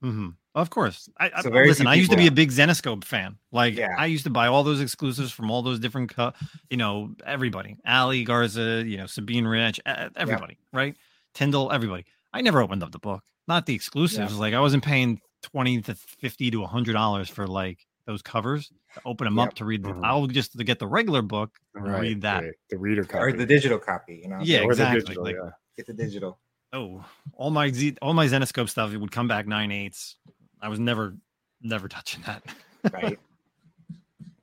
hmm 0.00 0.28
Of 0.54 0.70
course. 0.70 1.08
I, 1.18 1.30
I 1.34 1.42
So 1.42 1.50
very 1.50 1.68
listen, 1.68 1.86
I 1.86 1.94
used 1.94 2.10
to 2.12 2.16
be 2.16 2.26
a 2.28 2.30
big 2.32 2.50
Zenescope 2.50 3.04
fan. 3.04 3.36
Like 3.52 3.74
Yeah. 3.76 3.94
I 3.98 4.06
used 4.06 4.24
to 4.24 4.30
buy 4.30 4.46
all 4.46 4.62
those 4.64 4.80
exclusives 4.80 5.30
from 5.32 5.50
all 5.50 5.62
those 5.62 5.78
different 5.80 6.14
co- 6.14 6.32
you 6.70 6.76
know, 6.76 7.14
everybody. 7.26 7.76
Ali 7.86 8.24
Garza, 8.24 8.82
you 8.86 8.96
know, 8.96 9.06
Sabine 9.06 9.46
Rich, 9.46 9.80
everybody, 9.84 10.58
right? 10.72 10.96
Tyndall, 11.34 11.70
everybody. 11.72 12.04
I 12.32 12.40
never 12.42 12.60
opened 12.62 12.82
up 12.82 12.92
the 12.92 12.98
book. 12.98 13.22
Not 13.48 13.66
the 13.66 13.74
exclusives. 13.74 14.38
Like 14.38 14.54
I 14.54 14.60
wasn't 14.60 14.84
paying 14.84 15.20
20 15.42 15.82
to 15.82 15.94
50 15.94 16.50
to 16.52 16.58
a 16.58 16.60
100 16.62 16.92
dollars 16.92 17.28
for 17.28 17.46
like 17.46 17.86
those 18.06 18.22
covers, 18.22 18.68
to 18.94 19.00
open 19.04 19.24
them 19.26 19.36
Yep. 19.36 19.48
up 19.48 19.54
to 19.54 19.64
read. 19.64 19.82
The, 19.82 19.90
Mhm. 19.90 20.04
I'll 20.04 20.26
just 20.28 20.56
to 20.56 20.62
get 20.64 20.78
the 20.78 20.86
regular 20.86 21.22
book 21.22 21.50
and 21.74 21.84
read 21.92 22.20
that. 22.22 22.42
The, 22.44 22.52
the 22.70 22.78
reader 22.78 23.04
copy. 23.04 23.18
or 23.24 23.32
the 23.32 23.44
digital 23.46 23.78
copy. 23.80 24.20
You 24.22 24.28
know, 24.28 24.38
Yeah, 24.42 24.60
Or 24.60 24.74
the 24.74 24.82
exactly, 24.82 25.00
digital, 25.00 25.24
like- 25.24 25.34
yeah. 25.34 25.50
Get 25.76 25.86
the 25.86 25.92
digital. 25.92 26.38
Oh, 26.72 27.04
all 27.34 27.50
my 27.50 27.70
Z, 27.70 27.96
all 28.02 28.14
my 28.14 28.26
Zenescope 28.26 28.68
stuff 28.68 28.92
it 28.92 28.98
would 28.98 29.12
come 29.12 29.28
back 29.28 29.46
nine 29.46 29.70
eighths. 29.70 30.16
I 30.60 30.68
was 30.68 30.78
never, 30.78 31.16
never 31.62 31.88
touching 31.88 32.22
that. 32.26 32.42
right? 32.92 33.18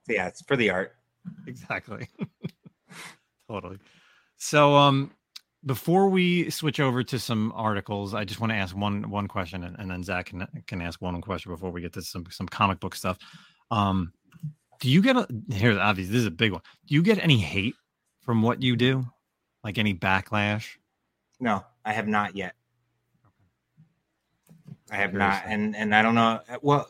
so 0.04 0.14
yeah, 0.14 0.28
it's 0.28 0.42
for 0.42 0.56
the 0.56 0.70
art. 0.70 0.96
exactly. 1.48 2.08
totally. 3.50 3.80
So, 4.38 4.76
um, 4.76 5.12
before 5.66 6.10
we 6.10 6.50
switch 6.50 6.80
over 6.80 7.04
to 7.04 7.20
some 7.20 7.54
articles, 7.56 8.14
I 8.14 8.26
just 8.26 8.40
want 8.40 8.52
to 8.52 8.58
ask 8.58 8.76
one 8.76 9.10
one 9.10 9.28
question, 9.28 9.64
and, 9.64 9.76
and 9.80 9.90
then 9.90 10.04
Zach 10.04 10.28
can 10.28 10.48
can 10.68 10.82
ask 10.82 11.02
one 11.02 11.20
question 11.22 11.52
before 11.52 11.72
we 11.72 11.82
get 11.82 11.94
to 11.94 12.02
some 12.02 12.26
some 12.30 12.48
comic 12.48 12.80
book 12.80 12.96
stuff. 12.96 13.18
Um, 13.72 14.14
do 14.82 14.90
you 14.90 15.02
get 15.02 15.16
a 15.16 15.28
here's 15.50 15.78
Obviously, 15.78 16.12
this 16.12 16.22
is 16.22 16.28
a 16.28 16.32
big 16.32 16.52
one. 16.52 16.62
Do 16.88 16.96
you 16.96 17.02
get 17.02 17.20
any 17.20 17.38
hate 17.38 17.76
from 18.22 18.42
what 18.42 18.62
you 18.62 18.76
do? 18.76 19.06
Like 19.64 19.78
any 19.78 19.94
backlash? 19.94 20.68
No, 21.44 21.66
I 21.84 21.92
have 21.92 22.08
not 22.08 22.38
yet. 22.38 22.56
I 24.90 24.96
have 24.96 25.12
Very 25.12 25.20
not, 25.24 25.44
sad. 25.44 25.52
and 25.52 25.76
and 25.76 25.94
I 25.94 26.02
don't 26.02 26.16
know. 26.16 26.40
Uh, 26.48 26.58
well, 26.62 26.88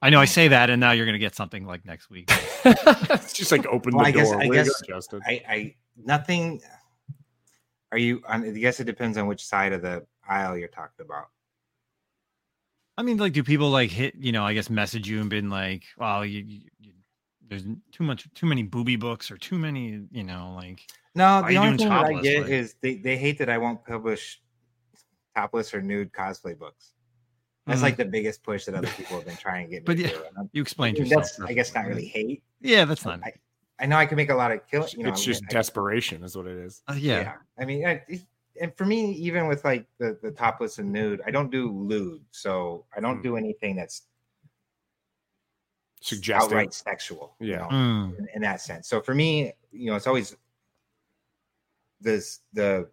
I 0.00 0.08
know 0.10 0.18
I 0.20 0.24
say 0.24 0.48
that, 0.48 0.70
and 0.70 0.80
now 0.80 0.92
you're 0.92 1.04
gonna 1.06 1.18
get 1.18 1.34
something 1.34 1.66
like 1.66 1.84
next 1.84 2.08
week. 2.08 2.30
it's 2.64 3.32
just 3.34 3.52
like 3.52 3.66
open 3.66 3.94
Well, 3.94 4.04
the 4.04 4.08
I 4.08 4.12
guess- 4.12 4.30
door. 4.30 4.42
I 4.42 4.46
Where 4.48 4.64
guess 4.64 4.80
go, 4.82 4.94
Justin? 4.94 5.20
I 5.26 5.42
I 5.48 5.74
nothing. 6.02 6.62
Are 7.92 7.98
you? 7.98 8.22
I 8.26 8.38
guess 8.50 8.80
it 8.80 8.84
depends 8.84 9.18
on 9.18 9.26
which 9.26 9.44
side 9.44 9.72
of 9.74 9.82
the 9.82 10.06
aisle 10.26 10.56
you're 10.56 10.68
talking 10.68 11.04
about. 11.04 11.26
I 12.98 13.02
mean, 13.02 13.18
like, 13.18 13.34
do 13.34 13.44
people 13.44 13.68
like 13.70 13.90
hit, 13.90 14.14
you 14.16 14.32
know, 14.32 14.44
I 14.44 14.54
guess 14.54 14.70
message 14.70 15.06
you 15.06 15.20
and 15.20 15.28
been 15.28 15.50
like, 15.50 15.84
well, 15.98 16.24
you, 16.24 16.42
you, 16.46 16.60
you 16.80 16.92
there's 17.46 17.64
too 17.92 18.04
much, 18.04 18.26
too 18.34 18.46
many 18.46 18.62
booby 18.62 18.96
books 18.96 19.30
or 19.30 19.36
too 19.36 19.58
many, 19.58 20.06
you 20.10 20.24
know, 20.24 20.54
like, 20.56 20.80
No, 21.16 21.42
the 21.42 21.54
you 21.54 21.58
only 21.58 21.78
thing 21.78 21.88
that 21.88 22.04
I 22.04 22.20
get 22.20 22.42
like- 22.42 22.50
is 22.50 22.74
they, 22.80 22.96
they 22.96 23.16
hate 23.16 23.38
that 23.38 23.48
I 23.48 23.58
won't 23.58 23.84
publish 23.84 24.40
topless 25.34 25.74
or 25.74 25.80
nude 25.82 26.12
cosplay 26.12 26.56
books. 26.58 26.92
That's 27.66 27.80
Mhm. 27.80 27.82
like 27.82 27.96
the 27.96 28.04
biggest 28.04 28.42
push 28.44 28.64
that 28.66 28.74
other 28.74 28.86
people 28.88 29.16
have 29.16 29.26
been 29.26 29.36
trying 29.36 29.66
to 29.66 29.70
get 29.70 29.82
me 29.82 29.84
But 29.86 29.98
yeah, 29.98 30.08
do. 30.10 30.16
And 30.24 30.36
I'm- 30.38 30.50
you 30.52 30.62
explained 30.62 30.98
I 30.98 31.00
mean, 31.02 31.10
yourself. 31.10 31.36
that's 31.38 31.50
I 31.50 31.52
guess 31.54 31.74
not 31.74 31.86
really 31.86 32.06
hate. 32.06 32.42
Yeah, 32.60 32.84
that's 32.84 33.04
not. 33.04 33.20
I, 33.24 33.32
I 33.80 33.86
know 33.86 33.96
I 33.96 34.06
can 34.06 34.16
make 34.16 34.30
a 34.30 34.34
lot 34.34 34.52
of 34.52 34.60
kill. 34.70 34.86
You 34.96 35.02
know, 35.04 35.08
it's 35.10 35.24
just 35.24 35.42
I- 35.48 35.52
desperation, 35.52 36.22
is 36.22 36.36
what 36.36 36.46
it 36.46 36.56
is. 36.58 36.82
Uh, 36.88 36.94
yeah. 36.96 37.34
I 37.58 37.64
mean, 37.64 37.84
I, 37.86 38.02
and 38.60 38.74
for 38.76 38.84
me, 38.86 39.12
even 39.12 39.48
with 39.48 39.64
like 39.64 39.86
the 39.98 40.18
the 40.22 40.30
topless 40.30 40.78
and 40.78 40.92
nude, 40.92 41.20
I 41.26 41.30
don't 41.30 41.50
do 41.50 41.70
lewd, 41.70 42.24
so 42.30 42.86
I 42.96 43.00
don't 43.00 43.16
Hmm. 43.16 43.22
do 43.22 43.36
anything 43.36 43.74
that's 43.76 44.02
Suggestive. 46.00 46.52
outright 46.52 46.72
sexual. 46.72 47.34
you 47.40 47.50
Yeah. 47.50 47.56
know, 47.58 47.68
Mm, 47.68 48.18
in, 48.18 48.28
in 48.36 48.42
that 48.42 48.60
sense. 48.60 48.86
So 48.88 49.00
for 49.00 49.14
me, 49.14 49.52
you 49.72 49.86
know, 49.90 49.96
it's 49.96 50.06
always 50.06 50.36
this 52.00 52.40
the 52.52 52.88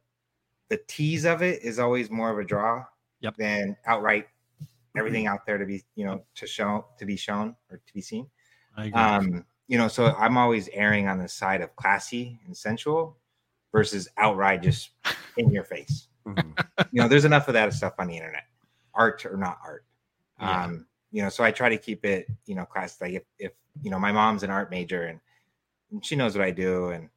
the 0.70 0.78
tease 0.88 1.26
of 1.26 1.42
it 1.42 1.62
is 1.64 1.80
always 1.80 2.10
more 2.10 2.32
of 2.32 2.40
a 2.40 2.44
draw 2.44 2.86
Yep. 3.22 3.38
than 3.38 3.78
outright 3.86 4.28
everything 4.98 5.28
out 5.28 5.46
there 5.46 5.58
to 5.58 5.66
be 5.66 5.82
you 5.96 6.06
know 6.06 6.24
to 6.36 6.46
show 6.46 6.86
to 7.00 7.06
be 7.06 7.16
shown 7.16 7.56
or 7.72 7.78
to 7.78 7.94
be 7.94 8.02
seen. 8.02 8.28
I 8.76 8.86
agree. 8.86 9.02
Um, 9.02 9.46
you 9.68 9.78
know, 9.78 9.88
so 9.88 10.14
I'm 10.18 10.38
always 10.38 10.68
erring 10.74 11.08
on 11.08 11.20
the 11.20 11.28
side 11.28 11.62
of 11.62 11.74
classy 11.78 12.40
and 12.46 12.56
sensual 12.56 13.18
versus 13.72 14.08
outright 14.18 14.62
just 14.62 14.90
in 15.38 15.52
your 15.52 15.64
face. 15.64 16.08
Mhm. 16.26 16.66
You 16.92 17.02
know, 17.02 17.08
there's 17.08 17.26
enough 17.26 17.48
of 17.48 17.54
that 17.54 17.72
stuff 17.74 17.94
on 17.98 18.08
the 18.08 18.18
internet, 18.18 18.44
art 18.94 19.26
or 19.26 19.38
not 19.38 19.58
art. 19.64 19.86
Yeah. 20.40 20.66
Um, 20.66 20.88
you 21.12 21.22
know, 21.22 21.30
so 21.30 21.44
I 21.44 21.52
try 21.52 21.70
to 21.70 21.78
keep 21.78 22.04
it, 22.06 22.28
you 22.46 22.56
know, 22.56 22.66
class 22.66 23.00
like 23.00 23.14
if 23.14 23.24
if 23.40 23.54
you 23.82 23.90
know 23.90 24.00
my 24.00 24.12
mom's 24.12 24.44
an 24.44 24.50
art 24.50 24.70
major 24.70 25.04
and 25.04 26.04
she 26.04 26.16
knows 26.16 26.36
what 26.36 26.46
I 26.46 26.52
do 26.52 26.90
and 26.90 27.10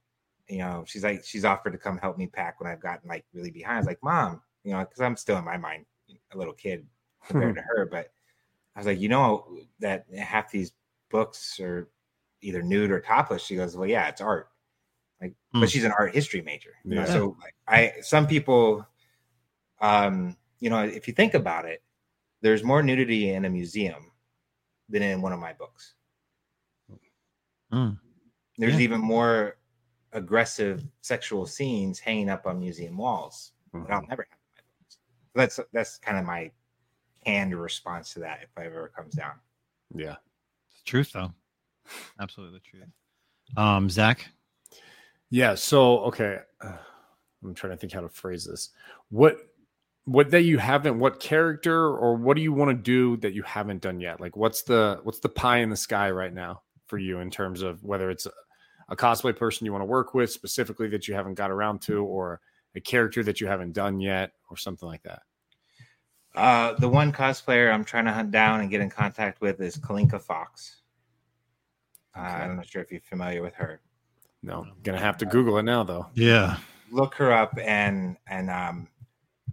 you 0.49 0.59
know 0.59 0.85
she's 0.87 1.05
like 1.05 1.25
she's 1.25 1.45
offered 1.45 1.73
to 1.73 1.79
come 1.79 1.99
help 1.99 2.19
me 2.19 2.27
pack 2.27 2.61
when 2.61 2.71
I've 2.71 2.81
gotten 2.81 3.09
like 3.09 3.25
really 3.33 3.51
behind. 3.51 3.77
I 3.77 3.81
was 3.81 3.87
like, 3.87 4.03
mom, 4.03 4.41
you 4.65 4.73
know, 4.73 4.81
because 4.81 5.01
I'm 5.01 5.17
still 5.17 5.39
in 5.39 5.45
my 5.45 5.57
mind 5.57 5.87
a 6.33 6.39
little 6.39 6.55
kid 6.55 6.87
compared 7.27 7.57
to 7.57 7.63
her, 7.63 7.87
but 7.87 8.13
I 8.75 8.81
was 8.81 8.87
like, 8.87 9.01
you 9.01 9.09
know, 9.09 9.59
that 9.81 10.07
half 10.17 10.51
these 10.51 10.73
books 11.11 11.59
are 11.61 11.89
either 12.43 12.63
nude 12.63 12.91
or 12.91 13.01
topless. 13.01 13.43
She 13.43 13.57
goes, 13.57 13.77
well, 13.77 13.89
yeah, 13.89 14.09
it's 14.09 14.21
art. 14.21 14.49
Like, 15.21 15.35
Hmm. 15.53 15.61
but 15.61 15.71
she's 15.71 15.85
an 15.85 15.93
art 15.99 16.15
history 16.15 16.43
major. 16.43 16.75
You 16.85 16.97
know, 16.97 17.07
so 17.07 17.37
like, 17.43 17.55
I 17.67 18.01
some 18.03 18.27
people, 18.27 18.87
um, 19.81 20.37
you 20.61 20.71
know, 20.71 20.85
if 20.85 21.09
you 21.09 21.15
think 21.15 21.35
about 21.35 21.65
it, 21.65 21.83
there's 22.43 22.63
more 22.63 22.83
nudity 22.83 23.31
in 23.31 23.45
a 23.45 23.51
museum 23.51 24.13
than 24.89 25.03
in 25.03 25.23
one 25.23 25.33
of 25.33 25.41
my 25.41 25.53
books. 25.53 25.95
Mm. 27.73 27.99
There's 28.59 28.75
Yeah. 28.75 28.81
even 28.81 29.01
more 29.01 29.56
aggressive 30.17 30.83
sexual 31.03 31.47
scenes 31.47 31.99
hanging 32.01 32.29
up 32.29 32.47
on 32.47 32.59
museum 32.59 32.97
walls 32.97 33.53
that 33.73 33.93
I'll 33.93 34.07
never 34.09 34.27
have 34.31 34.39
in 34.39 34.57
my 34.57 34.63
books. 34.81 34.99
So 34.99 34.99
that's 35.35 35.61
that's 35.73 35.99
kind 35.99 36.19
of 36.19 36.25
my 36.25 36.51
canned 37.25 37.55
response 37.55 38.13
to 38.15 38.21
that 38.21 38.41
if 38.43 38.49
I 38.57 38.67
ever 38.67 38.91
comes 38.97 39.15
down. 39.15 39.33
Yeah. 39.95 40.17
It's 40.71 40.83
the 40.83 40.91
truth, 40.91 41.13
though. 41.13 41.33
Absolutely 42.21 42.59
the 42.59 42.65
truth. 42.65 42.89
Um, 43.57 43.89
Zach, 43.91 44.27
Yeah. 45.31 45.55
So 45.55 46.01
okay, 46.01 46.39
uh, 46.61 46.73
I'm 47.45 47.55
trying 47.55 47.73
to 47.73 47.77
think 47.77 47.93
how 47.93 48.01
to 48.01 48.09
phrase 48.09 48.45
this. 48.45 48.71
What 49.11 49.39
what 50.05 50.31
that 50.31 50.43
you 50.43 50.59
haven't 50.59 50.99
what 50.99 51.21
character 51.21 51.97
or 51.97 52.17
what 52.17 52.37
do 52.37 52.43
you 52.43 52.53
want 52.53 52.71
to 52.71 52.75
do 52.75 53.17
that 53.19 53.35
you 53.35 53.43
haven't 53.43 53.83
done 53.83 54.01
yet? 54.01 54.21
Like 54.21 54.37
what's 54.37 54.63
the 54.63 55.01
what's 55.03 55.21
the 55.21 55.29
pie 55.29 55.59
in 55.59 55.71
the 55.71 55.77
sky 55.77 56.11
right 56.11 56.33
now 56.33 56.63
for 56.87 56.99
you 56.99 57.19
in 57.19 57.31
terms 57.31 57.63
of 57.63 57.83
whether 57.85 58.11
it's 58.11 58.27
a, 58.89 58.93
a 58.93 58.97
cosplay 58.97 59.37
person 59.37 59.65
you 59.65 59.73
want 59.73 59.83
to 59.83 59.87
work 59.87 60.15
with 60.15 60.31
specifically 60.31 60.89
that 60.89 61.07
you 61.09 61.15
haven't 61.15 61.35
got 61.35 61.51
around 61.51 61.81
to 61.83 62.05
or 62.05 62.41
a 62.75 62.81
character 62.81 63.23
that 63.23 63.41
you 63.41 63.47
haven't 63.47 63.73
done 63.73 64.01
yet 64.01 64.33
or 64.51 64.57
something 64.57 64.89
like 64.89 65.03
that. 65.03 65.23
Uh, 66.35 66.75
the 66.79 66.89
one 66.89 67.13
cosplayer 67.13 67.73
I'm 67.73 67.85
trying 67.85 68.05
to 68.05 68.13
hunt 68.13 68.31
down 68.31 68.61
and 68.61 68.71
get 68.71 68.83
in 68.83 68.91
contact 68.91 69.41
with 69.41 69.61
is 69.61 69.77
Kalinka 69.79 70.21
Fox. 70.21 70.83
Uh, 72.15 72.21
Okay. 72.21 72.29
I'm 72.45 72.57
not 72.57 72.67
sure 72.69 72.83
if 72.83 72.91
you're 72.91 73.01
familiar 73.01 73.43
with 73.43 73.55
her. 73.55 73.81
No, 74.43 74.67
gonna 74.83 74.99
have 75.01 75.17
to 75.19 75.27
Google 75.27 75.59
it 75.59 75.65
now 75.65 75.83
though. 75.83 76.07
yeah, 76.15 76.57
Look 76.91 77.15
her 77.17 77.33
up 77.33 77.59
and 77.63 78.17
and 78.29 78.49
um, 78.51 78.89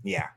yeah. 0.04 0.28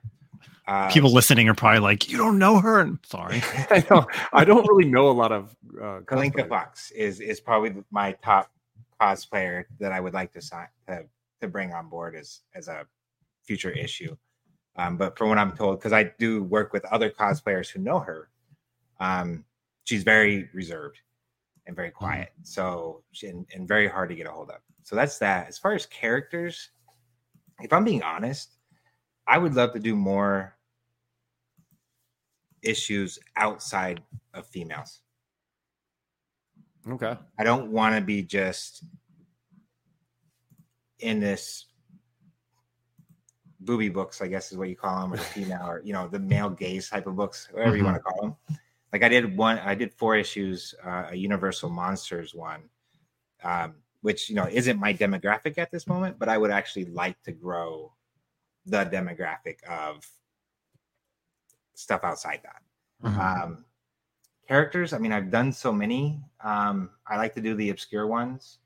Uh, 0.67 0.91
people 0.91 1.13
listening 1.13 1.49
are 1.49 1.55
probably 1.55 1.79
like, 1.79 2.11
you 2.11 2.17
don't 2.19 2.39
know 2.39 2.59
her. 2.59 2.81
And 2.81 2.99
sorry. 3.07 3.43
I 3.71 3.85
don't 3.89 4.07
I 4.33 4.45
don't 4.45 4.67
really 4.69 4.89
know 4.89 5.09
a 5.09 5.13
lot 5.13 5.31
of 5.33 5.55
uh, 5.77 6.01
Kalinka. 6.05 6.49
Fox 6.49 6.91
is 6.93 7.21
is 7.21 7.41
probably 7.41 7.75
my 7.91 8.13
top 8.23 8.51
cosplayer 9.01 9.65
that 9.79 9.93
I 9.93 10.01
would 10.01 10.15
like 10.15 10.33
to 10.33 10.43
sign 10.43 10.69
to, 10.89 11.05
to 11.41 11.49
bring 11.49 11.73
on 11.73 11.89
board 11.89 12.17
as 12.17 12.41
as 12.55 12.69
a 12.69 12.87
future 13.45 13.71
issue. 13.71 14.17
Um, 14.77 14.97
but 14.97 15.17
from 15.17 15.31
what 15.31 15.39
I'm 15.39 15.57
told, 15.57 15.79
because 15.79 15.93
I 15.93 16.13
do 16.19 16.43
work 16.43 16.73
with 16.73 16.85
other 16.87 17.11
cosplayers 17.11 17.71
who 17.71 17.81
know 17.81 17.99
her, 17.99 18.29
um, 19.01 19.45
she's 19.85 20.03
very 20.03 20.51
reserved 20.53 20.99
and 21.67 21.75
very 21.75 21.91
quiet. 21.91 22.33
So 22.43 23.03
and, 23.23 23.47
and 23.55 23.67
very 23.67 23.89
hard 23.89 24.11
to 24.11 24.15
get 24.15 24.27
a 24.27 24.31
hold 24.31 24.51
of. 24.51 24.61
So 24.83 24.95
that's 24.95 25.19
that. 25.19 25.49
As 25.49 25.59
far 25.59 25.73
as 25.73 25.87
characters, 25.87 26.71
if 27.61 27.73
I'm 27.73 27.85
being 27.85 28.03
honest, 28.03 28.53
I 29.27 29.39
would 29.39 29.55
love 29.55 29.73
to 29.73 29.81
do 29.81 29.97
more 29.97 30.57
issues 32.63 33.19
outside 33.37 34.03
of 34.35 34.47
females. 34.47 35.01
Okay. 36.89 37.17
I 37.39 37.45
don't 37.45 37.71
want 37.73 37.95
to 37.97 38.01
be 38.01 38.23
just 38.23 38.85
in 41.01 41.21
this 41.21 41.67
booby 43.61 43.89
books, 43.89 44.23
I 44.23 44.29
guess 44.29 44.53
is 44.53 44.59
what 44.59 44.69
you 44.69 44.77
call 44.77 45.01
them, 45.01 45.13
or 45.13 45.17
the 45.17 45.23
female, 45.25 45.67
or 45.67 45.83
you 45.85 45.93
know, 45.93 46.09
the 46.09 46.19
male 46.19 46.51
gaze 46.51 46.89
type 46.89 47.07
of 47.07 47.17
books, 47.17 47.49
whatever 47.51 47.77
you 47.77 47.85
want 47.85 47.97
to 47.97 48.03
call 48.03 48.23
them. 48.23 48.37
Like 48.93 49.03
I 49.03 49.09
did 49.09 49.37
one, 49.37 49.59
I 49.59 49.75
did 49.75 49.93
four 49.93 50.17
issues, 50.17 50.75
uh, 50.85 51.09
a 51.11 51.17
Universal 51.17 51.71
Monsters 51.71 52.35
one, 52.35 52.63
um, 53.43 53.75
which 54.03 54.31
you 54.31 54.37
know 54.37 54.47
isn't 54.51 54.79
my 54.79 54.95
demographic 54.95 55.59
at 55.59 55.71
this 55.71 55.87
moment, 55.87 56.19
but 56.19 56.29
I 56.29 56.39
would 56.39 56.51
actually 56.51 56.87
like 56.87 57.21
to 57.25 57.33
grow 57.33 57.93
the 58.65 58.85
demographic 58.85 59.63
of 59.65 60.05
stuff 61.75 62.03
outside 62.05 62.41
that 62.43 62.63
Mhm. 63.05 63.19
um 63.19 63.65
characters 64.49 64.93
i 64.93 64.99
mean 64.99 65.13
i've 65.13 65.31
done 65.31 65.53
so 65.53 65.73
many 65.73 66.21
um 66.43 66.91
i 67.07 67.17
like 67.17 67.35
to 67.35 67.41
do 67.41 67.55
the 67.55 67.71
obscure 67.71 68.07
ones 68.07 68.59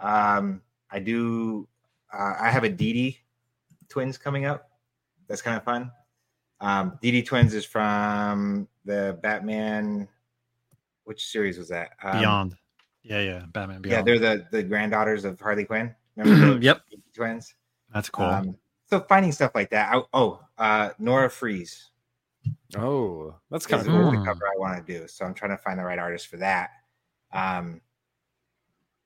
um 0.00 0.60
i 0.90 0.98
do 0.98 1.66
uh, 2.12 2.34
i 2.40 2.50
have 2.50 2.64
a 2.64 2.70
dd 2.70 3.16
twins 3.88 4.18
coming 4.18 4.44
up 4.44 4.70
that's 5.28 5.42
kind 5.42 5.56
of 5.56 5.64
fun 5.64 5.90
um 6.60 6.98
dd 7.02 7.24
twins 7.24 7.54
is 7.54 7.64
from 7.64 8.66
the 8.84 9.18
batman 9.22 10.08
which 11.04 11.26
series 11.26 11.58
was 11.58 11.68
that 11.68 11.90
um, 12.02 12.18
Beyond. 12.18 12.56
Yeah, 13.02 13.20
yeah. 13.20 13.42
Batman 13.52 13.82
Beyond. 13.82 13.84
yeah 13.84 14.02
they're 14.02 14.18
the 14.18 14.46
the 14.50 14.62
granddaughters 14.62 15.24
of 15.24 15.38
harley 15.40 15.64
quinn 15.64 15.94
yep. 16.16 16.80
DD 16.90 17.02
twins 17.14 17.54
That's 17.92 18.08
cool. 18.08 18.24
um, 18.24 18.56
so 18.88 19.00
finding 19.00 19.32
stuff 19.32 19.52
like 19.54 19.70
that. 19.70 19.94
I, 19.94 20.00
oh, 20.14 20.40
uh, 20.56 20.90
Nora 20.98 21.28
Fries 21.28 21.90
Oh, 22.76 23.34
that's 23.50 23.66
kind 23.66 23.80
of 23.80 23.86
the 23.86 23.92
cool. 23.92 24.24
Cover 24.24 24.46
I 24.46 24.58
want 24.58 24.84
to 24.84 24.92
do. 24.92 25.06
So 25.06 25.24
I'm 25.24 25.34
trying 25.34 25.52
to 25.52 25.58
find 25.58 25.78
the 25.78 25.84
right 25.84 25.98
artist 25.98 26.26
for 26.26 26.36
that. 26.38 26.70
Um, 27.32 27.80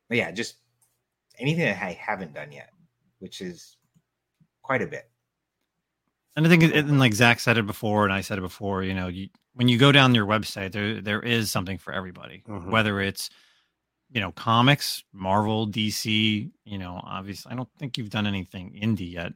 but 0.09 0.19
yeah, 0.19 0.31
just 0.31 0.57
anything 1.39 1.65
that 1.65 1.83
I 1.83 1.93
haven't 1.93 2.35
done 2.35 2.53
yet, 2.53 2.71
which 3.19 3.41
is 3.41 3.77
quite 4.63 4.83
a 4.83 4.87
bit. 4.87 5.11
And 6.37 6.47
I 6.47 6.49
think, 6.49 6.63
it, 6.63 6.73
and 6.75 6.99
like 6.99 7.13
Zach 7.13 7.41
said 7.41 7.59
it 7.59 7.67
before, 7.67 8.05
and 8.05 8.13
I 8.13 8.21
said 8.21 8.39
it 8.39 8.43
before. 8.43 8.83
You 8.83 8.95
know, 8.95 9.09
you, 9.09 9.29
when 9.55 9.69
you 9.69 9.79
go 9.79 9.93
down 9.93 10.15
your 10.15 10.27
website, 10.27 10.73
there 10.73 11.01
there 11.01 11.21
is 11.21 11.51
something 11.51 11.77
for 11.77 11.93
everybody. 11.93 12.45
Mhm. 12.49 12.71
Whether 12.71 13.01
it's 13.01 13.31
you 14.11 14.21
know 14.21 14.33
comics, 14.33 15.03
Marvel, 15.13 15.67
DC. 15.67 16.51
You 16.65 16.79
know, 16.79 17.01
obviously, 17.05 17.53
I 17.53 17.57
don't 17.57 17.69
think 17.79 17.99
you've 17.99 18.11
done 18.11 18.27
anything 18.27 18.79
indie 18.81 19.13
yet. 19.13 19.33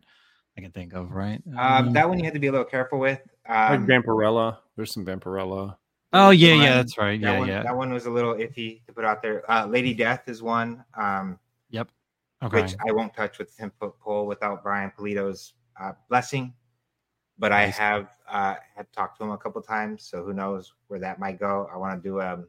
I 0.57 0.61
can 0.61 0.71
think 0.71 0.93
of 0.95 1.13
right. 1.13 1.43
Um, 1.57 1.93
that 1.93 2.09
one 2.09 2.19
you 2.19 2.25
had 2.25 2.35
to 2.35 2.41
be 2.41 2.47
a 2.47 2.53
little 2.53 2.65
careful 2.65 2.99
with. 2.99 3.21
Like 3.49 3.71
Um, 3.81 3.87
Vampirella. 3.87 4.59
There's 4.77 4.93
some 4.93 5.05
Vampirella. 5.05 5.77
oh 6.13 6.31
yeah, 6.31 6.53
one- 6.55 6.63
yeah, 6.63 6.75
that's 6.77 6.97
right. 6.99 7.21
that 7.21 7.33
Yeah, 7.33 7.39
one, 7.39 7.49
yeah. 7.49 7.63
that 7.63 7.77
one 7.77 7.93
was 7.93 8.07
a 8.07 8.11
little 8.11 8.35
iffy 8.35 8.85
to 8.87 8.93
put 8.93 9.05
out 9.05 9.21
there. 9.23 9.49
Uh, 9.51 9.67
Lady 9.67 9.95
Death 9.95 10.29
is 10.29 10.43
one, 10.43 10.85
um, 10.95 11.39
yep. 11.71 11.89
Okay. 12.43 12.63
which 12.63 12.75
I 12.87 12.93
won't 12.93 13.15
touch 13.15 13.39
with 13.39 13.57
ten 13.57 13.71
foot 13.81 13.99
pole 14.01 14.27
without 14.27 14.63
Brian 14.63 14.93
Pulido's 14.97 15.55
uh, 15.81 15.93
blessing. 16.09 16.53
But 17.39 17.51
I 17.53 17.67
Nice. 17.67 17.79
have 17.79 18.09
uh, 18.29 18.55
had 18.77 18.93
talked 18.93 19.19
to 19.19 19.25
him 19.25 19.31
a 19.33 19.39
couple 19.39 19.61
times, 19.61 20.05
so 20.05 20.23
who 20.25 20.33
knows 20.33 20.73
where 20.87 21.01
that 21.01 21.19
might 21.19 21.39
go. 21.41 21.69
I 21.73 21.77
want 21.79 22.01
to 22.01 22.09
do 22.09 22.21
um, 22.21 22.47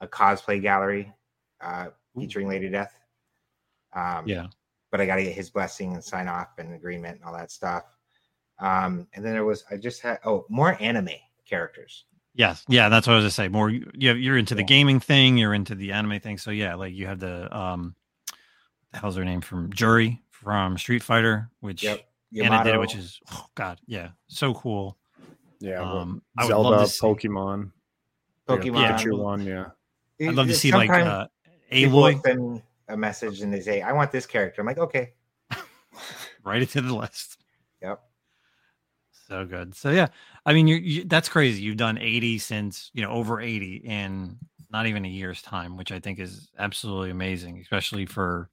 a 0.00 0.08
cosplay 0.08 0.60
gallery 0.60 1.12
uh, 1.60 1.88
featuring 2.16 2.48
Lady 2.48 2.68
Death. 2.68 2.94
Um, 3.92 4.26
yeah. 4.26 4.46
But 4.90 5.00
I 5.00 5.06
got 5.06 5.16
to 5.16 5.22
get 5.24 5.34
his 5.34 5.50
blessing 5.50 5.94
and 5.94 6.02
sign 6.02 6.28
off 6.28 6.48
and 6.58 6.72
agreement 6.74 7.16
and 7.16 7.24
all 7.24 7.34
that 7.34 7.50
stuff. 7.50 7.84
Um, 8.58 9.06
and 9.12 9.24
then 9.24 9.32
there 9.32 9.44
was 9.44 9.64
I 9.70 9.76
just 9.76 10.00
had 10.02 10.18
oh 10.24 10.46
more 10.48 10.76
anime 10.80 11.10
characters. 11.46 12.04
Yes, 12.34 12.64
yeah, 12.68 12.88
that's 12.88 13.06
what 13.06 13.14
I 13.14 13.16
was 13.16 13.24
gonna 13.24 13.30
say. 13.32 13.48
More, 13.48 13.68
you 13.70 13.90
you're 13.94 14.38
into 14.38 14.54
the 14.54 14.62
gaming 14.62 15.00
thing, 15.00 15.36
you're 15.36 15.54
into 15.54 15.74
the 15.74 15.92
anime 15.92 16.20
thing. 16.20 16.38
So 16.38 16.50
yeah, 16.50 16.74
like 16.74 16.94
you 16.94 17.06
have 17.06 17.18
the 17.18 17.54
um, 17.56 17.94
the 18.92 18.98
hell's 18.98 19.16
her 19.16 19.24
name 19.24 19.40
from 19.40 19.72
Juri 19.72 20.22
from 20.30 20.78
Street 20.78 21.02
Fighter, 21.02 21.50
which 21.60 21.82
Yep. 21.82 22.00
Anna 22.42 22.62
did, 22.62 22.78
which 22.78 22.94
is 22.94 23.18
oh 23.32 23.46
god, 23.54 23.80
yeah, 23.86 24.10
so 24.28 24.54
cool. 24.54 24.96
Yeah. 25.60 25.80
well, 25.80 25.98
Um, 25.98 26.22
I 26.36 26.44
would 26.44 26.48
Zelda, 26.50 26.68
love 26.68 26.86
to 26.86 26.92
see, 26.92 27.06
Pokemon. 27.06 27.72
yeah, 28.48 28.56
Pokemon. 28.56 28.98
Pikachu 28.98 29.18
one. 29.18 29.44
Yeah. 29.44 29.66
I'd 30.20 30.34
love 30.34 30.46
to 30.48 30.54
see 30.54 30.70
like 30.70 30.88
sometimes 30.88 31.08
uh, 31.08 31.26
people 31.70 32.00
Aloy 32.02 32.22
send 32.22 32.62
a 32.88 32.96
message 32.96 33.40
and 33.40 33.52
they 33.52 33.60
say, 33.60 33.82
"I 33.82 33.92
want 33.92 34.12
this 34.12 34.26
character." 34.26 34.60
I'm 34.60 34.66
like, 34.66 34.78
"Okay, 34.78 35.12
write 36.44 36.62
it 36.62 36.70
to 36.70 36.80
the 36.80 36.94
list. 36.94 37.38
yep." 37.82 38.00
So 39.28 39.44
good. 39.44 39.74
So 39.74 39.90
yeah, 39.90 40.08
I 40.46 40.54
mean, 40.54 40.66
you're, 40.66 40.78
you 40.78 41.04
that's 41.04 41.28
crazy. 41.28 41.62
You've 41.62 41.76
done 41.76 41.98
80 41.98 42.38
since 42.38 42.90
you 42.94 43.02
know 43.02 43.10
over 43.10 43.40
80 43.40 43.76
in 43.84 44.38
not 44.70 44.86
even 44.86 45.04
a 45.04 45.08
year's 45.08 45.42
time, 45.42 45.76
which 45.76 45.92
I 45.92 46.00
think 46.00 46.18
is 46.18 46.48
absolutely 46.58 47.10
amazing, 47.10 47.58
especially 47.60 48.06
for 48.06 48.48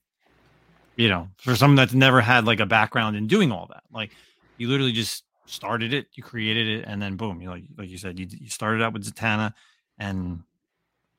you 0.97 1.09
know 1.09 1.29
for 1.38 1.55
someone 1.55 1.75
that's 1.75 1.93
never 1.93 2.21
had 2.21 2.45
like 2.45 2.59
a 2.59 2.65
background 2.65 3.15
in 3.15 3.27
doing 3.27 3.51
all 3.51 3.67
that. 3.67 3.83
Like 3.91 4.11
you 4.57 4.67
literally 4.67 4.91
just 4.91 5.23
started 5.45 5.93
it, 5.93 6.07
you 6.13 6.23
created 6.23 6.67
it, 6.67 6.86
and 6.88 7.01
then 7.01 7.15
boom, 7.15 7.39
you 7.39 7.47
know, 7.47 7.53
like, 7.53 7.63
like 7.77 7.89
you 7.89 7.97
said, 7.97 8.19
you 8.19 8.27
you 8.29 8.49
started 8.49 8.81
out 8.83 8.93
with 8.93 9.05
Zatanna, 9.05 9.53
and 9.97 10.43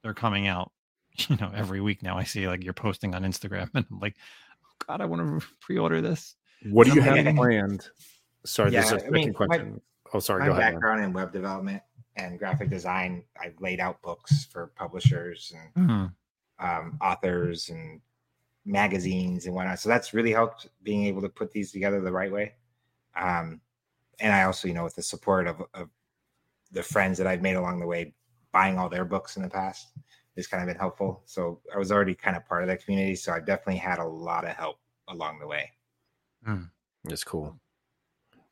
they're 0.02 0.14
coming 0.14 0.46
out. 0.46 0.72
You 1.28 1.36
know, 1.36 1.50
every 1.54 1.80
week 1.80 2.02
now 2.02 2.16
I 2.18 2.24
see 2.24 2.46
like 2.48 2.62
you're 2.64 2.72
posting 2.72 3.14
on 3.14 3.22
Instagram, 3.22 3.70
and 3.74 3.84
I'm 3.90 4.00
like, 4.00 4.16
oh 4.64 4.84
God, 4.86 5.00
I 5.00 5.04
want 5.06 5.40
to 5.40 5.46
pre-order 5.60 6.00
this. 6.00 6.36
What 6.70 6.86
do 6.86 6.94
you 6.94 7.00
have 7.00 7.16
Yeah. 7.16 7.32
planned? 7.32 7.88
Sorry, 8.44 8.70
this 8.70 8.86
is 8.86 8.92
Yeah, 8.92 8.98
a 8.98 9.06
I 9.06 9.10
mean, 9.10 9.32
second 9.34 9.38
my- 9.38 9.46
question. 9.56 9.80
oh, 10.14 10.18
sorry. 10.20 10.40
My 10.40 10.46
Go 10.46 10.52
ahead. 10.52 10.62
man. 10.64 10.72
background 10.74 11.04
in 11.04 11.12
web 11.12 11.32
development 11.32 11.82
and 12.16 12.38
graphic 12.38 12.70
design, 12.70 13.24
I've 13.40 13.60
laid 13.60 13.80
out 13.80 14.00
books 14.02 14.44
for 14.46 14.68
publishers 14.68 15.52
and 15.74 15.88
Hmm. 15.90 16.64
um, 16.64 16.98
authors 17.02 17.68
and 17.68 18.00
magazines 18.64 19.46
and 19.46 19.54
whatnot. 19.54 19.78
So 19.78 19.88
that's 19.88 20.14
really 20.14 20.32
helped 20.32 20.68
being 20.82 21.04
able 21.04 21.22
to 21.22 21.28
put 21.28 21.52
these 21.52 21.70
together 21.72 22.00
the 22.00 22.12
right 22.12 22.32
way. 22.32 22.54
Um, 23.14 23.60
and 24.20 24.32
I 24.32 24.44
also, 24.44 24.66
you 24.68 24.74
know, 24.74 24.84
with 24.84 24.94
the 24.96 25.02
support 25.02 25.46
of, 25.46 25.62
of 25.74 25.90
the 26.72 26.82
friends 26.82 27.18
that 27.18 27.26
I've 27.26 27.42
made 27.42 27.54
along 27.56 27.80
the 27.80 27.86
way, 27.86 28.14
buying 28.52 28.78
all 28.78 28.88
their 28.88 29.04
books 29.04 29.36
in 29.36 29.42
the 29.42 29.48
past 29.50 29.88
has 30.37 30.47
kind 30.47 30.62
of 30.62 30.68
been 30.68 30.78
helpful. 30.78 31.22
So 31.24 31.61
I 31.74 31.78
was 31.78 31.91
already 31.91 32.14
kind 32.14 32.37
of 32.37 32.47
part 32.47 32.62
of 32.62 32.68
that 32.68 32.84
community. 32.84 33.16
So 33.16 33.32
I 33.32 33.41
definitely 33.41 33.76
had 33.76 33.99
a 33.99 34.05
lot 34.07 34.45
of 34.45 34.51
help 34.51 34.78
along 35.09 35.39
the 35.39 35.47
way. 35.47 35.72
That's 37.05 37.24
cool. 37.24 37.59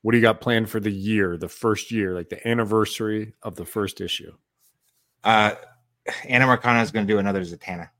What 0.02 0.12
do 0.12 0.18
you 0.18 0.22
got 0.22 0.40
planned 0.40 0.68
for 0.68 0.80
the 0.80 0.90
year, 0.90 1.36
the 1.36 1.48
first 1.48 1.90
year, 1.90 2.14
like 2.14 2.28
the 2.28 2.46
anniversary 2.46 3.34
of 3.42 3.56
the 3.56 3.64
first 3.64 4.00
issue? 4.00 4.32
Uh, 5.22 5.54
Anna 6.24 6.46
Marcana 6.46 6.82
is 6.82 6.90
going 6.90 7.06
to 7.06 7.12
do 7.12 7.18
another 7.18 7.40
Zatanna. 7.40 7.90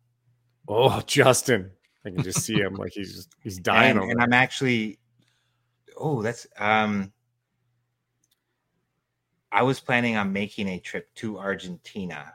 Oh, 0.68 1.01
Justin. 1.07 1.70
I 2.07 2.11
can 2.11 2.22
just 2.22 2.43
see 2.43 2.55
him 2.55 2.74
like 2.74 2.93
he's 2.93 3.14
just, 3.14 3.35
he's 3.43 3.59
dying 3.59 3.93
and, 3.93 4.01
over 4.01 4.11
and. 4.11 4.20
I'm 4.20 4.35
actually 4.35 4.99
oh 5.97 6.20
that's 6.20 6.47
um 6.59 7.12
I 9.51 9.62
was 9.62 9.80
planning 9.80 10.16
on 10.16 10.32
making 10.32 10.68
a 10.68 10.80
trip 10.80 11.14
to 11.16 11.39
Argentina 11.39 12.35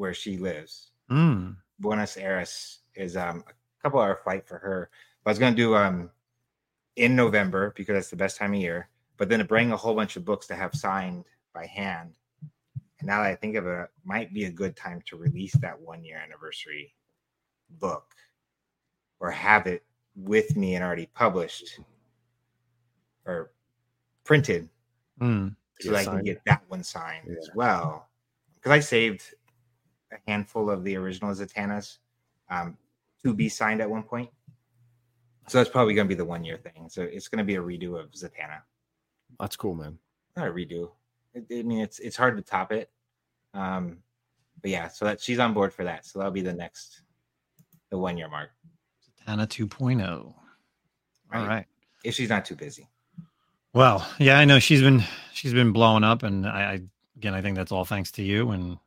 where 0.00 0.14
she 0.14 0.38
lives. 0.38 0.92
Mm. 1.10 1.56
Buenos 1.78 2.16
Aires 2.16 2.78
is 2.94 3.16
um 3.18 3.44
a 3.46 3.82
couple 3.82 4.00
hour 4.00 4.18
flight 4.24 4.48
for 4.48 4.58
her. 4.58 4.90
But 5.22 5.30
I 5.30 5.32
was 5.32 5.38
gonna 5.38 5.54
do 5.54 5.76
um 5.76 6.10
in 6.96 7.14
November 7.14 7.74
because 7.76 7.94
that's 7.94 8.10
the 8.10 8.16
best 8.16 8.38
time 8.38 8.54
of 8.54 8.60
year, 8.60 8.88
but 9.18 9.28
then 9.28 9.38
to 9.40 9.44
bring 9.44 9.72
a 9.72 9.76
whole 9.76 9.94
bunch 9.94 10.16
of 10.16 10.24
books 10.24 10.46
to 10.46 10.56
have 10.56 10.74
signed 10.74 11.26
by 11.52 11.66
hand. 11.66 12.14
And 12.98 13.06
now 13.06 13.22
that 13.22 13.30
I 13.30 13.34
think 13.34 13.56
of 13.56 13.66
it, 13.66 13.88
might 14.04 14.32
be 14.32 14.44
a 14.44 14.50
good 14.50 14.74
time 14.74 15.02
to 15.06 15.16
release 15.16 15.54
that 15.60 15.78
one 15.78 16.02
year 16.02 16.16
anniversary 16.16 16.94
book 17.78 18.14
or 19.20 19.30
have 19.30 19.66
it 19.66 19.84
with 20.16 20.56
me 20.56 20.74
and 20.76 20.84
already 20.84 21.06
published 21.14 21.78
or 23.26 23.52
printed 24.24 24.68
Mm. 25.20 25.54
so 25.78 25.94
I 25.94 26.04
can 26.04 26.24
get 26.24 26.42
that 26.46 26.62
one 26.68 26.82
signed 26.82 27.28
as 27.38 27.50
well. 27.54 28.08
Because 28.54 28.72
I 28.72 28.80
saved 28.80 29.34
a 30.12 30.16
handful 30.30 30.70
of 30.70 30.84
the 30.84 30.96
original 30.96 31.32
Zatannas 31.34 31.98
um, 32.50 32.76
to 33.22 33.34
be 33.34 33.48
signed 33.48 33.80
at 33.80 33.88
one 33.90 34.02
point. 34.02 34.30
So 35.48 35.58
that's 35.58 35.70
probably 35.70 35.94
going 35.94 36.06
to 36.06 36.08
be 36.08 36.14
the 36.16 36.24
one 36.24 36.44
year 36.44 36.56
thing. 36.58 36.88
So 36.88 37.02
it's 37.02 37.28
going 37.28 37.38
to 37.38 37.44
be 37.44 37.56
a 37.56 37.60
redo 37.60 37.98
of 37.98 38.10
Zatanna. 38.12 38.60
That's 39.38 39.56
cool, 39.56 39.74
man. 39.74 39.98
Not 40.36 40.48
a 40.48 40.52
redo. 40.52 40.90
It, 41.34 41.46
I 41.50 41.62
mean, 41.62 41.80
it's 41.80 41.98
it's 41.98 42.16
hard 42.16 42.36
to 42.36 42.42
top 42.42 42.72
it. 42.72 42.90
Um, 43.54 43.98
but 44.62 44.70
yeah, 44.70 44.88
so 44.88 45.04
that 45.06 45.20
she's 45.20 45.38
on 45.38 45.54
board 45.54 45.72
for 45.72 45.84
that. 45.84 46.04
So 46.06 46.18
that'll 46.18 46.32
be 46.32 46.40
the 46.42 46.52
next, 46.52 47.02
the 47.90 47.98
one 47.98 48.16
year 48.16 48.28
mark. 48.28 48.50
Zatanna 49.26 49.46
2.0. 49.46 50.08
All 50.08 50.34
Right. 51.32 51.46
right. 51.48 51.66
If 52.04 52.14
she's 52.14 52.28
not 52.28 52.44
too 52.44 52.56
busy. 52.56 52.88
Well, 53.72 54.06
yeah, 54.18 54.38
I 54.38 54.44
know 54.44 54.58
she's 54.58 54.82
been 54.82 55.04
she's 55.32 55.52
been 55.54 55.72
blowing 55.72 56.02
up, 56.02 56.22
and 56.24 56.46
I, 56.46 56.72
I 56.72 56.80
again 57.16 57.34
I 57.34 57.42
think 57.42 57.56
that's 57.56 57.70
all 57.72 57.84
thanks 57.84 58.10
to 58.12 58.22
you 58.22 58.50
and 58.50 58.78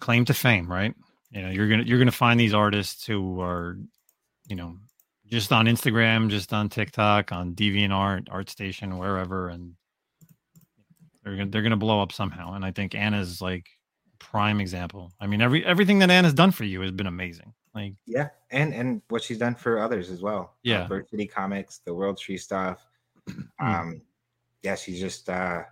claim 0.00 0.24
to 0.26 0.34
fame, 0.34 0.70
right? 0.70 0.94
You 1.30 1.42
know, 1.42 1.50
you're 1.50 1.68
gonna 1.68 1.82
you're 1.82 1.98
gonna 1.98 2.10
find 2.10 2.38
these 2.38 2.54
artists 2.54 3.06
who 3.06 3.40
are, 3.40 3.78
you 4.48 4.56
know, 4.56 4.76
just 5.26 5.52
on 5.52 5.66
Instagram, 5.66 6.30
just 6.30 6.52
on 6.52 6.68
TikTok, 6.68 7.32
on 7.32 7.54
DeviantArt, 7.54 8.28
ArtStation, 8.28 8.98
wherever, 8.98 9.48
and 9.48 9.74
they're 11.22 11.36
gonna 11.36 11.50
they're 11.50 11.62
gonna 11.62 11.76
blow 11.76 12.00
up 12.00 12.12
somehow. 12.12 12.54
And 12.54 12.64
I 12.64 12.72
think 12.72 12.94
Anna's 12.94 13.42
like 13.42 13.66
prime 14.18 14.60
example. 14.60 15.12
I 15.20 15.26
mean, 15.26 15.42
every 15.42 15.64
everything 15.64 15.98
that 16.00 16.10
Anna's 16.10 16.34
done 16.34 16.50
for 16.50 16.64
you 16.64 16.80
has 16.80 16.90
been 16.90 17.06
amazing. 17.06 17.52
Like, 17.74 17.94
Yeah, 18.06 18.28
and 18.50 18.72
and 18.72 19.02
what 19.08 19.22
she's 19.22 19.38
done 19.38 19.54
for 19.54 19.78
others 19.78 20.10
as 20.10 20.22
well. 20.22 20.54
Yeah. 20.62 20.84
uh, 20.84 20.88
Bird 20.88 21.08
City 21.10 21.26
Comics, 21.26 21.78
the 21.84 21.94
World 21.94 22.18
Tree 22.18 22.38
stuff. 22.38 22.86
Um, 23.60 24.00
yeah, 24.62 24.74
she's 24.74 24.98
just 24.98 25.28
uh, 25.28 25.62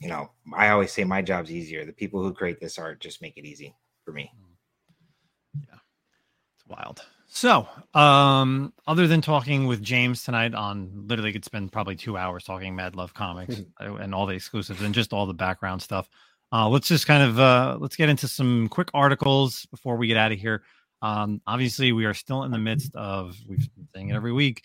you 0.00 0.08
know, 0.08 0.30
I 0.54 0.68
always 0.68 0.92
say 0.92 1.04
my 1.04 1.22
job's 1.22 1.50
easier. 1.50 1.84
The 1.84 1.92
people 1.92 2.22
who 2.22 2.32
create 2.32 2.60
this 2.60 2.78
art 2.78 3.00
just 3.00 3.22
make 3.22 3.36
it 3.36 3.44
easy 3.44 3.74
for 4.04 4.12
me. 4.12 4.30
Yeah. 5.54 5.78
It's 6.56 6.66
wild. 6.66 7.02
So, 7.28 7.68
um, 7.92 8.72
other 8.86 9.06
than 9.06 9.20
talking 9.20 9.66
with 9.66 9.82
James 9.82 10.22
tonight 10.22 10.54
on 10.54 11.04
literally 11.06 11.32
could 11.32 11.44
spend 11.44 11.72
probably 11.72 11.96
two 11.96 12.16
hours 12.16 12.44
talking 12.44 12.74
Mad 12.74 12.96
Love 12.96 13.12
Comics 13.14 13.60
uh, 13.80 13.94
and 13.96 14.14
all 14.14 14.26
the 14.26 14.34
exclusives 14.34 14.80
and 14.80 14.94
just 14.94 15.12
all 15.12 15.26
the 15.26 15.34
background 15.34 15.82
stuff. 15.82 16.08
Uh, 16.52 16.68
let's 16.68 16.88
just 16.88 17.06
kind 17.06 17.22
of 17.22 17.40
uh, 17.40 17.76
let's 17.80 17.96
get 17.96 18.08
into 18.08 18.28
some 18.28 18.68
quick 18.68 18.88
articles 18.94 19.66
before 19.66 19.96
we 19.96 20.06
get 20.06 20.16
out 20.16 20.32
of 20.32 20.38
here. 20.38 20.62
Um, 21.02 21.40
obviously, 21.46 21.92
we 21.92 22.04
are 22.04 22.14
still 22.14 22.44
in 22.44 22.52
the 22.52 22.58
midst 22.58 22.94
of 22.94 23.36
we've 23.48 23.68
been 23.74 23.88
saying 23.94 24.10
it 24.10 24.14
every 24.14 24.32
week. 24.32 24.62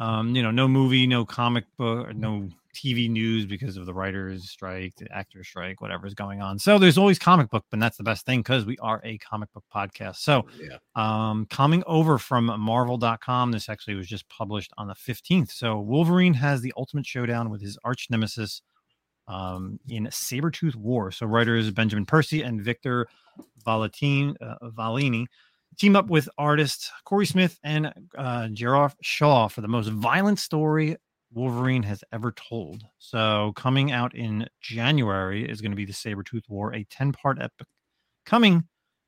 Um, 0.00 0.34
you 0.34 0.42
know, 0.42 0.50
no 0.50 0.66
movie, 0.66 1.06
no 1.06 1.24
comic 1.24 1.64
book, 1.76 2.14
no 2.16 2.48
TV 2.74 3.10
news 3.10 3.44
because 3.46 3.76
of 3.76 3.84
the 3.84 3.92
writers' 3.92 4.48
strike, 4.48 4.94
the 4.96 5.10
actors' 5.12 5.48
strike, 5.48 5.80
whatever's 5.80 6.14
going 6.14 6.40
on. 6.40 6.58
So 6.58 6.78
there's 6.78 6.96
always 6.96 7.18
comic 7.18 7.50
book, 7.50 7.64
and 7.72 7.82
that's 7.82 7.98
the 7.98 8.02
best 8.04 8.24
thing 8.24 8.40
because 8.40 8.64
we 8.64 8.78
are 8.78 9.00
a 9.04 9.18
comic 9.18 9.52
book 9.52 9.64
podcast. 9.74 10.16
So 10.16 10.46
Yeah. 10.58 10.78
um, 10.94 11.46
coming 11.46 11.82
over 11.86 12.16
from 12.16 12.46
marvel.com 12.46 13.52
this 13.52 13.68
actually 13.68 13.94
was 13.94 14.06
just 14.08 14.26
published 14.28 14.72
on 14.78 14.86
the 14.88 14.94
15th 14.94 15.50
so 15.50 15.78
wolverine 15.80 16.34
has 16.34 16.60
the 16.62 16.72
ultimate 16.76 17.06
showdown 17.06 17.50
with 17.50 17.60
his 17.60 17.76
arch 17.84 18.08
nemesis 18.10 18.62
um, 19.28 19.78
in 19.88 20.06
Sabretooth 20.06 20.74
War. 20.74 21.12
So 21.12 21.26
writers 21.26 21.70
Benjamin 21.70 22.04
Percy 22.06 22.42
and 22.42 22.60
Victor 22.60 23.06
Valentine, 23.64 24.34
uh, 24.40 24.56
Valini 24.70 25.26
team 25.78 25.96
up 25.96 26.08
with 26.08 26.28
artists 26.38 26.90
Cory 27.04 27.26
Smith 27.26 27.58
and 27.62 27.92
uh, 28.16 28.48
Gerard 28.48 28.92
Shaw 29.02 29.48
for 29.48 29.60
the 29.60 29.68
most 29.68 29.88
violent 29.88 30.38
story 30.38 30.96
Wolverine 31.32 31.84
has 31.84 32.02
ever 32.12 32.32
told. 32.32 32.82
So 32.98 33.52
coming 33.56 33.92
out 33.92 34.14
in 34.14 34.48
January 34.60 35.48
is 35.48 35.60
going 35.60 35.70
to 35.70 35.76
be 35.76 35.84
the 35.84 35.92
Sabretooth 35.92 36.48
War, 36.48 36.74
a 36.74 36.84
10-part 36.84 37.40
epic 37.40 37.68
coming 38.26 38.64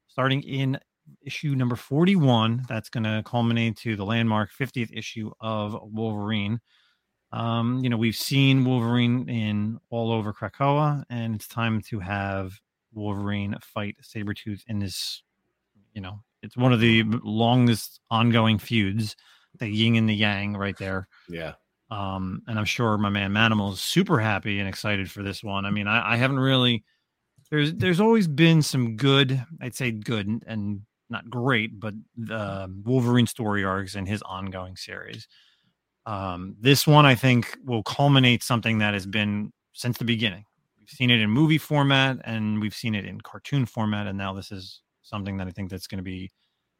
starting 0.06 0.42
in 0.42 0.78
issue 1.24 1.54
number 1.54 1.76
41. 1.76 2.64
That's 2.68 2.90
going 2.90 3.04
to 3.04 3.22
culminate 3.24 3.76
to 3.78 3.96
the 3.96 4.04
landmark 4.04 4.50
50th 4.52 4.90
issue 4.92 5.30
of 5.40 5.76
Wolverine. 5.82 6.60
Um, 7.32 7.80
you 7.82 7.88
know, 7.88 7.96
we've 7.96 8.16
seen 8.16 8.64
Wolverine 8.64 9.28
in 9.28 9.78
all 9.90 10.12
over 10.12 10.32
Krakoa, 10.32 11.04
and 11.08 11.34
it's 11.34 11.48
time 11.48 11.80
to 11.88 11.98
have 11.98 12.52
Wolverine 12.92 13.56
fight 13.62 13.96
Sabretooth 14.02 14.60
in 14.68 14.80
this, 14.80 15.22
you 15.94 16.02
know, 16.02 16.20
it's 16.42 16.56
one 16.56 16.72
of 16.72 16.80
the 16.80 17.04
longest 17.22 18.00
ongoing 18.10 18.58
feuds, 18.58 19.16
the 19.58 19.68
yin 19.68 19.96
and 19.96 20.08
the 20.08 20.14
yang 20.14 20.56
right 20.56 20.76
there. 20.76 21.08
Yeah. 21.28 21.54
Um, 21.90 22.42
and 22.46 22.58
I'm 22.58 22.64
sure 22.64 22.96
my 22.96 23.10
man 23.10 23.32
Manimal 23.32 23.74
is 23.74 23.80
super 23.80 24.18
happy 24.18 24.58
and 24.58 24.68
excited 24.68 25.10
for 25.10 25.22
this 25.22 25.44
one. 25.44 25.66
I 25.66 25.70
mean, 25.70 25.86
I, 25.86 26.14
I 26.14 26.16
haven't 26.16 26.38
really 26.38 26.84
there's 27.52 27.74
there's 27.74 28.00
always 28.00 28.26
been 28.26 28.62
some 28.62 28.96
good, 28.96 29.44
I'd 29.60 29.74
say 29.74 29.90
good 29.90 30.26
and, 30.26 30.42
and 30.46 30.80
not 31.10 31.28
great, 31.28 31.78
but 31.78 31.92
the 32.16 32.74
Wolverine 32.84 33.26
story 33.26 33.62
arcs 33.62 33.94
in 33.94 34.06
his 34.06 34.22
ongoing 34.22 34.74
series. 34.74 35.28
Um, 36.06 36.56
this 36.58 36.86
one 36.86 37.04
I 37.04 37.14
think 37.14 37.58
will 37.62 37.82
culminate 37.82 38.42
something 38.42 38.78
that 38.78 38.94
has 38.94 39.06
been 39.06 39.52
since 39.74 39.98
the 39.98 40.04
beginning. 40.06 40.46
We've 40.80 40.88
seen 40.88 41.10
it 41.10 41.20
in 41.20 41.28
movie 41.28 41.58
format 41.58 42.20
and 42.24 42.60
we've 42.60 42.74
seen 42.74 42.94
it 42.94 43.04
in 43.04 43.20
cartoon 43.20 43.66
format, 43.66 44.06
and 44.06 44.16
now 44.16 44.32
this 44.32 44.50
is 44.50 44.80
something 45.02 45.36
that 45.38 45.46
I 45.46 45.50
think 45.50 45.70
that's 45.70 45.86
going 45.86 45.98
to 45.98 46.02
be 46.04 46.30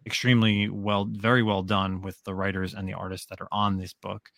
extremely 0.07 0.69
well, 0.69 1.05
very 1.11 1.43
well 1.43 1.63
done 1.63 2.03
with 2.03 2.23
the 2.25 2.35
writers 2.35 2.75
and 2.75 2.89
the 2.89 2.93
artists 2.95 3.27
that 3.27 3.41
are 3.41 3.49
on 3.53 3.77
this 3.77 3.93
book. 3.95 4.31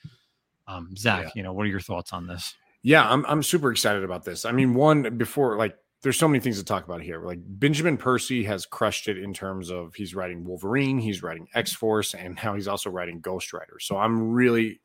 Um, 0.66 0.95
Zach, 0.97 1.24
Yeah. 1.24 1.30
you 1.37 1.43
know, 1.43 1.53
what 1.53 1.64
are 1.66 1.70
your 1.70 1.80
thoughts 1.80 2.12
on 2.12 2.26
this? 2.26 2.55
Yeah, 2.82 3.09
I'm 3.11 3.24
I'm 3.26 3.43
super 3.43 3.70
excited 3.70 4.05
about 4.05 4.24
this. 4.24 4.45
I 4.45 4.53
mean, 4.53 4.74
one 4.74 5.16
before 5.16 5.57
like 5.57 5.76
there's 6.03 6.18
so 6.18 6.28
many 6.28 6.39
things 6.41 6.59
to 6.59 6.64
talk 6.64 6.85
about 6.85 7.01
here. 7.01 7.24
Like 7.24 7.39
Benjamin 7.43 7.97
Percy 7.97 8.45
has 8.45 8.66
crushed 8.66 9.09
it 9.09 9.16
in 9.16 9.32
terms 9.32 9.70
of 9.70 9.95
he's 9.95 10.14
writing 10.14 10.45
Wolverine, 10.45 10.99
he's 10.99 11.22
writing 11.22 11.49
X 11.55 11.72
Force, 11.72 12.12
and 12.14 12.39
now 12.45 12.55
he's 12.55 12.68
also 12.68 12.91
writing 12.91 13.20
Ghost 13.20 13.55
Rider. 13.55 13.78
So 13.80 13.97
I'm 13.97 14.32
really, 14.32 14.80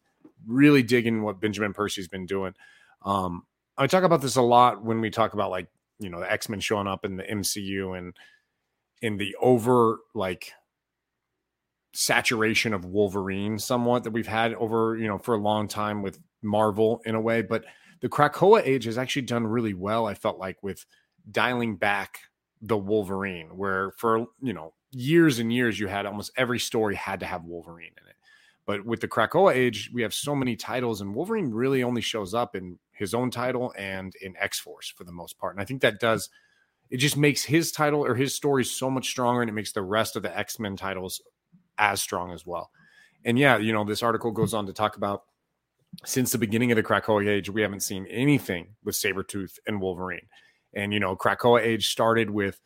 really 0.47 0.81
digging 0.81 1.23
what 1.23 1.41
Benjamin 1.41 1.73
Percy's 1.73 2.07
been 2.07 2.25
doing. 2.25 2.53
Um, 3.03 3.43
I 3.77 3.87
talk 3.87 4.03
about 4.03 4.21
this 4.21 4.37
a 4.37 4.41
lot 4.41 4.81
when 4.81 5.01
we 5.01 5.09
talk 5.09 5.33
about 5.33 5.51
like 5.51 5.67
you 5.99 6.09
know 6.09 6.21
the 6.21 6.31
X 6.31 6.47
Men 6.47 6.61
showing 6.61 6.87
up 6.87 7.03
in 7.03 7.17
the 7.17 7.23
MCU 7.23 7.97
and 7.97 8.15
in 9.01 9.17
the 9.17 9.35
over 9.41 9.99
like 10.13 10.51
saturation 11.93 12.73
of 12.73 12.85
Wolverine 12.85 13.57
somewhat 13.57 14.03
that 14.03 14.11
we've 14.11 14.27
had 14.27 14.53
over 14.55 14.95
you 14.97 15.07
know 15.07 15.17
for 15.17 15.35
a 15.35 15.39
long 15.39 15.67
time 15.67 16.01
with 16.01 16.19
Marvel 16.41 17.01
in 17.05 17.15
a 17.15 17.21
way, 17.21 17.41
but 17.41 17.65
the 18.01 18.09
Krakoa 18.09 18.61
age 18.65 18.85
has 18.85 18.97
actually 18.97 19.23
done 19.23 19.45
really 19.45 19.73
well. 19.73 20.05
I 20.05 20.13
felt 20.13 20.39
like 20.39 20.61
with 20.63 20.85
dialing 21.29 21.75
back 21.75 22.19
the 22.61 22.77
Wolverine, 22.77 23.57
where 23.57 23.91
for 23.97 24.27
you 24.41 24.53
know 24.53 24.73
years 24.91 25.39
and 25.39 25.51
years 25.51 25.79
you 25.79 25.87
had 25.87 26.05
almost 26.05 26.31
every 26.37 26.59
story 26.59 26.95
had 26.95 27.19
to 27.19 27.25
have 27.25 27.43
Wolverine 27.43 27.93
in 28.01 28.07
it. 28.07 28.15
But 28.65 28.85
with 28.85 29.01
the 29.01 29.07
Krakoa 29.07 29.53
age, 29.53 29.89
we 29.93 30.03
have 30.03 30.13
so 30.13 30.35
many 30.35 30.55
titles, 30.55 31.01
and 31.01 31.15
Wolverine 31.15 31.51
really 31.51 31.83
only 31.83 32.01
shows 32.01 32.33
up 32.33 32.55
in 32.55 32.77
his 32.91 33.13
own 33.13 33.31
title 33.31 33.73
and 33.77 34.13
in 34.21 34.35
X 34.37 34.59
Force 34.59 34.89
for 34.95 35.03
the 35.03 35.11
most 35.11 35.37
part. 35.37 35.55
And 35.55 35.61
I 35.61 35.65
think 35.65 35.81
that 35.81 35.99
does 35.99 36.29
it 36.89 36.97
just 36.97 37.17
makes 37.17 37.43
his 37.43 37.71
title 37.71 38.05
or 38.05 38.15
his 38.15 38.35
story 38.35 38.65
so 38.65 38.89
much 38.89 39.07
stronger, 39.09 39.41
and 39.41 39.49
it 39.49 39.53
makes 39.53 39.71
the 39.71 39.81
rest 39.81 40.15
of 40.15 40.23
the 40.23 40.37
X 40.37 40.59
Men 40.59 40.75
titles 40.75 41.21
as 41.77 42.01
strong 42.01 42.31
as 42.31 42.45
well. 42.45 42.71
And 43.25 43.37
yeah, 43.37 43.57
you 43.57 43.73
know, 43.73 43.83
this 43.83 44.03
article 44.03 44.31
goes 44.31 44.53
on 44.53 44.65
to 44.67 44.73
talk 44.73 44.97
about 44.97 45.23
since 46.05 46.31
the 46.31 46.37
beginning 46.37 46.71
of 46.71 46.75
the 46.75 46.83
Krakoa 46.83 47.27
age, 47.27 47.49
we 47.49 47.61
haven't 47.61 47.81
seen 47.81 48.05
anything 48.07 48.75
with 48.83 48.95
Sabretooth 48.95 49.57
and 49.67 49.81
Wolverine. 49.81 50.27
And, 50.73 50.93
you 50.93 50.99
know, 50.99 51.15
Krakoa 51.15 51.61
age 51.61 51.89
started 51.89 52.29
with 52.29 52.59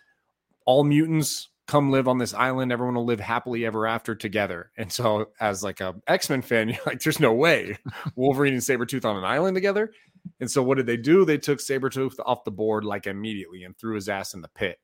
all 0.66 0.84
mutants 0.84 1.50
come 1.68 1.92
live 1.92 2.08
on 2.08 2.18
this 2.18 2.34
island. 2.34 2.72
Everyone 2.72 2.96
will 2.96 3.06
live 3.06 3.20
happily 3.20 3.66
ever 3.66 3.88
after 3.88 4.16
together. 4.16 4.72
And 4.78 4.92
so, 4.92 5.30
as 5.40 5.64
like 5.64 5.82
a 5.82 5.96
X 6.08 6.30
Men 6.30 6.42
fan, 6.42 6.70
you're 6.70 6.80
like, 6.86 7.02
there's 7.02 7.20
no 7.20 7.34
way 7.34 7.78
Wolverine 8.16 8.54
and 8.54 8.62
Sabretooth 8.62 9.06
on 9.06 9.18
an 9.18 9.24
island 9.24 9.56
together. 9.56 9.92
And 10.40 10.50
so, 10.50 10.64
what 10.64 10.78
did 10.78 10.86
they 10.86 10.98
do? 10.98 11.26
They 11.26 11.38
took 11.38 11.60
Sabretooth 11.60 12.16
off 12.26 12.44
the 12.44 12.52
board 12.52 12.86
like 12.86 13.08
immediately 13.08 13.64
and 13.64 13.78
threw 13.78 13.96
his 13.96 14.10
ass 14.10 14.34
in 14.34 14.42
the 14.42 14.50
pit. 14.50 14.80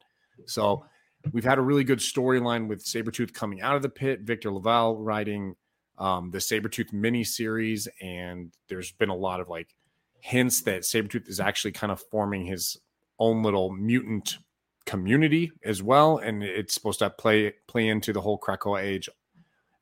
So, 0.45 0.85
we've 1.31 1.43
had 1.43 1.57
a 1.57 1.61
really 1.61 1.83
good 1.83 1.99
storyline 1.99 2.67
with 2.67 2.83
Sabretooth 2.83 3.33
coming 3.33 3.61
out 3.61 3.75
of 3.75 3.81
the 3.81 3.89
pit, 3.89 4.21
Victor 4.21 4.51
LaValle 4.51 4.97
writing 4.97 5.55
um, 5.97 6.31
the 6.31 6.37
Sabretooth 6.37 6.93
mini 6.93 7.23
series, 7.23 7.87
and 8.01 8.53
there's 8.69 8.91
been 8.93 9.09
a 9.09 9.15
lot 9.15 9.41
of 9.41 9.49
like 9.49 9.75
hints 10.21 10.61
that 10.61 10.81
Sabretooth 10.81 11.27
is 11.27 11.39
actually 11.39 11.71
kind 11.71 11.91
of 11.91 12.01
forming 12.09 12.45
his 12.45 12.77
own 13.19 13.43
little 13.43 13.71
mutant 13.71 14.37
community 14.85 15.51
as 15.63 15.83
well. 15.83 16.17
And 16.17 16.43
it's 16.43 16.73
supposed 16.73 16.99
to 16.99 17.09
play 17.09 17.53
play 17.67 17.87
into 17.87 18.11
the 18.13 18.21
whole 18.21 18.39
Krakoa 18.39 18.81
age 18.81 19.09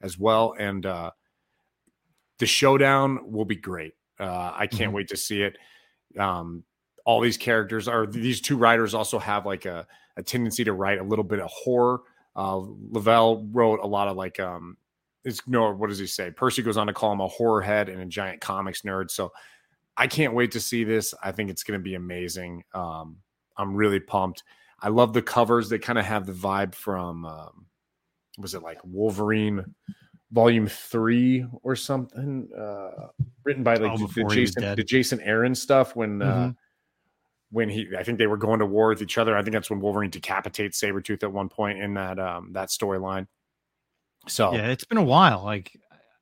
as 0.01 0.17
well. 0.17 0.53
And 0.57 0.85
uh 0.85 1.11
the 2.39 2.45
showdown 2.45 3.31
will 3.31 3.45
be 3.45 3.55
great. 3.55 3.93
Uh 4.20 4.51
I 4.55 4.68
can't 4.68 4.91
Mhm. 4.91 4.95
wait 4.95 5.07
to 5.09 5.18
see 5.18 5.41
it. 5.43 5.57
Um 6.18 6.63
all 7.05 7.22
these 7.22 7.38
characters 7.38 7.88
are 7.88 8.05
these 8.05 8.41
two 8.41 8.57
writers 8.57 8.93
also 8.93 9.18
have 9.20 9.45
like 9.45 9.65
a, 9.65 9.88
a 10.18 10.24
tendency 10.24 10.63
to 10.65 10.74
write 10.74 10.99
a 10.99 11.03
little 11.03 11.24
bit 11.24 11.39
of 11.39 11.49
horror. 11.51 12.01
Uh 12.36 12.57
LaValle 12.91 13.45
wrote 13.51 13.80
a 13.82 13.88
lot 13.88 14.07
of 14.07 14.18
like 14.18 14.39
um 14.39 14.78
it's 15.24 15.41
no 15.47 15.72
what 15.74 15.89
does 15.89 15.99
he 15.99 16.07
say? 16.07 16.32
Percy 16.32 16.61
goes 16.61 16.78
on 16.78 16.88
to 16.88 16.93
call 16.93 17.11
him 17.11 17.22
a 17.22 17.28
horror 17.28 17.61
head 17.61 17.89
and 17.89 18.01
a 18.01 18.05
giant 18.05 18.41
comics 18.41 18.82
nerd. 18.84 19.11
So 19.11 19.32
I 19.97 20.07
can't 20.07 20.34
wait 20.36 20.51
to 20.51 20.59
see 20.59 20.84
this. 20.84 21.13
I 21.24 21.32
think 21.32 21.49
it's 21.49 21.63
going 21.63 21.80
to 21.80 21.84
be 21.84 21.95
amazing. 21.95 22.63
Um, 22.76 23.18
I'm 23.57 23.74
really 23.76 23.99
pumped. 23.99 24.43
I 24.80 24.89
love 24.89 25.11
the 25.13 25.24
covers. 25.24 25.70
They 25.70 25.80
kind 25.80 25.97
of 25.97 26.05
have 26.05 26.28
the 26.28 26.34
vibe 26.34 26.76
from 26.76 27.26
um, 27.26 27.65
was 28.38 28.53
it 28.53 28.61
like 28.61 28.78
Wolverine 28.84 29.74
Volume 30.32 30.67
Three 30.67 31.45
or 31.63 31.75
something? 31.75 32.49
Uh, 32.57 33.07
written 33.43 33.63
by 33.63 33.75
like 33.75 33.91
Oh, 33.91 33.97
the, 33.97 34.07
before 34.07 34.34
he 34.34 34.41
was 34.41 34.53
Jason 34.55 34.75
the 34.75 34.84
Jason 34.84 35.21
Aaron 35.21 35.55
stuff 35.55 35.95
when 35.95 36.21
uh, 36.21 36.25
Mhm. 36.49 36.55
when 37.51 37.69
he 37.69 37.88
I 37.97 38.03
think 38.03 38.17
they 38.17 38.28
were 38.28 38.38
going 38.38 38.59
to 38.59 38.65
war 38.65 38.89
with 38.89 39.01
each 39.01 39.17
other. 39.17 39.38
I 39.38 39.41
think 39.41 39.53
that's 39.53 39.69
when 39.69 39.80
Wolverine 39.80 40.09
decapitates 40.09 40.82
Sabretooth 40.82 41.23
at 41.23 41.32
one 41.32 41.47
point 41.49 41.80
in 41.80 41.93
that 41.93 42.19
um, 42.19 42.51
that 42.53 42.69
storyline. 42.69 43.28
So 44.28 44.53
Yeah, 44.53 44.67
it's 44.67 44.84
been 44.84 44.97
a 44.97 45.03
while. 45.03 45.43
Like, 45.43 45.71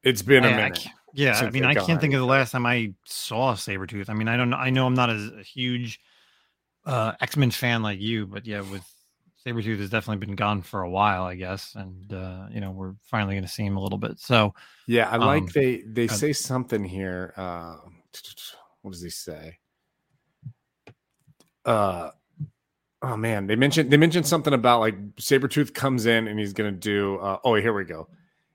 it's 0.03 0.21
been 0.21 0.43
a 0.45 0.49
I- 0.49 0.51
I 0.51 0.55
minute. 0.55 0.75
can't- 0.75 0.95
yeah, 1.17 1.39
I 1.39 1.49
mean, 1.49 1.63
I 1.65 1.73
can't 1.73 1.99
think 2.01 2.13
of 2.13 2.19
the 2.19 2.25
last 2.25 2.51
time 2.51 2.65
I 2.65 2.93
saw 3.05 3.53
Sabretooth. 3.55 4.09
I 4.09 4.13
mean, 4.13 4.27
I 4.27 4.35
don't 4.35 4.49
know. 4.49 4.57
I 4.57 4.69
know 4.69 4.85
I'm 4.85 4.93
not 4.93 5.09
as 5.09 5.31
a 5.31 5.41
huge 5.41 5.99
uh, 6.85 7.13
X 7.21 7.37
Men 7.37 7.49
fan 7.51 7.81
like 7.81 7.99
you, 8.01 8.27
but 8.27 8.45
yeah, 8.45 8.59
with 8.61 8.83
Sabretooth 9.45 9.77
has 9.79 9.89
definitely 9.91 10.25
been 10.25 10.35
gone 10.35 10.61
for 10.61 10.81
a 10.81 10.89
while, 10.89 11.23
I 11.23 11.35
guess. 11.35 11.75
And, 11.75 12.11
uh, 12.11 12.47
you 12.51 12.59
know, 12.59 12.71
we're 12.71 12.95
finally 13.03 13.35
going 13.35 13.43
to 13.43 13.49
see 13.49 13.63
him 13.63 13.77
a 13.77 13.81
little 13.81 13.99
bit. 13.99 14.19
So, 14.19 14.53
Yeah, 14.87 15.09
I 15.09 15.17
like 15.17 15.43
Um, 15.43 15.49
they 15.53 15.83
they 15.87 16.05
uh, 16.05 16.07
say 16.07 16.33
something 16.33 16.83
here. 16.83 17.33
Uh, 17.37 17.77
what 18.81 18.91
does 18.91 19.01
he 19.01 19.09
say? 19.09 19.59
Uh 21.65 22.11
oh 23.01 23.17
man, 23.17 23.47
they 23.47 23.55
mentioned 23.55 23.91
they 23.91 23.97
mentioned 23.97 24.27
something 24.27 24.53
about 24.53 24.79
like 24.79 24.95
Sabretooth 25.17 25.73
comes 25.73 26.05
in 26.05 26.27
and 26.27 26.39
he's 26.39 26.53
gonna 26.53 26.71
do 26.71 27.17
uh, 27.17 27.39
oh 27.43 27.55
here 27.55 27.73
we 27.73 27.85
go. 27.85 28.07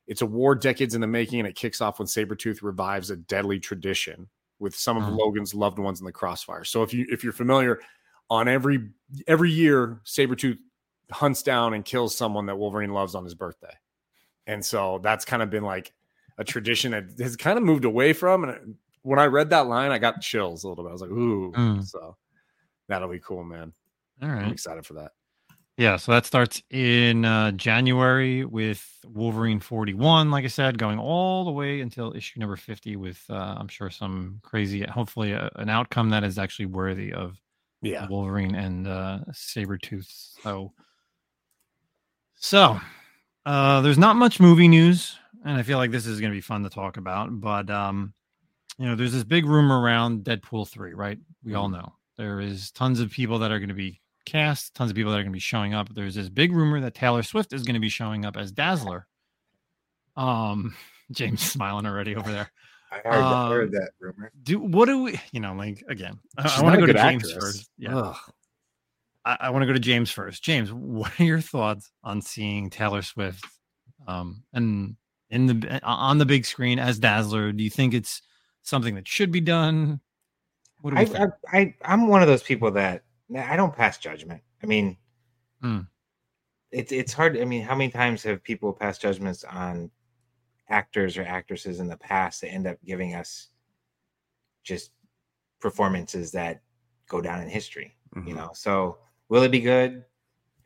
It's 0.07 0.23
a 0.23 0.27
war 0.27 0.55
decades 0.55 0.95
in 0.95 1.01
the 1.01 1.07
making, 1.07 1.41
and 1.41 1.49
it 1.49 1.57
kicks 1.57 1.81
off 1.81 1.99
when 1.99 2.07
Sabretooth 2.09 2.63
revives 2.63 3.11
a 3.11 3.17
deadly 3.17 3.61
tradition 3.61 4.29
with 4.59 4.75
some 4.75 4.97
of 4.97 5.05
Mhm. 5.05 5.17
Logan's 5.19 5.55
loved 5.55 5.79
ones 5.79 6.01
in 6.01 6.07
the 6.07 6.13
crossfire. 6.13 6.65
So 6.65 6.83
if 6.83 6.93
you 6.95 7.07
if 7.11 7.25
you're 7.25 7.33
familiar, 7.33 7.81
on 8.29 8.49
every 8.49 8.91
every 9.27 9.51
year, 9.51 10.01
Sabretooth 10.05 10.59
hunts 11.13 11.43
down 11.43 11.75
and 11.75 11.85
kills 11.85 12.17
someone 12.17 12.47
that 12.47 12.57
Wolverine 12.59 12.93
loves 12.93 13.15
on 13.15 13.25
his 13.25 13.35
birthday. 13.35 13.73
And 14.47 14.65
so 14.65 15.01
that's 15.03 15.25
kind 15.25 15.43
of 15.43 15.51
been 15.51 15.65
like 15.65 15.93
a 16.39 16.45
tradition 16.45 16.93
that 16.93 17.05
has 17.21 17.37
kind 17.37 17.59
of 17.59 17.65
moved 17.65 17.85
away 17.85 18.13
from. 18.13 18.45
And 18.45 18.77
when 19.03 19.19
I 19.19 19.27
read 19.27 19.51
that 19.51 19.67
line, 19.67 19.91
I 19.93 19.99
got 19.99 20.21
chills 20.21 20.65
a 20.65 20.69
little 20.69 20.85
bit. 20.85 20.91
I 20.91 20.93
was 20.93 21.03
like, 21.03 21.11
ooh, 21.11 21.53
Mm. 21.53 21.85
so 21.85 22.17
that'll 22.89 23.09
be 23.09 23.19
cool, 23.21 23.45
man. 23.45 23.73
All 24.23 24.29
right. 24.29 24.45
I'm 24.45 24.53
excited 24.53 24.85
for 24.87 24.95
that. 24.95 25.13
Yeah, 25.77 25.97
so 25.97 26.13
that 26.13 26.27
starts 26.27 26.63
in 26.69 27.25
uh, 27.25 27.53
January 27.53 28.45
with 28.45 28.87
Wolverine 29.07 29.61
41, 29.61 30.31
like 30.31 30.45
I 30.45 30.49
said, 30.49 30.77
going 30.77 30.99
all 30.99 31.45
the 31.47 31.53
way 31.53 31.81
until 31.81 32.15
issue 32.15 32.39
number 32.39 32.57
50 32.57 32.97
with, 32.97 33.25
uh, 33.31 33.55
I'm 33.59 33.69
sure, 33.69 33.89
some 33.89 34.41
crazy, 34.43 34.83
hopefully, 34.83 35.33
uh, 35.33 35.49
an 35.57 35.71
outcome 35.71 36.11
that 36.11 36.23
is 36.23 36.39
actually 36.39 36.67
worthy 36.67 37.15
of 37.15 37.41
Yeah. 37.81 38.07
Wolverine 38.09 38.55
and 38.55 38.87
uh, 38.89 39.21
Sabretooth. 39.33 40.11
So, 40.43 40.75
so 42.41 42.81
uh, 43.47 43.81
there's 43.83 43.99
not 43.99 44.17
much 44.17 44.41
movie 44.41 44.67
news, 44.69 45.17
and 45.45 45.57
I 45.57 45.63
feel 45.63 45.79
like 45.79 45.91
this 45.91 46.07
is 46.07 46.21
going 46.21 46.33
to 46.33 46.37
be 46.37 46.41
fun 46.41 46.63
to 46.65 46.71
talk 46.71 46.97
about. 46.97 47.29
But 47.41 47.71
um, 47.71 48.13
you 48.79 48.87
know, 48.87 48.97
there's 48.97 49.13
this 49.13 49.25
big 49.25 49.45
rumor 49.47 49.81
around 49.81 50.25
Deadpool 50.25 50.69
three, 50.69 50.95
right? 50.95 51.19
We 51.45 51.55
all 51.55 51.69
know 51.69 51.95
There 52.19 52.41
is 52.41 52.71
tons 52.71 53.01
of 53.01 53.11
people 53.11 53.39
that 53.41 53.51
are 53.53 53.59
going 53.59 53.69
to 53.69 53.75
be 53.75 54.01
cast, 54.27 54.75
tons 54.75 54.91
of 54.91 54.97
people 54.97 55.13
that 55.13 55.19
are 55.19 55.23
going 55.23 55.33
to 55.33 55.37
be 55.37 55.39
showing 55.41 55.75
up. 55.75 55.89
There's 55.95 56.15
this 56.15 56.29
big 56.29 56.53
rumor 56.53 56.81
that 56.81 56.95
Taylor 56.95 57.23
Swift 57.23 57.53
is 57.53 57.63
going 57.63 57.75
to 57.75 57.81
be 57.81 57.89
showing 57.89 58.25
up 58.25 58.37
as 58.37 58.53
Dazzler. 58.53 59.07
Um, 60.17 60.75
James 61.13 61.41
smiling 61.41 61.87
already 61.87 62.15
over 62.17 62.31
there. 62.31 62.51
I 62.93 62.97
heard, 62.97 63.05
that, 63.05 63.23
I 63.23 63.45
Um, 63.47 63.51
heard 63.53 63.73
that 63.73 63.91
rumor. 64.01 64.33
Do 64.43 64.59
what 64.59 64.87
do 64.87 65.03
we? 65.05 65.21
You 65.33 65.41
know, 65.41 65.55
like 65.55 65.83
again, 65.89 66.19
I, 66.37 66.49
She's 66.49 66.59
I 66.61 66.63
want 66.65 66.75
to 66.75 66.81
go 66.81 66.87
to 66.87 66.93
James 66.93 67.25
actress. 67.29 67.45
first. 67.45 67.71
Yeah, 67.79 67.97
Ugh. 67.97 68.17
I, 69.31 69.47
I 69.47 69.51
want 69.51 69.63
to 69.63 69.67
go 69.67 69.73
to 69.73 69.79
James 69.79 70.11
first. 70.11 70.43
James, 70.43 70.73
what 70.73 71.19
are 71.21 71.25
your 71.25 71.41
thoughts 71.41 71.91
on 72.03 72.21
seeing 72.21 72.71
Taylor 72.71 73.03
Swift, 73.03 73.45
um, 74.07 74.43
and 74.53 74.97
in 75.31 75.47
the 75.47 75.81
on 75.85 76.19
the 76.19 76.27
big 76.27 76.45
screen 76.45 76.79
as 76.79 76.99
Dazzler? 76.99 77.53
Do 77.53 77.63
you 77.63 77.71
think 77.71 77.95
it's 77.95 78.23
something 78.63 78.95
that 78.97 79.07
should 79.07 79.31
be 79.31 79.41
done? 79.41 80.01
What 80.81 80.91
do 80.91 80.97
we 80.97 81.03
I, 81.03 81.05
think? 81.05 81.31
I, 81.53 81.59
I, 81.59 81.75
I'm 81.85 82.09
one 82.09 82.23
of 82.23 82.29
those 82.29 82.43
people 82.43 82.71
that 82.73 83.05
I 83.37 83.57
don't 83.57 83.75
pass 83.75 83.99
judgment. 83.99 84.43
I 84.63 84.67
mean, 84.67 84.97
Hmm. 85.63 85.81
it's 86.73 86.91
it's 86.91 87.13
hard. 87.13 87.39
I 87.39 87.45
mean, 87.45 87.63
how 87.63 87.75
many 87.75 87.91
times 87.91 88.23
have 88.25 88.43
people 88.43 88.73
passed 88.73 89.03
judgments 89.03 89.45
on 89.45 89.91
actors 90.69 91.17
or 91.19 91.23
actresses 91.23 91.81
in 91.81 91.89
the 91.89 91.97
past 91.97 92.41
that 92.41 92.49
end 92.49 92.67
up 92.67 92.79
giving 92.85 93.15
us 93.15 93.49
just 94.63 94.93
performances 95.61 96.33
that 96.33 96.63
go 97.09 97.21
down 97.21 97.43
in 97.43 97.49
history? 97.49 97.97
You 98.15 98.35
Mhm. 98.35 98.37
know, 98.37 98.51
so 98.55 98.99
will 99.31 99.43
it 99.43 99.51
be 99.51 99.61
good? 99.61 100.05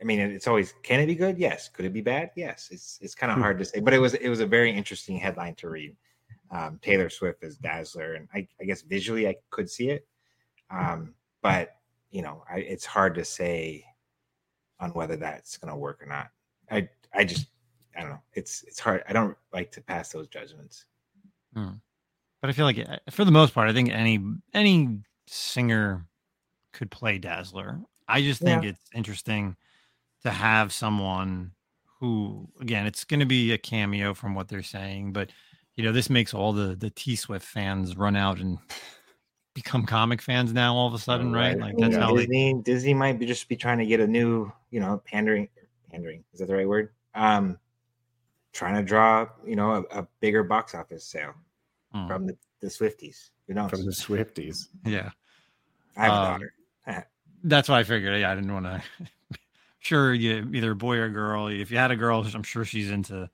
I 0.01 0.03
mean, 0.03 0.19
it's 0.19 0.47
always 0.47 0.73
can 0.83 0.99
it 0.99 1.05
be 1.05 1.15
good? 1.15 1.37
Yes. 1.37 1.69
Could 1.69 1.85
it 1.85 1.93
be 1.93 2.01
bad? 2.01 2.31
Yes. 2.35 2.67
It's 2.71 2.99
it's 3.01 3.15
kind 3.15 3.31
of 3.31 3.37
Hmm. 3.37 3.43
hard 3.43 3.59
to 3.59 3.65
say, 3.65 3.79
but 3.79 3.93
it 3.93 3.99
was 3.99 4.13
it 4.15 4.27
was 4.27 4.41
a 4.41 4.45
very 4.45 4.69
interesting 4.71 5.17
headline 5.17 5.55
to 5.55 5.69
read. 5.69 5.95
Um, 6.51 6.79
Taylor 6.81 7.09
Swift 7.09 7.43
as 7.43 7.57
Dazzler, 7.57 8.13
and 8.13 8.27
I, 8.33 8.47
I 8.61 8.65
guess 8.65 8.81
visually 8.81 9.27
I 9.27 9.35
could 9.49 9.69
see 9.69 9.89
it, 9.89 10.07
um, 10.69 11.15
but 11.41 11.77
you 12.11 12.21
know, 12.21 12.43
I, 12.49 12.59
it's 12.59 12.85
hard 12.85 13.15
to 13.15 13.25
say 13.25 13.83
on 14.79 14.91
whether 14.91 15.15
that's 15.15 15.57
going 15.57 15.71
to 15.73 15.77
work 15.77 16.03
or 16.03 16.05
not. 16.05 16.29
I 16.69 16.87
I 17.13 17.23
just 17.23 17.47
I 17.97 18.01
don't 18.01 18.09
know. 18.11 18.21
It's 18.33 18.63
it's 18.63 18.79
hard. 18.79 19.03
I 19.09 19.13
don't 19.13 19.35
like 19.53 19.71
to 19.71 19.81
pass 19.81 20.09
those 20.09 20.27
judgments. 20.27 20.85
But 21.53 22.49
I 22.49 22.51
feel 22.51 22.65
like 22.65 22.77
uh, 22.77 22.97
for 23.09 23.25
the 23.25 23.31
most 23.31 23.53
part, 23.55 23.69
I 23.69 23.73
think 23.73 23.89
any 23.91 24.19
any 24.53 24.99
singer 25.27 26.05
could 26.73 26.91
play 26.91 27.17
Dazzler. 27.17 27.79
I 28.07 28.21
just 28.21 28.41
think 28.41 28.63
Yeah. 28.63 28.69
it's 28.69 28.89
interesting 28.93 29.55
to 30.23 30.31
have 30.31 30.73
someone 30.73 31.51
who, 31.99 32.47
again, 32.59 32.85
it's 32.85 33.03
going 33.03 33.19
to 33.19 33.25
be 33.25 33.51
a 33.51 33.57
cameo 33.57 34.13
from 34.13 34.35
what 34.35 34.47
they're 34.47 34.63
saying, 34.63 35.13
but 35.13 35.29
you 35.75 35.83
know, 35.83 35.91
this 35.91 36.09
makes 36.09 36.33
all 36.33 36.53
the 36.53 36.75
the 36.75 36.89
T 36.89 37.15
Swift 37.15 37.45
fans 37.45 37.97
run 37.97 38.15
out 38.15 38.39
and 38.39 38.57
become 39.53 39.85
comic 39.85 40.21
fans 40.21 40.53
now 40.53 40.75
all 40.75 40.87
of 40.87 40.93
a 40.93 40.99
sudden, 40.99 41.31
right? 41.33 41.49
right. 41.49 41.59
Like 41.59 41.69
I 41.71 41.73
mean, 41.73 41.81
that's 41.81 41.95
how 41.97 42.13
they. 42.13 42.21
Disney 42.21 42.53
Disney 42.63 42.93
might 42.93 43.19
be 43.19 43.25
just 43.25 43.47
be 43.49 43.55
trying 43.55 43.79
to 43.79 43.85
get 43.85 43.99
a 43.99 44.07
new, 44.07 44.51
you 44.71 44.79
know, 44.79 45.01
pandering 45.05 45.49
pandering 45.91 46.23
is 46.33 46.39
that 46.39 46.47
the 46.47 46.55
right 46.55 46.67
word? 46.67 46.91
Um, 47.13 47.57
trying 48.53 48.75
to 48.75 48.83
draw, 48.83 49.27
you 49.45 49.55
know, 49.55 49.85
a, 49.91 49.99
a 49.99 50.07
bigger 50.21 50.43
box 50.43 50.73
office 50.75 51.03
sale 51.05 51.33
Hmm, 51.91 52.07
from 52.07 52.25
the, 52.27 52.37
the 52.61 52.67
Swifties. 52.67 53.29
You 53.47 53.55
know, 53.55 53.67
From 53.69 53.85
the 53.85 53.91
Swifties. 53.91 54.69
yeah, 54.85 55.11
I 55.95 56.03
have 56.05 56.13
a 56.13 56.15
um, 56.15 56.23
daughter. 56.23 56.53
that's 57.43 57.69
why 57.69 57.79
I 57.79 57.83
figured. 57.83 58.19
Yeah, 58.19 58.31
I 58.31 58.35
didn't 58.35 58.53
want 58.53 58.65
to. 58.65 58.81
sure, 59.79 60.13
you 60.13 60.49
either 60.53 60.71
a 60.71 60.75
boy 60.75 60.97
or 60.97 61.09
girl. 61.09 61.47
If 61.47 61.71
you 61.71 61.77
had 61.77 61.91
a 61.91 61.95
girl, 61.95 62.25
I'm 62.33 62.43
sure 62.43 62.65
she's 62.65 62.89
into 62.91 63.29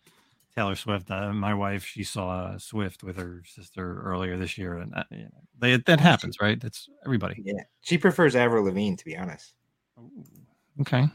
Taylor 0.55 0.75
Swift. 0.75 1.09
Uh, 1.11 1.31
my 1.33 1.53
wife, 1.53 1.85
she 1.85 2.03
saw 2.03 2.57
Swift 2.57 3.03
with 3.03 3.17
her 3.17 3.43
sister 3.45 4.01
earlier 4.03 4.37
this 4.37 4.57
year, 4.57 4.77
and 4.77 4.93
uh, 4.95 5.03
you 5.11 5.23
know, 5.23 5.29
they, 5.59 5.77
that 5.77 5.99
happens, 5.99 6.37
right? 6.41 6.59
That's 6.59 6.89
everybody. 7.05 7.41
Yeah, 7.43 7.63
she 7.81 7.97
prefers 7.97 8.35
Avril 8.35 8.65
Lavigne, 8.65 8.95
to 8.95 9.05
be 9.05 9.15
honest. 9.17 9.53
Okay, 10.81 11.05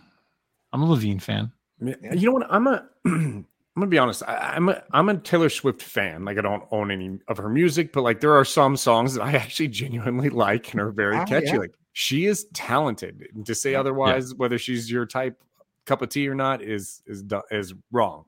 I'm 0.73 0.83
a 0.83 0.87
Lavigne 0.89 1.19
fan. 1.19 1.53
Yeah, 1.81 1.95
You 2.15 2.27
know 2.29 2.33
what? 2.33 2.47
I'm 2.51 2.67
a. 2.67 2.89
I'm 3.77 3.81
gonna 3.81 3.91
be 3.91 3.99
honest. 3.99 4.23
I, 4.23 4.55
I'm 4.57 4.71
a 4.71 4.83
I'm 4.93 5.11
a 5.11 5.19
Taylor 5.19 5.51
Swift 5.51 5.83
fan. 5.83 6.25
Like 6.25 6.39
I 6.39 6.41
don't 6.41 6.63
own 6.71 6.91
any 6.91 7.19
of 7.29 7.37
her 7.37 7.51
music, 7.51 7.93
but 7.93 8.01
like 8.01 8.21
there 8.21 8.33
are 8.33 8.45
some 8.45 8.75
songs 8.75 9.13
that 9.13 9.23
I 9.23 9.33
actually 9.33 9.69
genuinely 9.69 10.31
like 10.31 10.73
and 10.73 10.81
are 10.81 10.91
very 10.91 11.19
Oh, 11.19 11.25
catchy. 11.27 11.49
yeah. 11.49 11.57
Like 11.59 11.75
she 11.99 12.27
is 12.27 12.45
talented. 12.53 13.27
To 13.47 13.55
say 13.55 13.73
Yeah. 13.73 13.81
otherwise, 13.81 14.35
whether 14.35 14.59
she's 14.59 14.91
your 14.91 15.07
type 15.07 15.43
cup 15.87 16.03
of 16.03 16.11
tea 16.11 16.29
or 16.29 16.35
not, 16.35 16.61
is 16.63 17.03
is 17.07 17.25
is 17.51 17.73
wrong. 17.91 18.27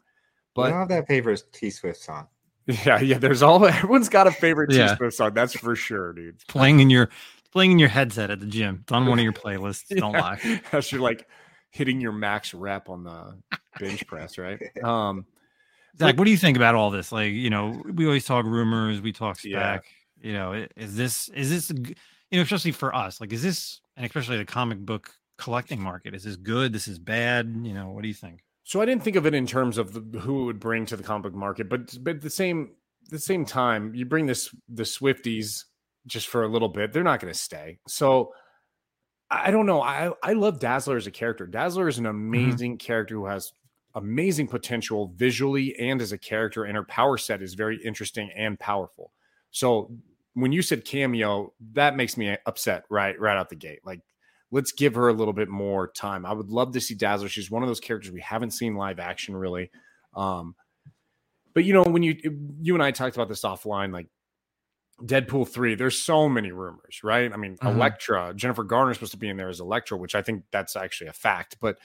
But 0.55 0.73
I 0.73 0.79
have 0.79 0.89
that 0.89 1.07
favorite 1.07 1.43
T 1.53 1.69
Swift 1.69 2.01
song. 2.01 2.29
yeah, 2.67 2.99
yeah. 2.99 3.19
There's 3.19 3.43
all 3.43 3.63
everyone's 3.67 4.09
got 4.09 4.27
a 4.27 4.31
favorite 4.31 4.73
Yeah. 4.73 4.89
T 4.93 4.97
Swift 4.97 5.17
song. 5.17 5.35
That's 5.35 5.55
for 5.55 5.77
sure, 5.77 6.15
dude. 6.15 6.39
Playing 6.49 6.81
in 6.81 6.89
your 6.89 7.11
playing 7.53 7.73
in 7.73 7.79
your 7.79 7.91
headset 7.91 8.31
at 8.31 8.41
the 8.41 8.47
gym. 8.47 8.79
It's 8.85 8.93
on 8.93 9.05
one 9.05 9.19
of 9.19 9.23
your 9.23 9.33
playlists. 9.45 9.95
Don't 9.95 10.13
lie. 10.15 10.63
As 10.73 10.91
you're 10.91 11.03
like 11.03 11.29
hitting 11.71 12.01
your 12.01 12.13
max 12.13 12.55
rep 12.55 12.89
on 12.89 13.05
the 13.05 13.37
bench 13.79 14.07
press, 14.07 14.39
right? 14.39 14.59
Um, 14.83 15.27
Zach, 15.99 16.17
what 16.17 16.25
do 16.25 16.31
you 16.31 16.39
think 16.39 16.57
about 16.57 16.75
all 16.75 16.91
this? 16.91 17.13
Like, 17.13 17.33
you 17.33 17.51
know, 17.51 17.83
we 17.85 18.07
always 18.07 18.25
talk 18.25 18.47
rumors, 18.47 19.03
we 19.03 19.13
talk 19.13 19.39
spec. 19.39 19.51
Yeah. 19.53 19.79
You 20.23 20.33
know, 20.33 20.67
is 20.75 20.97
this 20.97 21.29
is 21.29 21.51
this 21.51 21.71
you 22.31 22.39
know, 22.39 22.43
especially 22.43 22.73
for 22.73 22.95
us, 22.95 23.21
like, 23.21 23.33
is 23.33 23.43
this 23.43 23.81
and 23.97 24.05
especially 24.07 24.39
the 24.39 24.45
comic 24.45 24.79
book 24.79 25.15
collecting 25.39 25.81
market? 25.81 26.15
Is 26.15 26.25
this 26.25 26.37
good? 26.37 26.73
This 26.73 26.89
is 26.89 26.99
bad? 26.99 27.61
You 27.63 27.75
know, 27.75 27.91
what 27.91 28.03
do 28.03 28.09
you 28.09 28.15
think? 28.15 28.45
So 28.65 28.81
I 28.81 28.85
didn't 28.85 29.03
think 29.03 29.17
of 29.17 29.25
it 29.25 29.35
in 29.35 29.47
terms 29.47 29.79
of 29.79 29.95
the, 29.95 30.21
who 30.21 30.43
it 30.43 30.45
would 30.45 30.61
bring 30.61 30.85
to 30.87 30.97
the 30.97 31.03
comic 31.03 31.23
book 31.25 31.35
market, 31.35 31.69
but 31.69 31.97
but 32.03 32.17
at 32.17 32.23
the 32.23 32.31
same 32.31 32.73
the 33.09 33.19
same 33.19 33.45
time, 33.45 33.95
you 33.95 34.05
bring 34.05 34.27
this 34.27 34.55
the 34.69 34.83
Swifties 34.83 35.65
just 36.07 36.29
for 36.29 36.43
a 36.43 36.49
little 36.49 36.69
bit, 36.69 36.93
they're 36.93 37.03
not 37.03 37.21
going 37.21 37.33
to 37.33 37.39
stay. 37.39 37.79
So 37.89 38.33
I 39.31 39.49
I 39.49 39.51
don't 39.51 39.67
know. 39.67 39.81
I 39.81 40.13
I 40.23 40.35
love 40.35 40.59
Dazzler 40.59 40.97
as 40.97 41.07
a 41.07 41.11
character. 41.11 41.47
Dazzler 41.47 41.89
is 41.89 41.99
an 41.99 42.05
mm-hmm. 42.05 42.11
amazing 42.11 42.79
character 42.79 43.15
who 43.15 43.27
has 43.27 43.53
amazing 43.95 44.49
potential 44.49 45.13
visually 45.17 45.75
and 45.79 46.03
as 46.03 46.13
a 46.13 46.19
character, 46.19 46.65
and 46.65 46.77
her 46.77 46.85
power 46.85 47.17
set 47.17 47.43
is 47.43 47.55
very 47.55 47.83
interesting 47.83 48.31
and 48.37 48.59
powerful. 48.61 49.13
So 49.51 49.91
when 50.35 50.53
you 50.53 50.63
said 50.63 50.85
cameo, 50.85 51.53
that 51.73 51.97
makes 51.97 52.17
me 52.17 52.37
upset 52.47 52.85
right 52.91 53.19
right 53.19 53.37
out 53.37 53.49
the 53.49 53.57
gate. 53.57 53.81
Like 53.85 54.01
let's 54.51 54.73
give 54.73 54.95
her 54.95 55.09
a 55.09 55.13
little 55.13 55.35
bit 55.35 55.49
more 55.49 55.89
time. 55.89 56.25
I 56.25 56.33
would 56.33 56.49
love 56.49 56.73
to 56.73 56.81
see 56.81 56.95
Dazzler. 56.95 57.29
She's 57.29 57.51
one 57.51 57.63
of 57.63 57.69
those 57.69 57.81
characters 57.81 58.13
we 58.13 58.21
haven't 58.21 58.53
seen 58.53 58.77
live 58.77 58.99
action 58.99 59.37
really. 59.37 59.71
Um, 60.15 60.55
but 61.55 61.65
you 61.65 61.73
know, 61.73 61.83
when 61.83 62.03
you 62.03 62.17
you 62.61 62.75
and 62.75 62.83
I 62.83 62.91
talked 62.93 63.17
about 63.17 63.29
this 63.29 63.43
offline, 63.43 63.93
like 63.93 64.07
Deadpool 65.03 65.49
three, 65.49 65.75
there's 65.75 66.01
so 66.01 66.29
many 66.29 66.51
rumors, 66.51 67.01
right? 67.05 67.33
I 67.33 67.37
mean, 67.37 67.57
Mhm. 67.59 67.75
Elektra, 67.75 68.33
Jennifer 68.35 68.65
Garner 68.65 68.91
is 68.91 68.97
supposed 68.97 69.13
to 69.13 69.19
be 69.19 69.29
in 69.29 69.37
there 69.37 69.49
as 69.49 69.61
Elektra, 69.61 69.97
which 69.97 70.15
I 70.15 70.23
think 70.23 70.45
that's 70.51 70.77
actually 70.77 71.09
a 71.09 71.13
fact. 71.13 71.57
But 71.61 71.79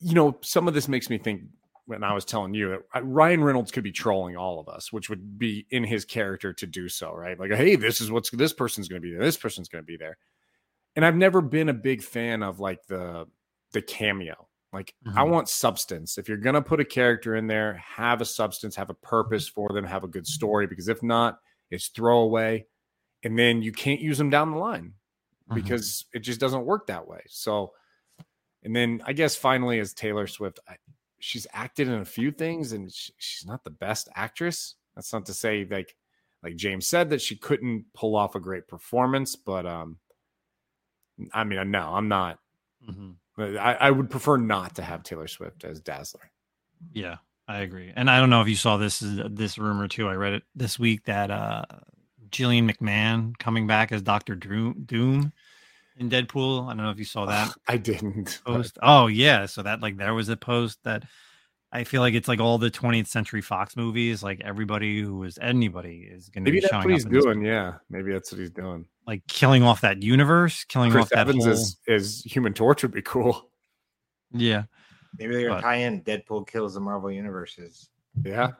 you 0.00 0.14
know, 0.14 0.38
some 0.42 0.66
of 0.66 0.74
this 0.74 0.88
makes 0.88 1.10
me 1.10 1.18
think 1.18 1.42
when 1.90 2.04
I 2.04 2.12
was 2.14 2.24
telling 2.24 2.54
you 2.54 2.70
that 2.70 2.80
uh, 2.94 3.02
Ryan 3.02 3.42
Reynolds 3.42 3.70
could 3.72 3.84
be 3.84 3.92
trolling 3.92 4.36
all 4.36 4.60
of 4.60 4.68
us, 4.68 4.92
which 4.92 5.10
would 5.10 5.38
be 5.38 5.66
in 5.70 5.84
his 5.84 6.04
character 6.04 6.52
to 6.52 6.66
do 6.66 6.88
so, 6.88 7.12
right? 7.12 7.38
Like, 7.38 7.50
hey, 7.52 7.76
this 7.76 8.00
is 8.00 8.10
what's 8.10 8.30
this 8.30 8.52
person's 8.52 8.88
going 8.88 9.02
to 9.02 9.06
be 9.06 9.12
there, 9.12 9.22
this 9.22 9.36
person's 9.36 9.68
going 9.68 9.82
to 9.82 9.86
be 9.86 9.96
there. 9.96 10.16
And 10.96 11.04
I've 11.04 11.16
never 11.16 11.40
been 11.40 11.68
a 11.68 11.74
big 11.74 12.02
fan 12.02 12.42
of 12.42 12.60
like 12.60 12.86
the 12.86 13.26
the 13.72 13.82
cameo. 13.82 14.48
Like, 14.72 14.94
I 15.16 15.22
Mhm. 15.24 15.30
want 15.30 15.48
substance. 15.48 16.16
If 16.16 16.28
you're 16.28 16.38
going 16.38 16.54
to 16.54 16.62
put 16.62 16.78
a 16.80 16.84
character 16.84 17.34
in 17.34 17.48
there, 17.48 17.74
have 17.74 18.20
a 18.20 18.24
substance, 18.24 18.76
have 18.76 18.90
a 18.90 18.94
purpose 18.94 19.48
for 19.48 19.68
them, 19.70 19.84
have 19.84 20.04
a 20.04 20.08
good 20.08 20.26
story. 20.26 20.66
Because 20.68 20.88
if 20.88 21.02
not, 21.02 21.40
it's 21.70 21.88
throwaway, 21.88 22.66
and 23.24 23.36
then 23.38 23.62
you 23.62 23.72
can't 23.72 24.00
use 24.00 24.16
them 24.18 24.30
down 24.30 24.52
the 24.52 24.58
line 24.58 24.94
Mhm. 25.50 25.54
because 25.56 26.06
it 26.14 26.20
just 26.20 26.38
doesn't 26.40 26.64
work 26.64 26.86
that 26.86 27.06
way. 27.06 27.22
So, 27.28 27.74
and 28.62 28.74
then 28.76 29.02
I 29.04 29.12
guess 29.12 29.34
finally, 29.34 29.80
as 29.80 29.92
Taylor 29.92 30.26
Swift, 30.28 30.60
I, 30.68 30.76
she's 31.20 31.46
acted 31.52 31.88
in 31.88 31.94
a 31.94 32.04
few 32.04 32.30
things, 32.32 32.72
and 32.72 32.92
sh 32.92 33.10
she's 33.18 33.46
not 33.46 33.64
the 33.64 33.70
best 33.70 34.08
actress. 34.14 34.74
That's 34.94 35.12
not 35.12 35.26
to 35.26 35.34
say 35.34 35.66
like 35.70 35.94
like 36.42 36.56
James 36.56 36.86
said 36.86 37.10
that 37.10 37.20
she 37.20 37.36
couldn't 37.36 37.84
pull 37.94 38.16
off 38.16 38.34
a 38.34 38.40
great 38.40 38.66
performance, 38.66 39.36
but 39.36 39.66
um, 39.66 39.98
I 41.32 41.44
mean, 41.44 41.70
no, 41.70 41.94
I'm 41.94 42.08
not. 42.08 42.38
Mhm. 42.88 43.16
I, 43.38 43.74
I 43.74 43.90
would 43.90 44.10
prefer 44.10 44.36
not 44.36 44.74
to 44.76 44.82
have 44.82 45.02
Taylor 45.02 45.28
Swift 45.28 45.64
as 45.64 45.80
Dazzler. 45.80 46.30
Yeah, 46.92 47.16
I 47.48 47.60
agree. 47.60 47.92
And 47.94 48.10
I 48.10 48.18
don't 48.18 48.30
know 48.30 48.42
if 48.42 48.48
you 48.48 48.56
saw 48.56 48.76
this 48.76 49.02
this 49.02 49.58
rumor 49.58 49.88
too. 49.88 50.08
I 50.08 50.14
read 50.14 50.34
it 50.34 50.42
this 50.54 50.78
week 50.78 51.04
that 51.04 51.30
uh 51.30 51.64
Julian 52.30 52.70
McMahon 52.70 53.36
coming 53.38 53.66
back 53.66 53.92
as 53.92 54.02
Doctor 54.02 54.34
Doom 54.34 55.32
in 55.96 56.08
Deadpool. 56.10 56.64
I 56.64 56.68
don't 56.68 56.78
know 56.84 56.90
if 56.90 56.98
you 56.98 57.04
saw 57.04 57.26
that 57.26 57.52
I 57.68 57.76
didn't. 57.76 58.40
but- 58.46 58.70
Oh 58.82 59.06
yeah, 59.06 59.46
so 59.46 59.62
that 59.62 59.80
like 59.80 59.96
there 59.96 60.14
was 60.14 60.28
a 60.28 60.36
post 60.36 60.78
that 60.84 61.04
I 61.72 61.84
feel 61.84 62.00
like 62.00 62.14
it's 62.14 62.26
like 62.26 62.40
all 62.40 62.58
the 62.58 62.70
20th 62.70 63.06
Century 63.06 63.40
Fox 63.40 63.76
movies. 63.76 64.22
Like 64.22 64.40
everybody 64.44 65.00
who 65.00 65.22
is 65.24 65.38
anybody 65.40 66.08
is 66.10 66.28
going 66.28 66.44
to 66.44 66.50
be 66.50 66.60
showing 66.60 66.78
what 66.84 66.84
up 66.86 66.90
he's 66.90 67.04
in 67.04 67.12
this- 67.12 67.24
doing. 67.24 67.44
Yeah, 67.44 67.74
maybe 67.90 68.12
that's 68.12 68.32
what 68.32 68.40
he's 68.40 68.50
doing. 68.50 68.86
like 69.06 69.26
killing 69.28 69.62
off 69.62 69.80
that 69.82 70.02
universe, 70.02 70.64
killing 70.64 70.90
Chris 70.90 71.02
off 71.04 71.08
that 71.10 71.18
Evans 71.20 71.44
whole. 71.44 71.52
as, 71.52 71.76
as 71.88 72.22
Human 72.26 72.54
Torch 72.54 72.82
would 72.82 72.92
be 72.92 73.02
cool. 73.02 73.50
Yeah, 74.32 74.64
Maybe 75.18 75.34
they're 75.34 75.48
But- 75.48 75.62
gonna 75.62 75.62
tie 75.62 75.76
in 75.82 76.02
Deadpool 76.02 76.46
kills 76.48 76.74
the 76.74 76.80
Marvel 76.80 77.10
universe 77.10 77.58
is 77.58 77.88
Yeah. 78.24 78.50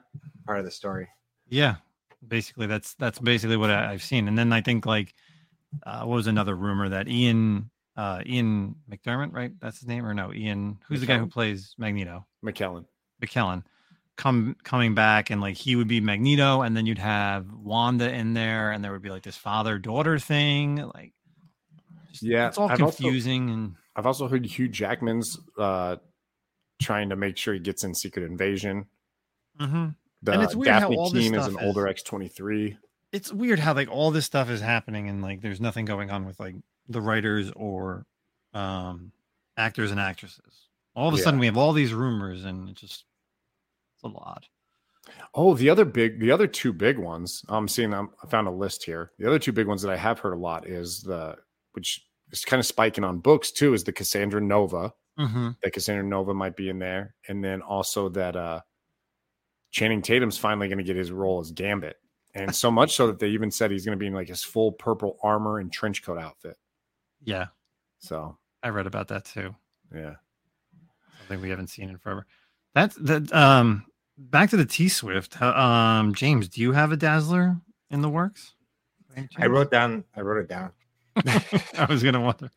part 0.47 0.59
of 0.59 0.65
the 0.65 0.71
story. 0.71 1.09
yeah. 1.49 1.77
Basically, 2.29 2.67
that's 2.67 2.93
that's 2.97 3.19
basically 3.19 3.57
what 3.57 3.71
I, 3.71 3.93
I've 3.93 4.03
seen. 4.03 4.29
And 4.29 4.37
then 4.37 4.53
I 4.53 4.61
think 4.61 4.85
like 4.85 5.15
uh, 5.85 6.01
what 6.05 6.15
was 6.17 6.27
another 6.27 6.55
rumor 6.55 6.89
that 6.91 7.09
Ian 7.09 7.71
uh, 7.97 8.23
Ian 8.25 8.77
McDermott, 8.91 9.33
right? 9.35 9.53
That's 9.61 9.79
his 9.81 9.89
name, 9.89 10.07
or 10.07 10.15
no? 10.15 10.33
Ian, 10.33 10.79
who's 10.89 11.01
the 11.01 11.07
guy 11.07 11.19
who 11.19 11.27
plays 11.27 11.75
Magneto? 11.79 12.27
McKellen. 12.45 12.85
McKellen 13.23 13.63
come 14.17 14.55
coming 14.65 14.95
back 14.95 15.31
and 15.31 15.41
like 15.41 15.57
he 15.57 15.77
would 15.77 15.89
be 15.89 16.01
Magneto 16.01 16.61
and 16.63 16.77
then 16.77 16.85
you'd 16.85 16.99
have 16.99 17.51
Wanda 17.53 18.11
in 18.13 18.35
there 18.35 18.71
and 18.71 18.85
there 18.85 18.93
would 18.93 19.01
be 19.03 19.09
like 19.11 19.23
this 19.23 19.37
father 19.37 19.79
daughter 19.79 20.19
thing 20.19 20.77
like 20.95 21.15
just- 22.11 22.23
Yeah, 22.23 22.49
it's 22.49 22.59
all 22.59 22.71
I've 22.71 22.83
also- 22.83 22.97
confusing 23.03 23.49
and 23.51 23.75
I've 23.97 24.05
also 24.07 24.29
heard 24.29 24.45
Hugh 24.45 24.69
Jackman's 24.69 25.39
uh, 25.59 25.97
trying 26.83 27.09
to 27.11 27.17
make 27.17 27.37
sure 27.39 27.55
he 27.55 27.61
gets 27.61 27.83
in 27.83 27.95
Secret 27.95 28.25
Invasion. 28.25 28.87
Mhm. 29.59 29.95
The 30.23 30.33
And 30.33 30.43
it's 30.43 30.55
weird 30.55 30.69
how 30.69 30.91
Dafne 30.91 30.97
all 30.97 31.11
this 31.11 31.23
Keen 31.25 31.35
is 31.35 31.43
stuff 31.43 31.55
an 31.55 31.61
is- 31.61 31.67
older 31.67 31.89
X 31.89 32.03
twenty 32.03 32.29
three. 32.29 32.77
It's 33.13 33.33
weird 33.33 33.59
how 33.59 33.75
like 33.75 33.89
all 33.91 34.11
this 34.11 34.27
stuff 34.27 34.51
is 34.51 34.61
happening 34.61 35.09
and 35.09 35.23
like 35.23 35.41
there's 35.41 35.61
nothing 35.61 35.85
going 35.85 36.11
on 36.11 36.27
with 36.27 36.39
like 36.41 36.55
the 36.89 37.01
writers 37.01 37.51
or 37.57 38.07
um 38.55 39.13
actors 39.57 39.91
and 39.91 40.01
actresses 40.01 40.69
all 40.95 41.09
of 41.09 41.15
a 41.15 41.17
Yeah. 41.19 41.25
sudden 41.25 41.41
we 41.41 41.47
have 41.47 41.57
all 41.57 41.73
these 41.73 41.93
rumors 41.95 42.45
and 42.45 42.69
it 42.69 42.77
just 42.77 43.05
it's 43.95 44.05
a 44.05 44.09
lot 44.09 44.47
Oh, 45.35 45.55
the 45.55 45.71
other 45.71 45.85
big, 45.85 46.21
the 46.21 46.31
other 46.31 46.47
two 46.47 46.73
big 46.73 46.97
ones. 46.97 47.45
I'm 47.49 47.67
seeing. 47.67 47.93
I'm, 47.93 48.11
I 48.23 48.29
found 48.29 48.47
a 48.47 48.51
list 48.53 48.85
here. 48.85 49.11
The 49.19 49.27
other 49.27 49.41
two 49.41 49.51
big 49.51 49.67
ones 49.67 49.83
that 49.83 49.91
I 49.91 49.97
have 49.97 50.21
heard 50.21 50.35
a 50.35 50.39
lot 50.39 50.69
is 50.69 51.01
the, 51.01 51.37
which 51.73 52.07
is 52.31 52.45
kind 52.45 52.61
of 52.61 52.67
spiking 52.67 53.03
on 53.03 53.19
books 53.19 53.51
too, 53.51 53.75
is 53.75 53.83
the 53.83 53.93
Cassandra 53.93 54.41
Nova. 54.41 54.93
mm-hmm. 55.19 55.51
That 55.63 55.73
Cassandra 55.73 56.05
Nova 56.05 56.33
might 56.33 56.55
be 56.55 56.69
in 56.69 56.79
there, 56.79 57.15
and 57.29 57.43
then 57.43 57.61
also 57.61 58.09
that 58.11 58.37
uh 58.37 58.61
Channing 59.73 60.03
Tatum's 60.03 60.39
finally 60.39 60.69
going 60.69 60.79
to 60.79 60.85
get 60.85 60.97
his 60.97 61.11
role 61.11 61.41
as 61.41 61.51
Gambit, 61.51 61.97
and 62.35 62.55
so 62.55 62.71
much 62.71 62.95
so 62.95 63.07
that 63.09 63.19
they 63.19 63.29
even 63.29 63.51
said 63.51 63.71
he's 63.71 63.85
going 63.85 63.97
to 63.97 64.01
be 64.01 64.07
in 64.07 64.15
like 64.15 64.29
his 64.29 64.43
full 64.43 64.73
purple 64.73 65.19
armor 65.23 65.59
and 65.59 65.73
trench 65.73 66.03
coat 66.03 66.19
outfit. 66.19 66.57
yeah 67.25 67.47
So 67.99 68.37
i 68.63 68.69
read 68.69 68.87
about 68.87 69.09
that 69.09 69.25
too 69.25 69.55
yeah, 69.95 70.15
something 71.19 71.41
we 71.41 71.51
haven't 71.51 71.69
seen 71.69 71.89
in 71.91 71.99
forever 71.99 72.27
that's 72.75 72.95
that 72.97 73.33
um 73.33 73.85
back 74.19 74.51
to 74.51 74.57
the 74.57 74.65
t 74.65 74.89
swift 74.89 75.41
um 75.43 76.15
james 76.15 76.49
do 76.49 76.61
you 76.61 76.73
have 76.73 76.93
a 76.93 76.97
dazzler 76.97 77.57
in 77.91 78.01
the 78.03 78.09
works 78.09 78.55
by 79.17 79.27
I 79.39 79.47
wrote 79.47 79.71
down. 79.73 80.05
I 80.15 80.21
wrote 80.21 80.39
it 80.45 80.49
down. 80.49 80.71
i 81.77 81.87
was 81.89 82.03
gonna 82.05 82.21
wonder 82.21 82.49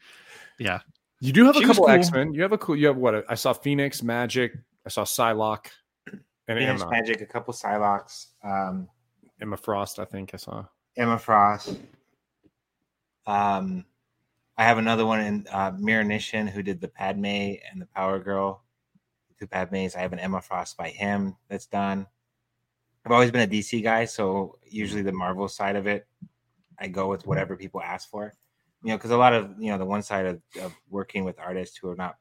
yeah 0.59 0.79
you 1.19 1.31
do 1.33 1.45
have 1.45 1.55
a 1.55 1.59
She 1.59 1.65
was 1.65 1.77
couple 1.77 1.87
cool. 1.87 1.95
X 1.95 2.11
Men. 2.11 2.33
You 2.33 2.41
have 2.41 2.51
a 2.51 2.57
cool. 2.57 2.75
You 2.75 2.87
have 2.87 2.97
what? 2.97 3.23
I 3.29 3.35
saw 3.35 3.53
Phoenix, 3.53 4.03
Magic. 4.03 4.55
I 4.85 4.89
saw 4.89 5.05
Psylocke, 5.05 5.67
and 6.11 6.19
Phoenix 6.47 6.81
Emma. 6.81 6.91
Magic, 6.91 7.21
a 7.21 7.25
couple 7.25 7.53
Psylocks, 7.53 8.25
um, 8.43 8.89
Emma 9.43 9.57
Frost. 9.57 9.99
I 9.99 10.05
think 10.05 10.33
I 10.33 10.37
saw. 10.37 10.65
Emma 10.95 11.19
Frost. 11.19 11.77
Um, 13.27 13.85
I 14.57 14.63
have 14.63 14.77
another 14.77 15.05
one 15.05 15.19
in 15.19 15.45
uh, 15.51 15.73
Mira 15.77 16.03
Nishin 16.03 16.49
who 16.49 16.63
did 16.63 16.79
the 16.79 16.87
Padme 16.87 17.25
and 17.25 17.79
the 17.81 17.87
Power 17.93 18.19
Girl, 18.19 18.63
two 19.37 19.45
Padmes. 19.45 19.97
I 19.97 19.99
have 19.99 20.13
an 20.13 20.19
Emma 20.19 20.41
Frost 20.41 20.77
by 20.77 20.89
him 20.89 21.35
that's 21.49 21.65
done. 21.65 22.07
I've 23.05 23.11
always 23.11 23.31
been 23.31 23.41
a 23.41 23.51
DC 23.51 23.83
guy, 23.83 24.05
so 24.05 24.59
usually 24.65 25.01
the 25.01 25.11
Marvel 25.11 25.49
side 25.49 25.75
of 25.75 25.87
it, 25.87 26.07
I 26.79 26.87
go 26.87 27.09
with 27.09 27.27
whatever 27.27 27.57
people 27.57 27.81
ask 27.81 28.09
for. 28.09 28.33
You 28.81 28.91
know, 28.91 28.97
because 28.97 29.11
a 29.11 29.17
lot 29.17 29.33
of 29.33 29.55
you 29.59 29.71
know 29.71 29.77
the 29.77 29.85
one 29.85 30.03
side 30.03 30.25
of, 30.25 30.41
of 30.61 30.73
working 30.89 31.25
with 31.25 31.37
artists 31.37 31.77
who 31.77 31.89
are 31.89 31.97
not 31.97 32.15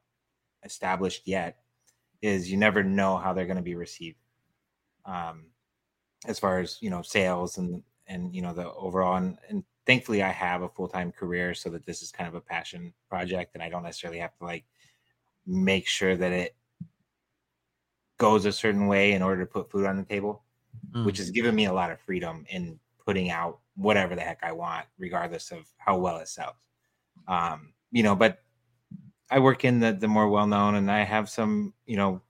established 0.65 1.21
yet 1.25 1.59
is 2.21 2.51
you 2.51 2.57
never 2.57 2.83
know 2.83 3.15
how 3.15 3.31
they're 3.31 3.45
going 3.45 3.57
to 3.57 3.63
be 3.63 3.75
received. 3.75 4.17
Um, 5.05 5.45
as 6.25 6.39
far 6.39 6.59
as 6.59 6.77
you 6.81 6.89
know 6.89 7.01
sales 7.01 7.57
and 7.57 7.83
and 8.07 8.35
you 8.35 8.41
know 8.41 8.53
the 8.53 8.71
overall 8.73 9.15
and, 9.15 9.37
and 9.49 9.63
thankfully 9.85 10.21
i 10.23 10.29
have 10.29 10.61
a 10.61 10.69
full-time 10.69 11.11
career 11.11 11.53
so 11.53 11.69
that 11.69 11.85
this 11.85 12.01
is 12.01 12.11
kind 12.11 12.27
of 12.27 12.35
a 12.35 12.41
passion 12.41 12.93
project 13.09 13.51
and 13.53 13.63
i 13.63 13.69
don't 13.69 13.83
necessarily 13.83 14.19
have 14.19 14.35
to 14.37 14.43
like 14.43 14.65
make 15.45 15.87
sure 15.87 16.15
that 16.15 16.31
it 16.31 16.55
goes 18.17 18.45
a 18.45 18.51
certain 18.51 18.87
way 18.87 19.13
in 19.13 19.21
order 19.21 19.41
to 19.43 19.51
put 19.51 19.69
food 19.69 19.85
on 19.85 19.97
the 19.97 20.03
table 20.03 20.43
Mm. 20.93 21.05
which 21.05 21.17
has 21.17 21.29
given 21.29 21.55
me 21.55 21.65
a 21.65 21.73
lot 21.73 21.91
of 21.91 21.99
freedom 21.99 22.45
in 22.49 22.79
putting 23.05 23.29
out 23.29 23.59
whatever 23.75 24.15
the 24.15 24.21
heck 24.21 24.39
i 24.43 24.51
want 24.51 24.85
regardless 24.97 25.51
of 25.51 25.67
how 25.77 25.97
well 25.97 26.17
it 26.17 26.27
sells 26.27 26.55
um 27.27 27.73
you 27.91 28.03
know 28.03 28.15
but 28.15 28.39
i 29.29 29.39
work 29.39 29.65
in 29.65 29.79
the 29.79 29.93
the 29.93 30.07
more 30.07 30.29
well-known 30.29 30.75
and 30.75 30.89
i 30.91 31.03
have 31.03 31.29
some 31.29 31.73
you 31.85 31.95
know 31.95 32.21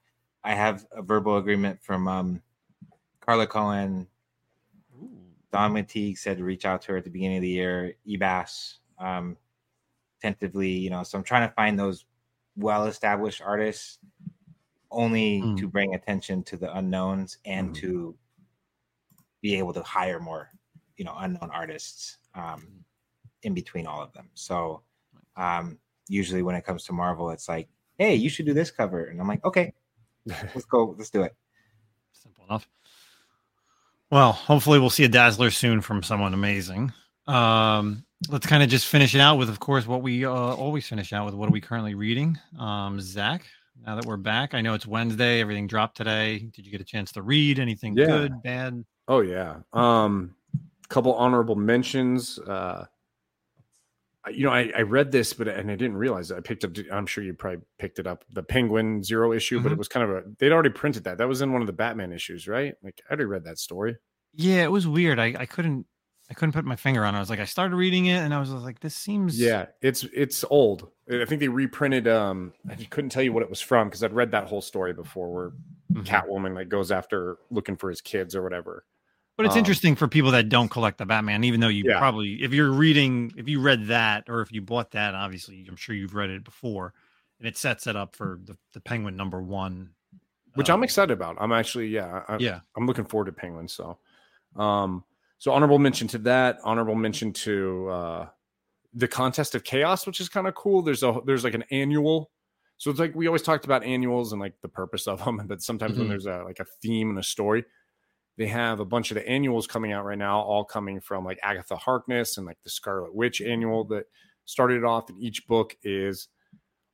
i 0.44 0.54
have 0.54 0.86
a 0.92 1.02
verbal 1.02 1.38
agreement 1.38 1.82
from 1.82 2.08
um 2.08 2.42
carla 3.26 3.48
cohen 3.48 4.08
Don 5.52 5.72
McTeague 5.72 6.18
said 6.18 6.38
to 6.38 6.44
reach 6.44 6.66
out 6.66 6.82
to 6.82 6.92
her 6.94 6.98
at 6.98 7.04
the 7.04 7.12
beginning 7.12 7.38
of 7.38 7.44
the 7.44 7.50
year. 7.50 7.94
Ebas, 8.08 8.78
um, 8.98 9.38
tentatively, 10.20 10.72
you 10.72 10.90
know. 10.90 11.04
So 11.04 11.16
I'm 11.16 11.24
trying 11.24 11.48
to 11.48 11.54
find 11.54 11.78
those 11.78 12.06
well-established 12.56 13.40
artists, 13.40 14.00
only 14.90 15.42
Mm. 15.42 15.58
to 15.60 15.68
bring 15.68 15.94
attention 15.94 16.44
to 16.46 16.58
the 16.58 16.76
unknowns 16.76 17.38
and 17.46 17.70
Mm. 17.70 17.76
to 17.82 18.18
be 19.42 19.56
able 19.56 19.74
to 19.74 19.84
hire 19.84 20.20
more, 20.20 20.50
you 20.98 21.06
know, 21.06 21.14
unknown 21.18 21.52
artists 21.52 22.18
um, 22.34 22.84
in 23.44 23.54
between 23.54 23.86
all 23.86 24.02
of 24.02 24.12
them. 24.14 24.32
So 24.34 24.82
um, 25.36 25.78
usually 26.08 26.42
when 26.42 26.56
it 26.56 26.66
comes 26.66 26.84
to 26.86 26.94
Marvel, 26.94 27.30
it's 27.30 27.48
like, 27.48 27.70
hey, 28.00 28.16
you 28.16 28.30
should 28.30 28.48
do 28.48 28.54
this 28.54 28.72
cover, 28.72 29.06
and 29.06 29.22
I'm 29.22 29.28
like, 29.28 29.46
okay, 29.46 29.74
let's 30.26 30.66
go, 30.66 30.96
let's 30.98 31.12
do 31.12 31.22
it. 31.22 31.36
Simple 32.12 32.46
enough. 32.46 32.68
Well, 34.14 34.32
hopefully 34.34 34.78
we'll 34.78 34.92
see 34.92 35.06
a 35.06 35.10
dazzler 35.10 35.50
soon 35.50 35.82
from 35.82 36.04
someone 36.04 36.36
amazing. 36.36 36.94
Um, 37.26 38.06
let's 38.30 38.46
kind 38.46 38.62
of 38.62 38.70
just 38.70 38.86
finish 38.86 39.16
it 39.16 39.20
out 39.20 39.40
with, 39.40 39.50
of 39.50 39.60
course, 39.60 39.88
what 39.88 40.04
we 40.04 40.24
uh, 40.24 40.30
always 40.30 40.88
finish 40.88 41.14
out 41.14 41.26
with. 41.26 41.34
What 41.34 41.50
are 41.50 41.52
we 41.52 41.60
currently 41.60 41.96
reading? 41.96 42.38
Um, 42.60 43.02
Zach, 43.02 43.44
now 43.84 43.96
that 43.96 44.06
we're 44.06 44.18
back, 44.18 44.54
I 44.54 44.62
know 44.62 44.76
it's 44.76 44.86
Wednesday. 44.86 45.42
Everything 45.42 45.66
dropped 45.66 45.98
today. 45.98 46.38
Did 46.54 46.64
you 46.64 46.72
get 46.72 46.80
a 46.80 46.84
chance 46.84 47.12
to 47.14 47.24
read 47.24 47.58
anything 47.58 47.98
Yeah. 47.98 48.06
good, 48.06 48.44
bad? 48.44 48.86
Oh 49.08 49.22
yeah. 49.22 49.56
Um, 49.74 50.36
couple 50.90 51.16
honorable 51.16 51.56
mentions. 51.56 52.38
Uh, 52.38 52.86
you 54.32 54.44
know, 54.46 54.52
I, 54.52 54.72
I 54.78 54.82
read 54.82 55.12
this, 55.12 55.34
but 55.34 55.48
and 55.48 55.70
I 55.70 55.76
didn't 55.76 55.98
realize 55.98 56.32
it. 56.32 56.38
I 56.38 56.40
picked 56.40 56.64
up. 56.64 56.72
I'm 56.92 57.06
sure 57.06 57.24
you 57.24 57.34
probably 57.34 57.60
picked 57.80 58.00
it 58.00 58.08
up. 58.08 58.24
The 58.32 58.44
Penguin 58.44 59.04
Zero 59.04 59.34
issue, 59.34 59.60
but 59.62 59.70
Mhm. 59.70 59.74
it 59.74 59.78
was 59.78 59.88
kind 59.88 60.10
of 60.10 60.16
a. 60.16 60.24
They'd 60.40 60.52
already 60.52 60.70
printed 60.70 61.04
that. 61.06 61.18
That 61.18 61.28
was 61.28 61.42
in 61.42 61.52
one 61.52 61.62
of 61.62 61.68
the 61.68 61.74
Batman 61.74 62.12
issues, 62.14 62.48
right? 62.48 62.76
Like 62.84 63.02
I 63.10 63.14
already 63.14 63.26
read 63.26 63.44
that 63.46 63.60
story. 63.60 63.98
Yeah, 64.34 64.64
it 64.64 64.72
was 64.72 64.88
weird. 64.88 65.20
I, 65.20 65.36
I 65.38 65.46
couldn't 65.46 65.86
I 66.30 66.34
couldn't 66.36 66.54
put 66.54 66.64
my 66.66 66.78
finger 66.78 67.04
on 67.04 67.14
it. 67.14 67.18
I 67.18 67.20
was 67.20 67.30
like, 67.30 67.42
I 67.42 67.46
started 67.46 67.76
reading 67.76 68.06
it 68.06 68.18
and 68.20 68.34
I 68.34 68.40
was 68.40 68.50
like, 68.50 68.80
this 68.80 68.96
seems 68.96 69.40
Yeah, 69.40 69.66
it's 69.82 70.04
it's 70.14 70.46
old. 70.50 70.90
I 71.12 71.26
think 71.26 71.42
they 71.42 71.50
reprinted. 71.50 72.08
Um, 72.08 72.54
I 72.70 72.76
couldn't 72.76 73.10
tell 73.10 73.24
you 73.24 73.34
what 73.34 73.44
it 73.44 73.50
was 73.50 73.60
from 73.60 73.90
because 73.90 74.04
I'd 74.04 74.14
read 74.14 74.32
that 74.32 74.46
whole 74.46 74.62
story 74.62 74.94
before, 74.94 75.32
where 75.34 75.52
Mhm. 75.94 76.06
Catwoman 76.06 76.56
like 76.56 76.70
goes 76.70 76.92
after 76.92 77.38
looking 77.52 77.76
for 77.76 77.90
his 77.90 78.00
kids 78.02 78.36
or 78.36 78.42
whatever. 78.42 78.86
But 79.36 79.48
it's 79.48 79.56
Um, 79.56 79.56
interesting 79.56 79.96
for 79.96 80.08
people 80.08 80.32
that 80.32 80.50
don't 80.50 80.70
collect 80.70 81.00
the 81.00 81.06
Batman, 81.06 81.44
even 81.44 81.60
though 81.60 81.68
you 81.68 81.86
Yeah. 81.86 81.94
probably, 81.98 82.44
if 82.44 82.54
you're 82.54 82.72
reading, 82.72 83.32
if 83.36 83.48
you 83.50 83.60
read 83.60 83.88
that, 83.88 84.26
or 84.30 84.42
if 84.42 84.52
you 84.52 84.62
bought 84.62 84.92
that, 84.92 85.16
obviously, 85.16 85.66
I'm 85.68 85.76
sure 85.76 85.96
you've 85.96 86.14
read 86.14 86.30
it 86.30 86.44
before, 86.44 86.94
and 87.40 87.48
it 87.48 87.58
sets 87.58 87.88
it 87.88 87.96
up 87.96 88.16
for 88.16 88.40
the, 88.44 88.58
the 88.74 88.80
Penguin 88.80 89.16
number 89.16 89.42
one, 89.42 89.96
which 90.56 90.70
uh, 90.70 90.72
I'm 90.72 90.84
excited 90.84 91.14
about. 91.14 91.38
I'm 91.40 91.52
actually, 91.52 91.88
yeah, 91.88 92.24
I, 92.28 92.36
Yeah, 92.38 92.62
I'm 92.78 92.88
looking 92.88 93.06
forward 93.06 93.26
to 93.26 93.34
Penguin. 93.34 93.68
So, 93.68 94.00
um, 94.56 95.06
so 95.40 95.52
honorable 95.52 95.80
mention 95.80 96.08
to 96.10 96.20
that. 96.20 96.60
Honorable 96.64 96.96
mention 96.96 97.34
to 97.34 97.90
uh, 97.90 98.30
the 98.94 99.08
contest 99.08 99.56
of 99.56 99.64
chaos, 99.64 100.06
which 100.06 100.22
is 100.22 100.30
kind 100.30 100.48
of 100.48 100.56
cool. 100.56 100.82
There's 100.82 101.04
a 101.04 101.22
there's 101.26 101.44
like 101.44 101.54
an 101.56 101.64
annual. 101.72 102.32
So 102.78 102.92
it's 102.92 103.00
like 103.00 103.16
we 103.16 103.28
always 103.28 103.42
talked 103.42 103.66
about 103.66 103.84
annuals 103.84 104.32
and 104.34 104.42
like 104.42 104.60
the 104.62 104.68
purpose 104.70 105.08
of 105.08 105.24
them, 105.24 105.42
but 105.48 105.62
sometimes 105.62 105.98
when 105.98 106.08
Mhm. 106.08 106.10
there's 106.10 106.26
a 106.26 106.44
like 106.44 106.60
a 106.60 106.66
theme 106.66 107.10
and 107.10 107.20
a 107.20 107.24
story, 107.24 107.66
they 108.38 108.48
have 108.48 108.80
a 108.80 108.86
bunch 108.86 109.12
of 109.12 109.16
the 109.16 109.28
annuals 109.28 109.68
coming 109.68 109.92
out 109.92 110.06
right 110.06 110.18
now, 110.18 110.40
all 110.40 110.66
coming 110.66 111.00
from 111.00 111.24
like 111.24 111.40
Agatha 111.44 111.76
Harkness 111.76 112.38
and 112.38 112.46
like 112.46 112.58
the 112.64 112.70
Scarlet 112.70 113.14
Witch 113.14 113.42
annual 113.42 113.84
that 113.86 114.06
started 114.46 114.84
off. 114.84 115.10
And 115.10 115.22
each 115.22 115.46
book 115.48 115.76
is 115.84 116.30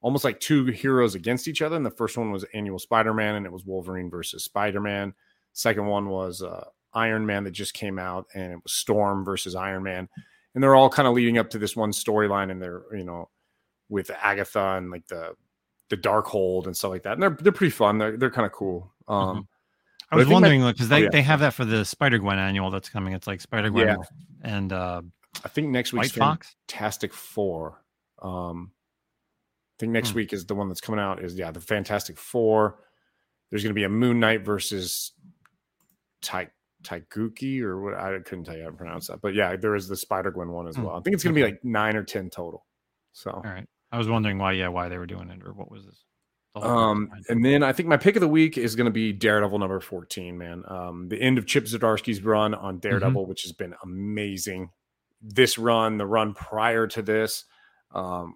almost 0.02 0.24
like 0.24 0.40
two 0.40 0.66
heroes 0.66 1.16
against 1.16 1.48
each 1.48 1.62
other. 1.62 1.76
And 1.76 1.86
the 1.86 1.92
first 1.92 2.18
one 2.18 2.32
was 2.32 2.46
Annual 2.54 2.80
Spider 2.80 3.14
Man, 3.14 3.36
and 3.36 3.46
it 3.46 3.52
was 3.52 3.66
Wolverine 3.66 4.10
versus 4.10 4.44
Spider 4.44 4.82
Man. 4.82 5.14
Second 5.54 5.86
one 5.88 6.10
was 6.10 6.42
uh, 6.42 6.66
Iron 6.94 7.26
Man 7.26 7.44
that 7.46 7.52
just 7.52 7.74
came 7.74 8.00
out, 8.00 8.28
and 8.34 8.52
it 8.54 8.60
was 8.64 8.74
Storm 8.74 9.24
versus 9.24 9.56
Iron 9.56 9.84
Man. 9.84 10.10
And 10.56 10.64
they're 10.64 10.76
all 10.76 10.90
kind 10.90 11.08
of 11.08 11.14
leading 11.14 11.38
up 11.38 11.50
to 11.52 11.58
this 11.58 11.76
one 11.76 11.92
storyline, 11.92 12.52
and 12.52 12.62
they're 12.62 12.84
you 12.92 13.06
know 13.06 13.30
with 13.88 14.12
Agatha 14.12 14.76
and 14.78 14.92
like 14.92 15.08
the 15.08 15.36
the 15.90 15.98
Darkhold 15.98 16.66
and 16.68 16.76
stuff 16.76 16.92
like 16.92 17.04
that. 17.04 17.14
And 17.14 17.24
they're 17.24 17.38
they're 17.40 17.52
pretty 17.52 17.72
fun. 17.72 17.98
They're 17.98 18.18
they're 18.18 18.30
kind 18.32 18.46
of 18.46 18.52
cool. 18.52 18.94
Um, 19.08 19.48
But 19.48 19.49
I 20.12 20.16
was 20.16 20.28
my- 20.28 20.34
wondering 20.34 20.66
because 20.66 20.90
they, 20.90 20.96
oh, 20.96 21.00
yeah. 21.04 21.10
they 21.12 21.22
have 21.22 21.40
that 21.42 21.54
for 21.54 21.66
the 21.66 21.86
Spider 21.86 22.18
Gwen 22.20 22.40
annual 22.40 22.72
that's 22.72 22.90
coming. 22.90 23.14
It's 23.14 23.28
like 23.28 23.42
Spider 23.42 23.70
Gwen 23.70 23.88
Yeah. 23.88 23.96
and 24.42 24.74
uh, 24.74 25.02
I 25.44 25.48
think 25.50 25.70
next 25.70 25.94
week's 25.94 26.16
White 26.18 26.20
Fox. 26.20 26.56
Fantastic 26.68 27.14
Four. 27.14 27.84
Um, 28.22 28.72
I 28.74 29.76
think 29.80 29.92
next 29.94 30.10
Hmm. 30.12 30.16
week 30.18 30.34
is 30.34 30.46
the 30.46 30.56
one 30.56 30.68
that's 30.68 30.82
coming 30.82 31.00
out. 31.00 31.24
Is 31.24 31.36
yeah, 31.36 31.52
the 31.52 31.62
Fantastic 31.62 32.18
Four. 32.18 32.80
There's 33.50 33.64
going 33.64 33.72
to 33.72 33.80
be 33.80 33.84
a 33.86 33.90
Moon 33.90 34.20
Knight 34.20 34.44
versus 34.46 35.14
Ty- 36.22 36.50
Taiguchi 36.84 37.62
or 37.62 37.82
what 37.82 37.94
I 37.96 38.20
couldn't 38.20 38.44
tell 38.46 38.56
you 38.58 38.64
how 38.64 38.70
to 38.70 38.76
pronounce 38.76 39.08
that. 39.08 39.22
But 39.22 39.34
yeah, 39.36 39.56
there 39.56 39.76
is 39.76 39.88
the 39.88 39.96
Spider 39.98 40.32
Gwen 40.32 40.50
one 40.50 40.68
as 40.68 40.76
Hmm, 40.76 40.84
well. 40.84 40.96
I 40.98 41.02
think 41.02 41.14
it's 41.14 41.24
gonna 41.24 41.34
be 41.36 41.44
like 41.44 41.64
nine 41.64 41.96
or 41.96 42.04
ten 42.04 42.30
total. 42.30 42.66
So 43.14 43.32
All 43.32 43.42
right. 43.44 43.66
I 43.92 43.98
was 43.98 44.08
wondering 44.08 44.38
why, 44.38 44.52
yeah, 44.54 44.68
why 44.68 44.88
they 44.90 44.98
were 44.98 45.08
doing 45.08 45.30
it 45.30 45.42
or 45.46 45.54
what 45.54 45.72
was 45.72 45.86
this? 45.86 46.04
Whole 46.56 46.64
Um, 46.64 47.08
purpose 47.08 47.10
behind 47.10 47.26
it. 47.26 47.32
and 47.32 47.46
then 47.46 47.64
I 47.64 47.74
think 47.74 47.90
my 47.90 47.98
pick 47.98 48.16
of 48.16 48.22
the 48.22 48.28
week 48.28 48.58
is 48.58 48.76
going 48.76 48.86
to 48.86 48.92
be 48.92 49.14
Daredevil 49.14 49.60
number 49.60 49.80
14, 49.80 50.38
man. 50.38 50.64
Um, 50.68 51.08
the 51.10 51.22
end 51.22 51.38
of 51.38 51.46
Chip 51.46 51.66
Zdarsky's 51.66 52.24
run 52.24 52.54
on 52.54 52.76
Mm-hmm. 52.76 52.80
Daredevil, 52.90 53.26
which 53.28 53.44
has 53.44 53.52
been 53.52 53.76
amazing. 53.84 54.70
This 55.22 55.58
run, 55.58 55.98
the 55.98 56.06
run 56.08 56.34
prior 56.34 56.88
to 56.88 57.02
this, 57.02 57.46
um, 57.94 58.36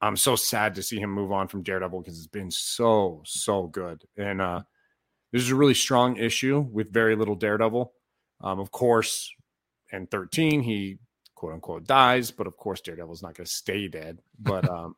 I'm 0.00 0.16
so 0.16 0.34
sad 0.34 0.74
to 0.76 0.82
see 0.82 0.98
him 0.98 1.10
move 1.10 1.30
on 1.30 1.46
from 1.48 1.62
Daredevil 1.62 2.00
because 2.00 2.18
it's 2.18 2.26
been 2.26 2.50
so, 2.50 3.22
so 3.24 3.66
good. 3.68 4.02
And 4.16 4.40
uh, 4.40 4.62
this 5.30 5.42
is 5.42 5.50
a 5.50 5.54
really 5.56 5.74
strong 5.74 6.16
issue 6.16 6.58
with 6.60 6.92
very 6.92 7.14
little 7.16 7.36
Daredevil. 7.36 7.92
Um, 8.40 8.58
of 8.58 8.70
course, 8.72 9.30
in 9.92 10.06
13, 10.08 10.62
he 10.62 10.98
quote 11.36 11.52
unquote 11.52 11.86
dies, 11.86 12.30
but 12.32 12.46
of 12.48 12.56
course, 12.56 12.80
Daredevil's 12.80 13.22
not 13.22 13.34
going 13.34 13.44
to 13.46 13.52
stay 13.52 13.86
dead. 13.88 14.18
But 14.40 14.68
um, 14.68 14.96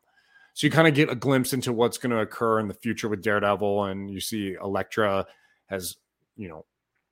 so 0.55 0.65
you 0.65 0.71
kind 0.71 0.87
of 0.87 0.95
get 0.95 1.09
a 1.11 1.15
glimpse 1.15 1.53
into 1.53 1.71
what's 1.71 1.97
going 1.99 2.11
to 2.11 2.19
occur 2.21 2.59
in 2.59 2.67
the 2.67 2.73
future 2.73 3.07
with 3.09 3.21
Daredevil, 3.21 3.83
and 3.85 4.09
you 4.09 4.19
see 4.19 4.55
Elektra 4.59 5.27
has, 5.67 5.97
you 6.35 6.47
know, 6.47 6.65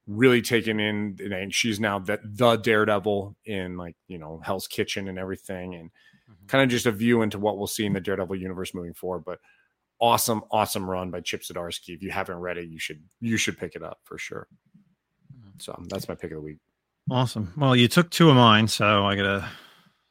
really 0.08 0.42
taken 0.42 0.80
in, 0.80 1.18
and 1.32 1.54
she's 1.54 1.80
now 1.80 2.00
the, 2.00 2.20
the 2.24 2.56
Daredevil 2.58 3.36
in 3.46 3.78
like 3.78 3.96
you 4.08 4.18
know 4.18 4.42
Hell's 4.44 4.68
Kitchen 4.68 5.08
and 5.08 5.20
everything, 5.20 5.76
and 5.76 5.92
Mhm. 6.30 6.48
kind 6.48 6.64
of 6.64 6.70
just 6.70 6.86
a 6.86 6.92
view 6.92 7.22
into 7.22 7.38
what 7.38 7.58
we'll 7.58 7.68
see 7.68 7.86
in 7.86 7.92
the 7.94 8.00
Daredevil 8.00 8.38
universe 8.38 8.74
moving 8.74 8.94
forward. 8.94 9.26
But 9.26 9.40
awesome, 10.00 10.42
awesome 10.52 10.90
run 10.90 11.12
by 11.12 11.20
Chip 11.20 11.42
Zdarsky. 11.42 11.90
If 11.96 12.02
you 12.02 12.12
haven't 12.12 12.38
read 12.38 12.58
it, 12.58 12.70
you 12.70 12.80
should 12.80 13.04
you 13.20 13.36
should 13.36 13.58
pick 13.58 13.76
it 13.76 13.84
up 13.84 14.00
for 14.06 14.18
sure. 14.18 14.48
So 15.60 15.78
that's 15.90 16.08
my 16.08 16.16
pick 16.16 16.32
of 16.32 16.38
the 16.38 16.42
week. 16.42 16.58
Awesome. 17.12 17.52
Well, 17.58 17.76
you 17.76 17.88
took 17.90 18.10
two 18.10 18.30
of 18.30 18.36
mine, 18.38 18.68
so 18.70 19.06
I 19.06 19.16
gotta 19.18 19.46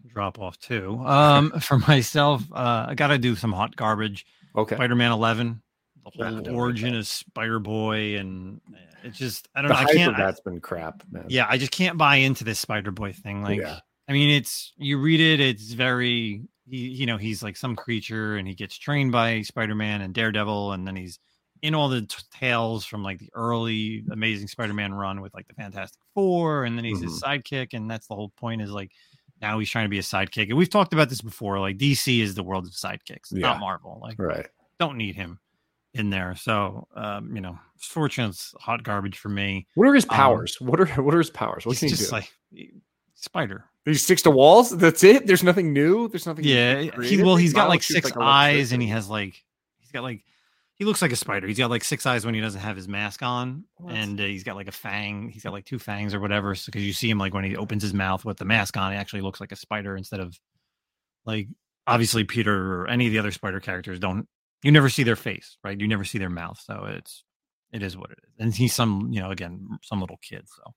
drop 0.09 0.39
off 0.39 0.59
too. 0.59 0.99
Um, 1.05 1.51
for 1.61 1.79
myself, 1.79 2.43
uh, 2.53 2.87
I 2.89 2.95
gotta 2.95 3.19
do 3.19 3.35
some 3.37 3.53
hot 3.53 3.77
garbage. 3.77 4.27
Okay, 4.57 4.75
Spider-Man 4.77 5.13
11, 5.13 5.63
the 6.05 6.11
whole 6.25 6.57
origin 6.57 6.95
of 6.95 7.07
Spider 7.07 7.59
Boy, 7.59 8.17
and 8.19 8.61
it's 9.03 9.17
just 9.19 9.49
I 9.55 9.63
don't 9.63 9.69
the 9.71 9.75
know. 9.83 9.89
I 9.89 9.95
can't. 9.95 10.13
of 10.15 10.21
I- 10.21 10.25
that's 10.27 10.41
been 10.41 10.61
crap, 10.61 11.03
man. 11.11 11.25
yeah, 11.29 11.47
I 11.49 11.57
just 11.59 11.73
can't 11.73 11.97
buy 11.97 12.17
into 12.17 12.45
this 12.45 12.59
Spider 12.59 12.91
Boy 12.91 13.13
thing. 13.13 13.43
Like, 13.43 13.59
Yeah. 13.61 13.79
I 14.09 14.13
mean, 14.13 14.31
it's 14.31 14.73
you 14.77 14.99
read 14.99 15.21
it, 15.21 15.41
it's 15.41 15.73
very, 15.73 16.43
he, 16.69 16.77
you 16.89 17.07
know, 17.07 17.17
he's 17.17 17.43
like 17.43 17.57
some 17.57 17.77
creature, 17.77 18.37
and 18.37 18.47
he 18.47 18.55
gets 18.55 18.77
trained 18.77 19.13
by 19.13 19.43
Spider 19.43 19.75
Man 19.75 20.01
and 20.03 20.13
Daredevil, 20.13 20.73
and 20.73 20.87
then 20.87 20.97
he's 20.97 21.19
in 21.63 21.75
all 21.75 21.89
the 21.89 22.03
t- 22.03 22.17
tales 22.39 22.85
from 22.85 23.05
like 23.05 23.21
the 23.21 23.31
early 23.35 24.03
Amazing 24.11 24.49
Spider 24.49 24.75
Man 24.75 24.93
run 24.93 25.21
with 25.21 25.33
like 25.33 25.47
the 25.47 25.55
Fantastic 25.55 26.01
Four, 26.15 26.65
and 26.65 26.77
then 26.77 26.85
he's 26.85 27.01
his 27.01 27.23
sidekick, 27.23 27.73
and 27.75 27.89
that's 27.91 28.09
the 28.09 28.17
whole 28.17 28.31
point 28.37 28.61
is 28.61 28.71
like 28.71 28.91
now 29.43 29.59
he's 29.59 29.69
trying 29.69 29.85
to 29.85 29.91
be 29.91 29.99
a 29.99 30.03
sidekick, 30.03 30.49
and 30.49 30.57
we've 30.57 30.71
talked 30.71 30.93
about 30.95 31.09
this 31.11 31.21
before. 31.21 31.59
Like 31.61 31.77
DC 31.77 32.21
is 32.23 32.35
the 32.35 32.43
world 32.43 32.65
of 32.67 32.73
sidekicks, 32.73 33.33
Yeah. 33.33 33.41
not 33.49 33.61
Marvel. 33.61 33.99
Like, 34.01 34.19
right. 34.19 34.47
don't 34.79 34.97
need 34.97 35.17
him 35.17 35.39
in 35.95 36.09
there. 36.09 36.35
So, 36.37 36.87
um, 36.95 37.35
you 37.35 37.43
know, 37.43 37.59
fortune's 37.79 38.55
hot 38.59 38.83
garbage 38.85 39.19
for 39.19 39.29
me. 39.29 39.67
What 39.75 39.89
are 39.89 39.95
his 39.95 40.05
Um, 40.05 40.17
powers? 40.17 40.61
what 40.61 40.81
are 40.81 40.87
what 41.03 41.15
are 41.15 41.19
his 41.19 41.31
powers? 41.31 41.67
What 41.67 41.77
can 41.77 41.89
he 41.89 41.95
do? 41.97 42.07
like 42.13 42.33
spider. 43.15 43.65
he 43.85 43.95
sticks 43.95 44.23
to 44.23 44.31
walls. 44.31 44.71
That's 44.71 45.03
it. 45.05 45.27
There's 45.27 45.43
nothing 45.43 45.73
new. 45.73 46.09
There's 46.09 46.27
nothing. 46.27 46.45
Yeah, 46.45 46.83
he 47.03 47.23
well, 47.23 47.37
he's 47.37 47.53
got 47.53 47.69
like 47.69 47.83
six 47.83 48.15
like, 48.15 48.25
eyes, 48.25 48.73
and 48.73 48.81
he 48.81 48.89
has 48.89 49.09
like 49.11 49.43
he's 49.81 49.91
got 49.91 50.03
like 50.03 50.23
he 50.83 50.87
looks 50.87 51.01
like 51.01 51.13
a 51.13 51.17
spider. 51.17 51.47
He's 51.47 51.59
got 51.59 51.71
like 51.71 51.85
six 51.85 52.07
eyes 52.07 52.27
when 52.27 52.35
he 52.35 52.41
doesn't 52.41 52.61
have 52.61 52.75
his 52.75 52.89
mask 52.89 53.23
on, 53.23 53.63
What? 53.77 53.95
and 53.95 54.21
uh, 54.21 54.25
he's 54.25 54.43
got 54.43 54.57
like 54.57 54.67
a 54.67 54.73
fang. 54.73 55.29
He's 55.29 55.45
got 55.45 55.53
like 55.53 55.65
two 55.65 55.79
fangs 55.79 56.13
or 56.13 56.19
whatever. 56.19 56.57
So 56.57 56.67
because 56.73 56.85
you 56.85 56.93
see 56.93 57.09
him 57.09 57.19
like 57.19 57.33
when 57.33 57.45
he 57.45 57.55
opens 57.57 57.85
his 57.85 57.95
mouth 57.95 58.25
with 58.25 58.39
the 58.39 58.45
mask 58.45 58.77
on, 58.77 58.93
it 58.93 58.97
actually 58.97 59.21
looks 59.23 59.41
like 59.41 59.53
a 59.53 59.57
spider 59.57 59.97
instead 59.97 60.19
of 60.19 60.37
like 61.25 61.47
obviously 61.87 62.25
Peter 62.25 62.81
or 62.83 62.89
any 62.89 63.07
of 63.07 63.13
the 63.13 63.21
other 63.21 63.31
spider 63.31 63.61
characters 63.61 64.01
don't. 64.01 64.27
You 64.65 64.73
never 64.73 64.89
see 64.89 65.05
their 65.05 65.15
face, 65.15 65.57
right? 65.63 65.81
You 65.81 65.87
never 65.87 66.03
see 66.05 66.19
their 66.19 66.29
mouth, 66.31 66.59
so 66.61 66.87
it's 66.89 67.23
it 67.73 67.81
is 67.85 67.97
what 67.97 68.11
it 68.11 68.19
is. 68.25 68.35
And 68.41 68.53
he's 68.53 68.75
some 68.75 69.09
you 69.13 69.21
know 69.21 69.31
again 69.31 69.69
some 69.83 70.01
little 70.01 70.19
kid. 70.21 70.47
So 70.49 70.75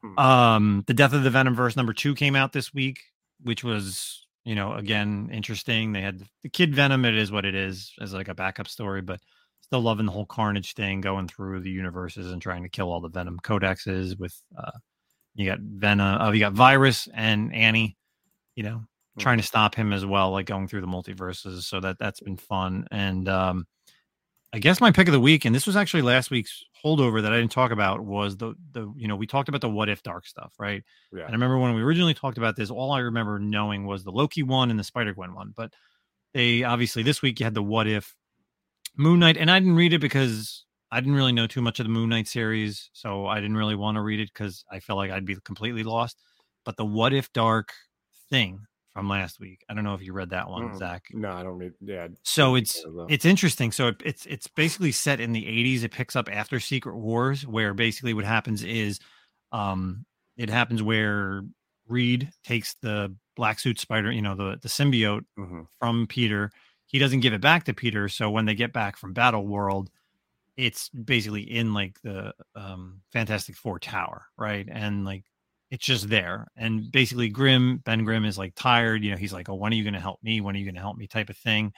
Hmm. 0.00 0.16
um 0.18 0.84
the 0.86 0.94
death 0.94 1.12
of 1.12 1.24
the 1.24 1.30
venom 1.30 1.56
verse 1.56 1.74
number 1.74 1.92
two 1.92 2.14
came 2.14 2.36
out 2.36 2.52
this 2.52 2.72
week 2.72 3.00
which 3.42 3.64
was 3.64 4.28
you 4.44 4.54
know 4.54 4.74
again 4.74 5.28
interesting 5.32 5.90
they 5.92 6.00
had 6.02 6.22
the 6.44 6.48
kid 6.48 6.72
venom 6.72 7.04
it 7.04 7.16
is 7.16 7.32
what 7.32 7.44
it 7.44 7.56
is 7.56 7.92
as 8.00 8.14
like 8.14 8.28
a 8.28 8.34
backup 8.34 8.68
story 8.68 9.02
but 9.02 9.18
still 9.68 9.80
loving 9.80 10.06
the 10.06 10.12
whole 10.12 10.26
carnage 10.26 10.74
thing 10.74 11.00
going 11.00 11.28
through 11.28 11.60
the 11.60 11.70
universes 11.70 12.32
and 12.32 12.40
trying 12.42 12.62
to 12.62 12.68
kill 12.68 12.90
all 12.90 13.00
the 13.00 13.08
venom 13.08 13.38
codexes 13.42 14.18
with 14.18 14.34
uh 14.58 14.70
you 15.34 15.46
got 15.46 15.60
venom 15.60 16.18
oh 16.20 16.32
you 16.32 16.40
got 16.40 16.52
virus 16.52 17.08
and 17.14 17.54
annie 17.54 17.96
you 18.56 18.62
know 18.62 18.82
Hmm. 19.18 19.22
trying 19.22 19.38
to 19.38 19.44
stop 19.44 19.74
him 19.74 19.92
as 19.92 20.06
well 20.06 20.30
like 20.30 20.46
going 20.46 20.68
through 20.68 20.80
the 20.80 20.86
multiverses 20.86 21.62
so 21.62 21.80
that 21.80 21.98
that's 21.98 22.20
been 22.20 22.36
fun 22.36 22.86
and 22.90 23.28
um 23.28 23.66
I 24.50 24.60
guess 24.60 24.80
my 24.80 24.90
pick 24.90 25.08
of 25.08 25.12
the 25.12 25.20
week, 25.20 25.44
and 25.44 25.54
this 25.54 25.66
was 25.66 25.76
actually 25.76 26.00
last 26.00 26.30
week's 26.30 26.64
holdover 26.82 27.20
that 27.20 27.34
I 27.34 27.36
didn't 27.38 27.52
talk 27.52 27.70
about, 27.70 28.00
was 28.00 28.34
the 28.38 28.54
the 28.72 28.90
you 28.96 29.06
know 29.06 29.14
we 29.14 29.26
talked 29.26 29.50
about 29.50 29.60
the 29.60 29.68
what 29.68 29.90
if 29.90 30.02
dark 30.02 30.26
stuff, 30.26 30.54
right? 30.58 30.82
Yeah. 31.12 31.24
And 31.24 31.28
I 31.28 31.32
remember 31.32 31.58
when 31.58 31.74
we 31.74 31.82
originally 31.82 32.14
talked 32.14 32.38
about 32.38 32.56
this, 32.56 32.70
all 32.70 32.92
I 32.92 33.00
remember 33.00 33.38
knowing 33.38 33.84
was 33.84 34.04
the 34.04 34.10
Loki 34.10 34.42
one 34.42 34.70
and 34.70 34.80
the 34.80 34.84
Spider 34.84 35.12
Gwen 35.12 35.34
one. 35.34 35.52
But 35.54 35.74
they 36.32 36.62
obviously 36.62 37.02
this 37.02 37.20
week 37.20 37.40
you 37.40 37.44
had 37.44 37.52
the 37.52 37.62
what 37.62 37.86
if 37.86 38.16
Moon 38.98 39.20
Knight, 39.20 39.36
and 39.36 39.50
I 39.50 39.58
didn't 39.58 39.76
read 39.76 39.92
it 39.94 40.00
because 40.00 40.64
I 40.90 41.00
didn't 41.00 41.14
really 41.14 41.32
know 41.32 41.46
too 41.46 41.62
much 41.62 41.78
of 41.80 41.86
the 41.86 41.90
Moon 41.90 42.08
Knight 42.08 42.28
series, 42.28 42.90
so 42.92 43.26
I 43.26 43.36
didn't 43.40 43.56
really 43.56 43.76
want 43.76 43.96
to 43.96 44.02
read 44.02 44.20
it 44.20 44.30
because 44.32 44.64
I 44.70 44.80
felt 44.80 44.96
like 44.98 45.10
I'd 45.10 45.24
be 45.24 45.36
completely 45.44 45.82
lost. 45.84 46.18
But 46.64 46.76
the 46.76 46.84
what 46.84 47.12
if 47.14 47.32
dark 47.32 47.72
thing 48.30 48.60
from 48.92 49.08
last 49.08 49.38
week, 49.38 49.60
I 49.70 49.74
don't 49.74 49.84
know 49.84 49.94
if 49.94 50.02
you 50.02 50.12
read 50.12 50.30
that 50.30 50.48
one, 50.50 50.70
Mm. 50.70 50.78
Zack. 50.78 51.04
No, 51.12 51.30
I 51.30 51.42
don't 51.42 51.56
read. 51.58 51.72
Yeah. 51.80 52.08
So 52.24 52.56
it's 52.56 52.84
it's 53.08 53.24
interesting. 53.24 53.70
So 53.72 53.88
it, 53.88 54.02
it's 54.04 54.26
it's 54.26 54.48
basically 54.48 54.92
set 54.92 55.20
in 55.20 55.32
the 55.32 55.44
80s. 55.44 55.84
It 55.84 55.92
picks 55.92 56.16
up 56.16 56.28
after 56.30 56.58
Secret 56.58 56.96
Wars, 56.96 57.46
where 57.46 57.74
basically 57.74 58.12
what 58.14 58.24
happens 58.24 58.64
is, 58.64 58.98
um, 59.52 60.04
it 60.36 60.50
happens 60.50 60.82
where 60.82 61.42
Reed 61.86 62.30
takes 62.44 62.74
the 62.82 63.14
black 63.36 63.60
suit 63.60 63.78
spider, 63.78 64.10
you 64.10 64.20
know, 64.22 64.34
the 64.34 64.58
the 64.60 64.68
symbiote 64.68 65.24
Mhm. 65.38 65.66
from 65.78 66.06
Peter. 66.08 66.50
He 66.88 66.98
doesn't 66.98 67.20
give 67.20 67.34
it 67.34 67.42
back 67.42 67.64
to 67.66 67.74
Peter. 67.74 68.08
So 68.10 68.30
when 68.30 68.46
they 68.46 68.56
get 68.56 68.72
back 68.74 68.98
from 68.98 69.14
Battle 69.14 69.46
World, 69.46 69.90
it's 70.56 70.88
basically 70.90 71.42
in 71.42 71.74
like 71.74 72.00
the 72.02 72.34
um, 72.56 73.02
Fantastic 73.12 73.56
Four 73.56 73.78
tower, 73.78 74.26
right? 74.38 74.68
And 74.70 75.04
like 75.04 75.24
it's 75.70 75.86
just 75.86 76.08
there. 76.10 76.48
And 76.56 76.90
basically, 76.92 77.28
Grimm, 77.30 77.78
Ben 77.78 78.04
Grimm 78.04 78.24
is 78.24 78.38
like 78.38 78.54
tired. 78.56 79.04
You 79.04 79.12
know, 79.12 79.16
he's 79.18 79.32
like, 79.34 79.48
"Oh, 79.48 79.54
when 79.56 79.72
are 79.72 79.76
you 79.76 79.84
going 79.84 79.94
to 79.94 80.00
help 80.00 80.22
me? 80.22 80.40
When 80.40 80.56
are 80.56 80.58
you 80.58 80.64
going 80.66 80.74
to 80.76 80.80
help 80.82 80.96
me?" 80.98 81.06
type 81.06 81.30
of 81.30 81.36
thing. 81.38 81.72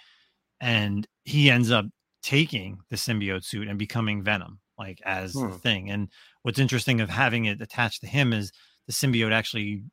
And 0.61 1.07
he 1.25 1.51
ends 1.51 1.71
up 1.71 1.87
taking 2.23 2.81
the 2.91 2.97
symbiote 2.97 3.45
suit 3.45 3.69
and 3.69 3.79
becoming 3.79 4.23
Venom, 4.23 4.61
like 4.79 5.01
as 5.05 5.43
the 5.45 5.53
Hmm. 5.53 5.57
thing. 5.57 5.91
And 5.91 6.09
what's 6.43 6.59
interesting 6.59 7.01
of 7.01 7.11
having 7.11 7.47
it 7.47 7.61
attached 7.63 8.03
to 8.03 8.07
him 8.09 8.33
is 8.33 8.53
the 8.87 8.93
symbiote 8.93 9.33
actually 9.33 9.85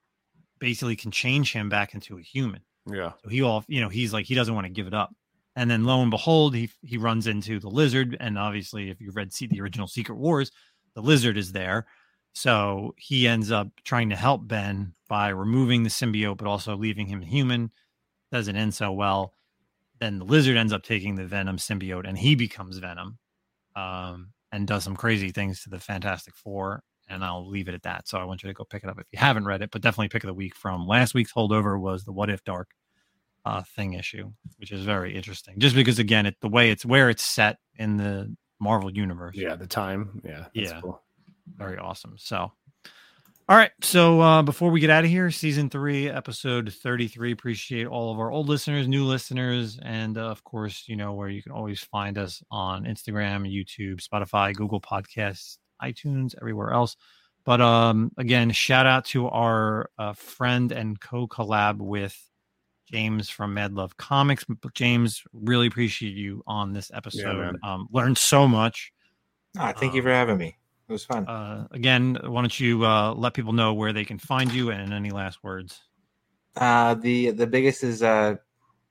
basically 0.59 0.95
can 0.95 1.11
change 1.11 1.53
him 1.53 1.69
back 1.69 1.93
into 1.93 2.17
a 2.17 2.21
human. 2.21 2.61
Yeah. 2.91 3.11
So 3.23 3.29
he 3.29 3.41
all, 3.41 3.63
you 3.67 3.81
know, 3.81 3.89
he's 3.89 4.13
like 4.13 4.25
he 4.25 4.35
doesn't 4.35 4.53
want 4.53 4.65
to 4.65 4.73
give 4.73 4.87
it 4.87 4.93
up. 4.93 5.13
And 5.55 5.69
then 5.69 5.85
lo 5.85 6.01
and 6.01 6.11
behold, 6.11 6.55
he 6.55 6.69
he 6.83 6.97
runs 6.97 7.27
into 7.27 7.59
the 7.59 7.69
lizard, 7.69 8.15
and 8.19 8.37
obviously, 8.37 8.89
if 8.89 9.01
you've 9.01 9.15
read 9.15 9.33
see 9.33 9.47
the 9.47 9.61
original 9.61 9.87
Secret 9.87 10.15
Wars, 10.15 10.51
the 10.95 11.01
lizard 11.01 11.37
is 11.37 11.51
there. 11.51 11.87
So 12.33 12.93
he 12.97 13.27
ends 13.27 13.51
up 13.51 13.69
trying 13.83 14.09
to 14.11 14.15
help 14.15 14.47
Ben 14.47 14.93
by 15.09 15.29
removing 15.29 15.81
the 15.83 15.89
symbiote, 15.89 16.37
but 16.37 16.47
also 16.47 16.77
leaving 16.77 17.07
him 17.07 17.21
human. 17.21 17.71
Doesn't 18.31 18.55
end 18.55 18.75
so 18.75 18.91
well. 18.91 19.33
Then 19.99 20.19
the 20.19 20.25
lizard 20.25 20.57
ends 20.57 20.73
up 20.73 20.83
taking 20.83 21.15
the 21.15 21.25
Venom 21.25 21.57
symbiote, 21.57 22.07
and 22.07 22.17
he 22.17 22.35
becomes 22.35 22.77
Venom, 22.77 23.17
um, 23.75 24.33
and 24.51 24.67
does 24.67 24.83
some 24.83 24.95
crazy 24.95 25.31
things 25.31 25.63
to 25.63 25.69
the 25.69 25.79
Fantastic 25.79 26.35
Four. 26.35 26.83
And 27.09 27.23
I'll 27.23 27.47
leave 27.47 27.69
it 27.69 27.73
at 27.75 27.83
that. 27.83 28.07
So 28.07 28.17
I 28.17 28.25
want 28.25 28.43
you 28.43 28.49
to 28.49 28.53
go 28.53 28.65
pick 28.65 28.83
it 28.83 28.89
up 28.89 28.99
if 28.99 29.05
you 29.11 29.19
haven't 29.19 29.45
read 29.45 29.61
it, 29.61 29.71
but 29.71 29.81
definitely 29.81 30.09
pick 30.09 30.23
of 30.23 30.27
the 30.27 30.33
week 30.33 30.55
from 30.55 30.85
last 30.85 31.13
week's 31.13 31.31
holdover 31.31 31.79
was 31.79 32.03
the 32.03 32.11
What 32.11 32.29
If 32.29 32.43
Dark 32.43 32.69
uh, 33.45 33.63
thing 33.75 33.93
issue, 33.93 34.31
which 34.57 34.71
is 34.73 34.83
very 34.83 35.15
interesting. 35.15 35.57
Just 35.57 35.73
because 35.75 35.99
again, 35.99 36.25
it 36.25 36.35
the 36.41 36.49
way 36.49 36.69
it's 36.69 36.85
where 36.85 37.09
it's 37.09 37.23
set 37.23 37.57
in 37.75 37.95
the 37.95 38.35
Marvel 38.59 38.91
universe, 38.91 39.35
Yeah. 39.37 39.55
The 39.55 39.67
time. 39.67 40.21
Yeah. 40.25 40.47
Yeah. 40.53 40.81
Cool. 40.81 41.01
very 41.55 41.77
awesome. 41.77 42.15
So, 42.17 42.51
all 43.49 43.55
right. 43.55 43.71
So 43.81 44.19
uh, 44.19 44.41
before 44.41 44.69
we 44.71 44.81
get 44.81 44.89
out 44.89 45.05
of 45.05 45.09
here, 45.09 45.31
season 45.31 45.69
three, 45.69 46.09
episode 46.09 46.73
thirty-three. 46.73 47.31
Appreciate 47.31 47.87
all 47.87 48.11
of 48.11 48.19
our 48.19 48.29
old 48.31 48.49
listeners, 48.49 48.89
new 48.89 49.05
listeners, 49.05 49.79
and 49.81 50.17
uh, 50.17 50.23
of 50.23 50.43
course, 50.43 50.83
you 50.87 50.97
know 50.97 51.13
where 51.13 51.29
you 51.29 51.41
can 51.41 51.53
always 51.53 51.79
find 51.79 52.17
us 52.17 52.43
on 52.51 52.83
Instagram, 52.83 53.47
YouTube, 53.47 54.05
Spotify, 54.05 54.53
Google 54.53 54.81
Podcasts, 54.81 55.57
iTunes, 55.81 56.35
everywhere 56.39 56.71
else. 56.71 56.95
But 57.45 57.61
um, 57.61 58.11
again, 58.17 58.51
shout 58.51 58.85
out 58.85 59.05
to 59.05 59.27
our 59.29 59.89
uh, 59.97 60.13
friend 60.13 60.71
and 60.71 60.99
co-collab 60.99 61.77
with 61.77 62.17
James 62.91 63.29
from 63.29 63.53
Mad 63.53 63.73
Love 63.73 63.95
Comics. 63.97 64.45
James, 64.73 65.23
really 65.33 65.67
appreciate 65.67 66.15
you 66.15 66.43
on 66.45 66.73
this 66.73 66.91
episode. 66.93 67.37
man. 67.37 67.55
um, 67.63 67.87
learned 67.91 68.17
so 68.17 68.47
much. 68.47 68.91
Ah, 69.57 69.73
thank 69.75 69.93
you 69.93 70.01
Um, 70.01 70.05
for 70.05 70.11
having 70.11 70.37
me. 70.37 70.57
It 70.87 70.91
was 70.91 71.03
fun. 71.05 71.27
Uh, 71.27 71.67
again, 71.71 72.17
why 72.23 72.41
don't 72.41 72.59
you 72.59 72.85
uh, 72.85 73.13
let 73.13 73.33
people 73.33 73.51
know 73.53 73.73
where 73.73 73.91
they 73.93 74.05
can 74.05 74.17
find 74.17 74.51
you 74.53 74.69
and 74.71 74.93
any 74.93 75.09
last 75.11 75.43
words? 75.43 75.81
Uh, 76.55 76.93
the 76.95 77.31
the 77.31 77.45
biggest 77.47 77.83
is 77.83 78.01
uh, 78.03 78.35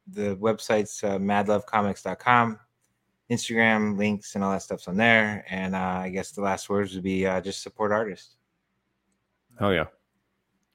the 0.07 0.37
website's 0.37 1.03
uh, 1.03 1.19
madlovecomics.com. 1.19 2.59
Instagram 3.31 3.99
links 3.99 4.35
and 4.35 4.45
all 4.45 4.53
that 4.53 4.63
stuff's 4.63 4.89
on 4.89 4.97
there. 4.97 5.45
And 5.51 5.75
uh, 5.75 6.01
I 6.05 6.11
guess 6.11 6.31
the 6.31 6.43
last 6.43 6.69
words 6.69 6.95
would 6.95 7.03
be 7.05 7.27
uh, 7.27 7.41
just 7.41 7.63
support 7.63 7.93
artists. 7.93 8.37
Oh 9.61 9.71
yeah. 9.71 9.87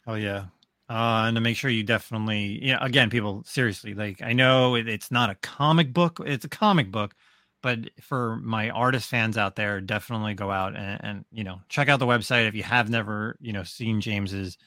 Oh 0.08 0.16
yeah. 0.16 0.46
Uh, 0.90 1.24
and 1.28 1.36
to 1.36 1.42
make 1.42 1.56
sure 1.56 1.70
you 1.70 1.84
definitely, 1.84 2.60
yeah, 2.62 2.78
again, 2.82 3.10
people 3.10 3.44
seriously, 3.46 3.94
like 3.94 4.22
I 4.22 4.34
know 4.34 4.76
it, 4.76 4.90
it's 4.90 5.10
not 5.10 5.30
a 5.30 5.36
comic 5.36 5.94
book, 5.94 6.20
it's 6.26 6.44
a 6.44 6.50
comic 6.50 6.92
book, 6.92 7.16
but 7.62 7.80
for 8.02 8.36
my 8.38 8.70
artist 8.72 9.08
fans 9.08 9.38
out 9.38 9.56
there, 9.56 9.80
definitely 9.80 10.34
go 10.34 10.52
out 10.52 10.76
and, 10.76 11.00
and 11.02 11.26
you 11.32 11.46
know 11.46 11.62
check 11.70 11.88
out 11.88 12.00
the 12.00 12.06
website 12.06 12.48
if 12.48 12.56
you 12.56 12.64
have 12.64 12.90
never 12.90 13.38
you 13.40 13.54
know 13.54 13.64
seen 13.64 14.02
James's 14.02 14.58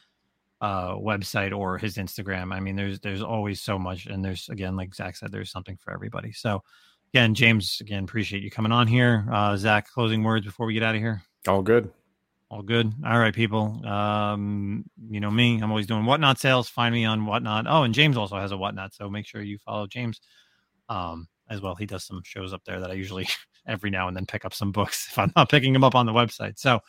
uh, 0.61 0.95
website 0.95 1.55
or 1.55 1.77
his 1.77 1.97
Instagram. 1.97 2.55
I 2.55 2.61
mean, 2.61 2.77
there's 2.77 3.01
there's 3.01 3.23
always 3.23 3.61
so 3.61 3.79
much, 3.79 4.07
and 4.07 4.25
there's 4.25 4.49
again, 4.49 4.77
like 4.77 4.95
Zack 4.95 5.17
said, 5.17 5.31
there's 5.31 5.51
something 5.51 5.77
for 5.77 5.93
everybody. 5.93 6.33
So 6.33 6.63
again, 7.15 7.33
James, 7.33 7.79
again, 7.81 8.03
appreciate 8.03 8.43
you 8.43 8.51
coming 8.51 8.73
on 8.73 8.89
here. 8.89 9.25
Uh, 9.31 9.57
Zack, 9.57 9.89
closing 9.89 10.25
words 10.25 10.45
before 10.45 10.67
we 10.67 10.75
get 10.75 10.83
out 10.83 10.97
of 10.97 11.01
here. 11.01 11.23
All 11.47 11.63
good. 11.63 11.93
All 12.51 12.61
good. 12.61 12.93
All 13.07 13.21
right, 13.21 13.33
people. 13.33 13.87
Um, 13.87 14.85
you 15.09 15.21
know 15.21 15.31
me. 15.31 15.61
I'm 15.63 15.71
always 15.71 15.87
doing 15.87 16.07
whatnot 16.07 16.41
sales. 16.41 16.69
Find 16.69 16.93
me 16.93 17.05
on 17.05 17.25
whatnot. 17.25 17.67
Oh, 17.69 17.85
and 17.85 17.95
James 17.95 18.17
also 18.17 18.37
has 18.37 18.51
a 18.51 18.57
whatnot, 18.57 18.95
so 18.95 19.09
make 19.09 19.29
sure 19.29 19.43
you 19.43 19.59
follow 19.59 19.87
James 19.87 20.21
um, 20.89 21.29
as 21.49 21.61
well. 21.61 21.77
He 21.77 21.87
does 21.87 22.05
some 22.05 22.21
shows 22.25 22.53
up 22.53 22.65
there 22.67 22.81
that 22.81 22.91
I 22.91 22.95
usually 22.95 23.29
every 23.69 23.91
now 23.91 24.09
and 24.09 24.17
then 24.17 24.27
pick 24.27 24.45
up 24.45 24.53
some 24.53 24.73
books 24.73 25.07
if 25.11 25.17
I'm 25.17 25.33
not 25.37 25.49
picking 25.49 25.73
them 25.73 25.85
up 25.85 25.95
on 25.95 26.07
the 26.07 26.13
website. 26.13 26.59
So 26.59 26.81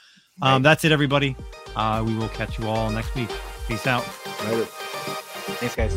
um, 0.42 0.64
that's 0.64 0.84
it, 0.86 0.92
everybody. 0.92 1.36
Uh, 1.76 2.04
we 2.04 2.16
will 2.16 2.30
catch 2.30 2.58
you 2.58 2.68
all 2.68 2.90
next 2.90 3.14
week. 3.14 3.30
Peace 3.68 3.86
out. 3.86 4.04
Later. 4.46 4.66
Thanks, 4.66 5.76
guys. 5.76 5.96